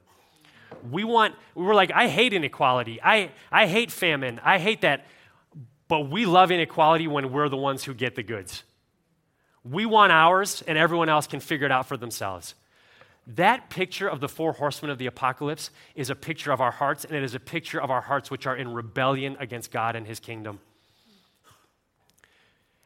We 0.89 1.03
want, 1.03 1.36
we're 1.55 1.76
like, 1.76 1.91
I 1.91 2.07
hate 2.07 2.34
inequality. 2.34 3.01
I, 3.01 3.32
I 3.51 3.67
hate 3.67 3.91
famine. 3.91 4.39
I 4.43 4.57
hate 4.57 4.82
that. 4.82 5.05
But 5.88 6.09
we 6.09 6.26
love 6.26 6.51
inequality 6.51 7.07
when 7.07 7.32
we're 7.32 7.49
the 7.49 7.57
ones 7.57 7.84
who 7.84 7.93
get 7.93 8.15
the 8.15 8.24
goods. 8.24 8.63
We 9.63 9.86
want 9.86 10.11
ours, 10.11 10.63
and 10.67 10.78
everyone 10.78 11.09
else 11.09 11.28
can 11.28 11.39
figure 11.39 11.65
it 11.65 11.72
out 11.72 11.86
for 11.86 11.97
themselves. 11.97 12.55
That 13.28 13.69
picture 13.69 14.07
of 14.07 14.19
the 14.19 14.28
four 14.28 14.53
horsemen 14.53 14.89
of 14.89 14.97
the 14.97 15.05
apocalypse 15.05 15.69
is 15.93 16.09
a 16.09 16.15
picture 16.15 16.51
of 16.51 16.59
our 16.59 16.72
hearts, 16.72 17.05
and 17.05 17.15
it 17.15 17.24
is 17.24 17.36
a 17.36 17.39
picture 17.39 17.80
of 17.80 17.91
our 17.91 18.01
hearts 18.01 18.32
which 18.32 18.47
are 18.47 18.55
in 18.55 18.74
rebellion 18.74 19.38
against 19.39 19.72
God 19.72 19.95
and 19.95 20.07
his 20.07 20.19
kingdom. 20.19 20.59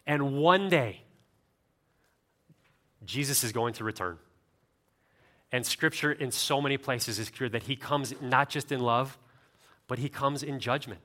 And 0.05 0.37
one 0.37 0.69
day, 0.69 1.01
Jesus 3.05 3.43
is 3.43 3.51
going 3.51 3.73
to 3.75 3.83
return. 3.83 4.17
And 5.51 5.65
scripture 5.65 6.11
in 6.11 6.31
so 6.31 6.61
many 6.61 6.77
places 6.77 7.19
is 7.19 7.29
clear 7.29 7.49
that 7.49 7.63
he 7.63 7.75
comes 7.75 8.13
not 8.21 8.49
just 8.49 8.71
in 8.71 8.79
love, 8.79 9.17
but 9.87 9.99
he 9.99 10.09
comes 10.09 10.43
in 10.43 10.59
judgment. 10.59 11.01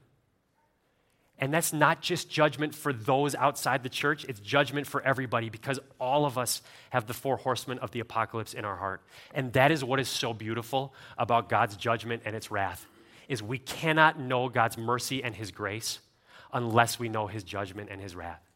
And 1.39 1.55
that's 1.55 1.73
not 1.73 2.03
just 2.03 2.29
judgment 2.29 2.75
for 2.75 2.93
those 2.93 3.35
outside 3.35 3.83
the 3.83 3.89
church, 3.89 4.25
it's 4.25 4.41
judgment 4.41 4.87
for 4.87 5.01
everybody 5.03 5.49
because 5.49 5.81
all 5.99 6.27
of 6.27 6.37
us 6.37 6.61
have 6.91 7.07
the 7.07 7.15
four 7.15 7.39
horsemen 7.39 7.79
of 7.79 7.93
the 7.93 8.01
apocalypse 8.01 8.53
in 8.53 8.67
our 8.67 8.77
heart. 8.77 9.01
And 9.35 9.53
that 9.55 9.71
is 9.71 9.83
what 9.83 10.01
is 10.01 10.09
so 10.09 10.35
beautiful 10.35 10.93
about 11.17 11.49
God's 11.49 11.77
judgment 11.77 12.23
and 12.27 12.37
its 12.37 12.51
wrath 12.51 12.87
is 13.31 13.43
we 13.43 13.59
cannot 13.59 14.19
know 14.19 14.49
God's 14.49 14.77
mercy 14.77 15.23
and 15.23 15.35
his 15.35 15.51
grace 15.53 16.01
unless 16.53 16.99
we 16.99 17.09
know 17.09 17.29
his 17.29 17.45
judgment 17.45 17.89
and 17.91 18.01
his 18.01 18.17
wrath. 18.17 18.50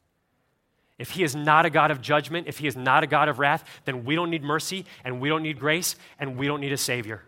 If 0.98 1.10
he 1.10 1.24
is 1.24 1.34
not 1.34 1.66
a 1.66 1.70
God 1.70 1.90
of 1.90 2.00
judgment, 2.00 2.46
if 2.46 2.58
he 2.58 2.66
is 2.66 2.76
not 2.76 3.02
a 3.02 3.06
God 3.06 3.28
of 3.28 3.38
wrath, 3.38 3.64
then 3.84 4.04
we 4.04 4.14
don't 4.14 4.30
need 4.30 4.44
mercy 4.44 4.86
and 5.04 5.20
we 5.20 5.28
don't 5.28 5.42
need 5.42 5.58
grace 5.58 5.96
and 6.18 6.36
we 6.36 6.46
don't 6.46 6.60
need 6.60 6.72
a 6.72 6.76
savior. 6.76 7.22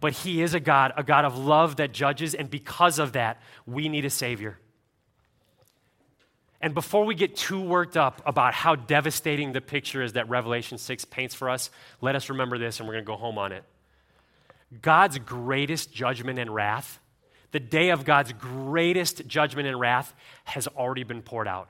But 0.00 0.12
He 0.12 0.42
is 0.42 0.54
a 0.54 0.60
God, 0.60 0.92
a 0.96 1.02
God 1.02 1.24
of 1.24 1.36
love 1.36 1.76
that 1.76 1.92
judges, 1.92 2.34
and 2.34 2.48
because 2.48 2.98
of 2.98 3.12
that, 3.12 3.40
we 3.66 3.88
need 3.88 4.04
a 4.04 4.10
Savior. 4.10 4.58
And 6.60 6.74
before 6.74 7.04
we 7.04 7.14
get 7.14 7.36
too 7.36 7.60
worked 7.60 7.96
up 7.96 8.20
about 8.26 8.52
how 8.52 8.74
devastating 8.74 9.52
the 9.52 9.60
picture 9.60 10.02
is 10.02 10.14
that 10.14 10.28
Revelation 10.28 10.76
6 10.76 11.04
paints 11.04 11.34
for 11.34 11.48
us, 11.48 11.70
let 12.00 12.16
us 12.16 12.28
remember 12.28 12.58
this 12.58 12.80
and 12.80 12.88
we're 12.88 12.94
going 12.94 13.04
to 13.04 13.06
go 13.06 13.16
home 13.16 13.38
on 13.38 13.52
it. 13.52 13.62
God's 14.82 15.18
greatest 15.20 15.92
judgment 15.92 16.40
and 16.40 16.52
wrath, 16.52 16.98
the 17.52 17.60
day 17.60 17.90
of 17.90 18.04
God's 18.04 18.32
greatest 18.32 19.24
judgment 19.28 19.68
and 19.68 19.78
wrath, 19.78 20.12
has 20.44 20.66
already 20.66 21.04
been 21.04 21.22
poured 21.22 21.46
out. 21.46 21.68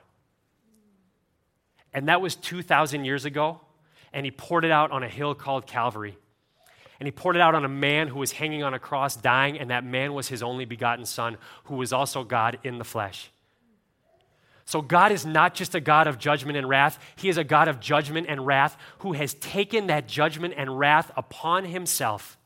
And 1.93 2.07
that 2.07 2.21
was 2.21 2.35
2,000 2.35 3.05
years 3.05 3.25
ago, 3.25 3.61
and 4.13 4.25
He 4.25 4.31
poured 4.31 4.65
it 4.65 4.71
out 4.71 4.91
on 4.91 5.03
a 5.03 5.09
hill 5.09 5.33
called 5.35 5.67
Calvary 5.67 6.17
and 6.99 7.07
he 7.07 7.11
poured 7.11 7.37
it 7.37 7.41
out 7.41 7.55
on 7.55 7.63
a 7.63 7.69
man 7.69 8.09
who 8.09 8.19
was 8.19 8.33
hanging 8.33 8.61
on 8.61 8.73
a 8.73 8.79
cross, 8.79 9.15
dying, 9.15 9.57
and 9.57 9.69
that 9.69 9.85
man 9.85 10.13
was 10.13 10.27
his 10.27 10.43
only 10.43 10.65
begotten 10.65 11.05
Son, 11.05 11.37
who 11.65 11.75
was 11.75 11.93
also 11.93 12.23
God 12.23 12.59
in 12.63 12.77
the 12.77 12.83
flesh. 12.83 13.31
So, 14.65 14.81
God 14.81 15.11
is 15.11 15.25
not 15.25 15.55
just 15.55 15.73
a 15.73 15.79
God 15.79 16.05
of 16.05 16.19
judgment 16.19 16.57
and 16.57 16.69
wrath, 16.69 16.99
He 17.15 17.29
is 17.29 17.37
a 17.37 17.43
God 17.43 17.67
of 17.67 17.79
judgment 17.79 18.27
and 18.29 18.45
wrath 18.45 18.77
who 18.99 19.13
has 19.13 19.33
taken 19.35 19.87
that 19.87 20.07
judgment 20.07 20.53
and 20.57 20.77
wrath 20.77 21.11
upon 21.17 21.65
Himself 21.65 22.37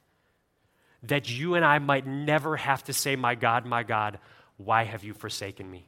that 1.01 1.29
you 1.29 1.55
and 1.55 1.65
I 1.65 1.79
might 1.79 2.07
never 2.07 2.55
have 2.55 2.83
to 2.85 2.93
say, 2.93 3.17
My 3.17 3.35
God, 3.35 3.65
my 3.65 3.83
God, 3.83 4.19
why 4.55 4.83
have 4.83 5.03
you 5.03 5.13
forsaken 5.13 5.69
me? 5.69 5.87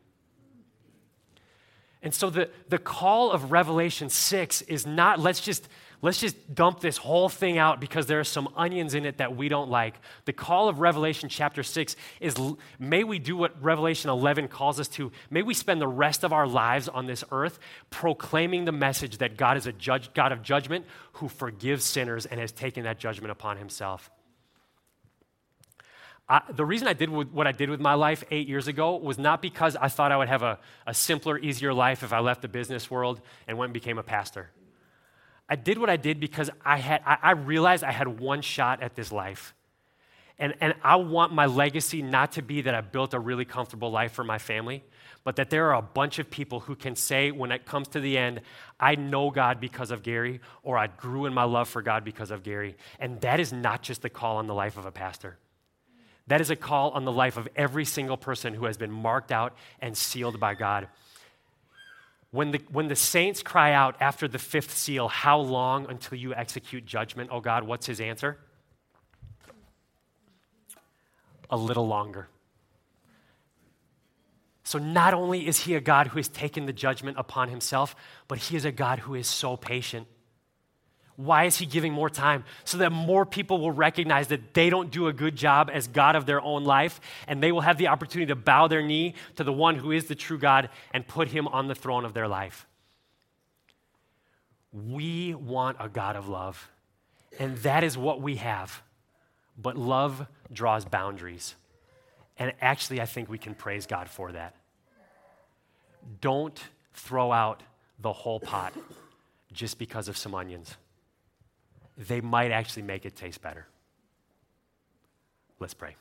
And 2.05 2.13
so, 2.13 2.29
the, 2.29 2.51
the 2.69 2.77
call 2.77 3.31
of 3.31 3.51
Revelation 3.51 4.09
6 4.09 4.61
is 4.61 4.85
not 4.85 5.19
let's 5.19 5.41
just 5.41 5.67
let's 6.03 6.19
just 6.19 6.53
dump 6.53 6.79
this 6.79 6.97
whole 6.97 7.29
thing 7.29 7.57
out 7.57 7.81
because 7.81 8.05
there 8.05 8.19
are 8.19 8.23
some 8.23 8.47
onions 8.55 8.93
in 8.93 9.05
it 9.07 9.17
that 9.17 9.35
we 9.35 9.49
don't 9.49 9.71
like. 9.71 9.95
The 10.25 10.31
call 10.31 10.69
of 10.69 10.79
Revelation 10.79 11.29
chapter 11.29 11.63
6 11.63 11.95
is 12.19 12.35
may 12.77 13.03
we 13.03 13.17
do 13.17 13.35
what 13.35 13.59
Revelation 13.59 14.11
11 14.11 14.49
calls 14.49 14.79
us 14.79 14.87
to. 14.89 15.11
May 15.31 15.41
we 15.41 15.55
spend 15.55 15.81
the 15.81 15.87
rest 15.87 16.23
of 16.23 16.31
our 16.31 16.45
lives 16.45 16.87
on 16.87 17.07
this 17.07 17.23
earth 17.31 17.57
proclaiming 17.89 18.65
the 18.65 18.71
message 18.71 19.17
that 19.17 19.35
God 19.35 19.57
is 19.57 19.65
a 19.65 19.73
judge, 19.73 20.13
God 20.13 20.31
of 20.31 20.43
judgment 20.43 20.85
who 21.13 21.27
forgives 21.27 21.83
sinners 21.83 22.27
and 22.27 22.39
has 22.39 22.51
taken 22.51 22.83
that 22.83 22.99
judgment 22.99 23.31
upon 23.31 23.57
himself. 23.57 24.11
I, 26.27 26.41
the 26.51 26.65
reason 26.65 26.87
I 26.87 26.93
did 26.93 27.09
what 27.09 27.45
I 27.45 27.51
did 27.51 27.69
with 27.69 27.79
my 27.79 27.93
life 27.93 28.23
eight 28.31 28.47
years 28.47 28.67
ago 28.67 28.95
was 28.97 29.19
not 29.19 29.41
because 29.41 29.75
I 29.75 29.89
thought 29.89 30.11
I 30.11 30.17
would 30.17 30.27
have 30.27 30.41
a, 30.41 30.57
a 30.87 30.93
simpler, 30.93 31.37
easier 31.37 31.73
life 31.73 32.01
if 32.01 32.11
I 32.11 32.19
left 32.19 32.41
the 32.41 32.47
business 32.47 32.89
world 32.89 33.21
and 33.47 33.57
went 33.57 33.69
and 33.69 33.73
became 33.73 33.99
a 33.99 34.03
pastor. 34.03 34.49
I 35.47 35.55
did 35.55 35.77
what 35.77 35.89
I 35.89 35.97
did 35.97 36.19
because 36.19 36.49
I, 36.63 36.77
had, 36.77 37.03
I, 37.05 37.17
I 37.21 37.31
realized 37.31 37.83
I 37.83 37.91
had 37.91 38.19
one 38.19 38.41
shot 38.41 38.81
at 38.81 38.95
this 38.95 39.11
life. 39.11 39.53
And, 40.39 40.55
and 40.59 40.73
I 40.83 40.95
want 40.97 41.31
my 41.31 41.45
legacy 41.45 42.01
not 42.01 42.33
to 42.33 42.41
be 42.41 42.61
that 42.61 42.73
I 42.73 42.81
built 42.81 43.13
a 43.13 43.19
really 43.19 43.45
comfortable 43.45 43.91
life 43.91 44.11
for 44.11 44.23
my 44.23 44.39
family, 44.39 44.83
but 45.23 45.37
that 45.37 45.49
there 45.49 45.67
are 45.67 45.75
a 45.75 45.81
bunch 45.81 46.19
of 46.19 46.29
people 46.29 46.61
who 46.61 46.75
can 46.75 46.95
say, 46.95 47.31
when 47.31 47.51
it 47.51 47.65
comes 47.65 47.87
to 47.89 47.99
the 47.99 48.17
end, 48.17 48.41
I 48.79 48.95
know 48.95 49.29
God 49.29 49.61
because 49.61 49.91
of 49.91 50.03
Gary, 50.03 50.41
or 50.61 50.77
I 50.77 50.87
grew 50.87 51.25
in 51.25 51.33
my 51.33 51.43
love 51.43 51.69
for 51.69 51.81
God 51.81 52.03
because 52.03 52.31
of 52.31 52.43
Gary. 52.43 52.75
And 52.99 53.21
that 53.21 53.39
is 53.39 53.53
not 53.53 53.81
just 53.81 54.01
the 54.01 54.09
call 54.09 54.37
on 54.37 54.47
the 54.47 54.53
life 54.53 54.77
of 54.77 54.85
a 54.85 54.91
pastor. 54.91 55.37
That 56.27 56.41
is 56.41 56.49
a 56.49 56.55
call 56.55 56.91
on 56.91 57.05
the 57.05 57.11
life 57.11 57.37
of 57.37 57.47
every 57.55 57.85
single 57.85 58.17
person 58.17 58.53
who 58.53 58.65
has 58.65 58.77
been 58.77 58.91
marked 58.91 59.31
out 59.31 59.55
and 59.79 59.95
sealed 59.95 60.39
by 60.39 60.55
God. 60.55 60.87
When 62.31 62.51
the, 62.51 62.61
when 62.71 62.87
the 62.87 62.95
saints 62.95 63.43
cry 63.43 63.71
out 63.71 63.95
after 64.01 64.27
the 64.27 64.39
fifth 64.39 64.75
seal, 64.75 65.07
How 65.07 65.39
long 65.39 65.89
until 65.89 66.17
you 66.17 66.33
execute 66.33 66.85
judgment, 66.85 67.29
oh 67.31 67.39
God? 67.39 67.63
What's 67.63 67.85
his 67.85 68.01
answer? 68.01 68.37
A 71.49 71.57
little 71.57 71.87
longer. 71.87 72.27
So, 74.63 74.79
not 74.79 75.13
only 75.13 75.47
is 75.47 75.59
he 75.59 75.75
a 75.75 75.79
God 75.79 76.07
who 76.07 76.17
has 76.17 76.27
taken 76.27 76.65
the 76.65 76.73
judgment 76.73 77.17
upon 77.19 77.49
himself, 77.49 77.95
but 78.27 78.39
he 78.39 78.55
is 78.55 78.65
a 78.65 78.71
God 78.71 78.97
who 78.97 79.13
is 79.13 79.27
so 79.27 79.55
patient. 79.55 80.07
Why 81.17 81.45
is 81.45 81.57
he 81.57 81.65
giving 81.65 81.93
more 81.93 82.09
time? 82.09 82.43
So 82.65 82.77
that 82.79 82.91
more 82.91 83.25
people 83.25 83.59
will 83.59 83.71
recognize 83.71 84.27
that 84.27 84.53
they 84.53 84.69
don't 84.69 84.91
do 84.91 85.07
a 85.07 85.13
good 85.13 85.35
job 85.35 85.69
as 85.71 85.87
God 85.87 86.15
of 86.15 86.25
their 86.25 86.41
own 86.41 86.65
life, 86.65 86.99
and 87.27 87.41
they 87.41 87.51
will 87.51 87.61
have 87.61 87.77
the 87.77 87.87
opportunity 87.87 88.27
to 88.29 88.35
bow 88.35 88.67
their 88.67 88.81
knee 88.81 89.15
to 89.37 89.43
the 89.43 89.53
one 89.53 89.75
who 89.75 89.91
is 89.91 90.05
the 90.05 90.15
true 90.15 90.37
God 90.37 90.69
and 90.93 91.07
put 91.07 91.29
him 91.29 91.47
on 91.47 91.67
the 91.67 91.75
throne 91.75 92.03
of 92.03 92.13
their 92.13 92.27
life. 92.27 92.67
We 94.73 95.33
want 95.33 95.77
a 95.79 95.87
God 95.87 96.17
of 96.17 96.27
love, 96.27 96.69
and 97.39 97.57
that 97.59 97.83
is 97.85 97.97
what 97.97 98.21
we 98.21 98.35
have. 98.35 98.81
But 99.57 99.77
love 99.77 100.27
draws 100.51 100.83
boundaries. 100.83 101.55
And 102.37 102.51
actually, 102.59 102.99
I 102.99 103.05
think 103.05 103.29
we 103.29 103.37
can 103.37 103.55
praise 103.55 103.85
God 103.85 104.09
for 104.09 104.33
that. 104.33 104.55
Don't 106.19 106.61
throw 106.93 107.31
out 107.31 107.63
the 107.99 108.11
whole 108.11 108.41
pot 108.41 108.73
just 109.53 109.79
because 109.79 110.09
of 110.09 110.17
some 110.17 110.35
onions. 110.35 110.75
They 111.97 112.21
might 112.21 112.51
actually 112.51 112.83
make 112.83 113.05
it 113.05 113.15
taste 113.15 113.41
better. 113.41 113.67
Let's 115.59 115.73
pray. 115.73 115.95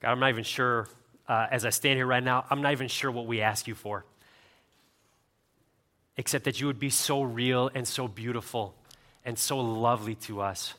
God, 0.00 0.10
I'm 0.10 0.18
not 0.20 0.30
even 0.30 0.42
sure, 0.42 0.88
uh, 1.28 1.46
as 1.50 1.64
I 1.64 1.70
stand 1.70 1.96
here 1.96 2.06
right 2.06 2.22
now, 2.22 2.44
I'm 2.50 2.60
not 2.60 2.72
even 2.72 2.88
sure 2.88 3.10
what 3.10 3.26
we 3.26 3.40
ask 3.40 3.68
you 3.68 3.76
for. 3.76 4.04
Except 6.16 6.44
that 6.44 6.60
you 6.60 6.66
would 6.66 6.80
be 6.80 6.90
so 6.90 7.22
real 7.22 7.70
and 7.72 7.86
so 7.86 8.08
beautiful 8.08 8.74
and 9.24 9.38
so 9.38 9.58
lovely 9.58 10.16
to 10.16 10.40
us. 10.40 10.74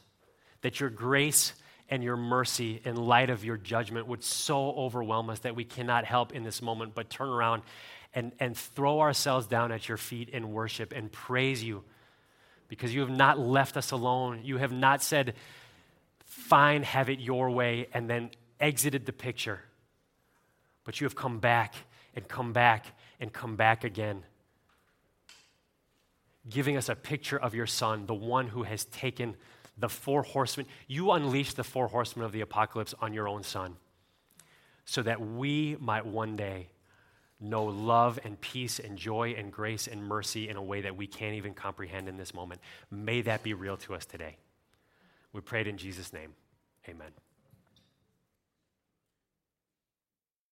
That 0.62 0.82
your 0.82 0.90
grace 0.90 1.54
and 1.90 2.04
your 2.04 2.18
mercy, 2.18 2.82
in 2.84 2.96
light 2.96 3.30
of 3.30 3.44
your 3.44 3.58
judgment, 3.58 4.08
would 4.08 4.24
so 4.24 4.72
overwhelm 4.72 5.30
us 5.30 5.40
that 5.40 5.56
we 5.56 5.64
cannot 5.64 6.06
help 6.06 6.32
in 6.34 6.44
this 6.44 6.62
moment 6.62 6.96
but 6.96 7.10
turn 7.10 7.30
around 7.30 7.64
and, 8.14 8.32
and 8.40 8.58
throw 8.58 9.02
ourselves 9.02 9.48
down 9.48 9.72
at 9.72 9.88
your 9.88 9.98
feet 9.98 10.30
in 10.30 10.52
worship 10.52 10.94
and 10.96 11.12
praise 11.12 11.64
you 11.64 11.84
because 12.68 12.94
you 12.94 13.02
have 13.02 13.10
not 13.10 13.38
left 13.38 13.78
us 13.78 13.92
alone. 13.92 14.42
You 14.44 14.58
have 14.58 14.72
not 14.72 15.04
said, 15.04 15.36
Fine, 16.26 16.84
have 16.84 17.10
it 17.10 17.20
your 17.20 17.52
way, 17.52 17.88
and 17.94 18.10
then 18.10 18.32
exited 18.60 19.06
the 19.06 19.14
picture, 19.14 19.62
but 20.84 21.00
you 21.00 21.06
have 21.06 21.16
come 21.16 21.40
back 21.40 21.76
and 22.16 22.28
come 22.28 22.54
back 22.54 22.88
and 23.20 23.32
come 23.32 23.56
back 23.56 23.84
again, 23.84 24.24
giving 26.50 26.76
us 26.76 26.90
a 26.90 26.96
picture 26.96 27.38
of 27.38 27.54
your 27.54 27.68
son, 27.68 28.08
the 28.08 28.16
one 28.16 28.48
who 28.48 28.64
has 28.64 28.86
taken 28.86 29.36
the 29.78 29.90
four 29.90 30.24
horsemen. 30.24 30.68
You 30.88 31.12
unleash 31.12 31.54
the 31.54 31.64
four 31.64 31.88
horsemen 31.88 32.26
of 32.26 32.32
the 32.32 32.42
apocalypse 32.42 32.94
on 33.02 33.14
your 33.14 33.28
own 33.28 33.44
son 33.44 33.78
so 34.86 35.02
that 35.02 35.22
we 35.22 35.78
might 35.80 36.06
one 36.06 36.36
day 36.36 36.70
know 37.40 37.66
love 37.66 38.20
and 38.24 38.40
peace 38.40 38.80
and 38.80 38.98
joy 38.98 39.36
and 39.38 39.52
grace 39.52 39.88
and 39.88 40.04
mercy 40.04 40.50
in 40.50 40.56
a 40.56 40.64
way 40.64 40.82
that 40.82 40.96
we 40.96 41.08
can't 41.08 41.36
even 41.36 41.54
comprehend 41.54 42.08
in 42.08 42.18
this 42.18 42.34
moment. 42.34 42.62
May 42.90 43.22
that 43.22 43.44
be 43.44 43.54
real 43.54 43.78
to 43.78 43.94
us 43.96 44.06
today. 44.06 44.38
We 45.34 45.42
prayed 45.42 45.68
in 45.68 45.78
Jesus' 45.78 46.14
name. 46.14 46.34
Amen. 46.88 47.12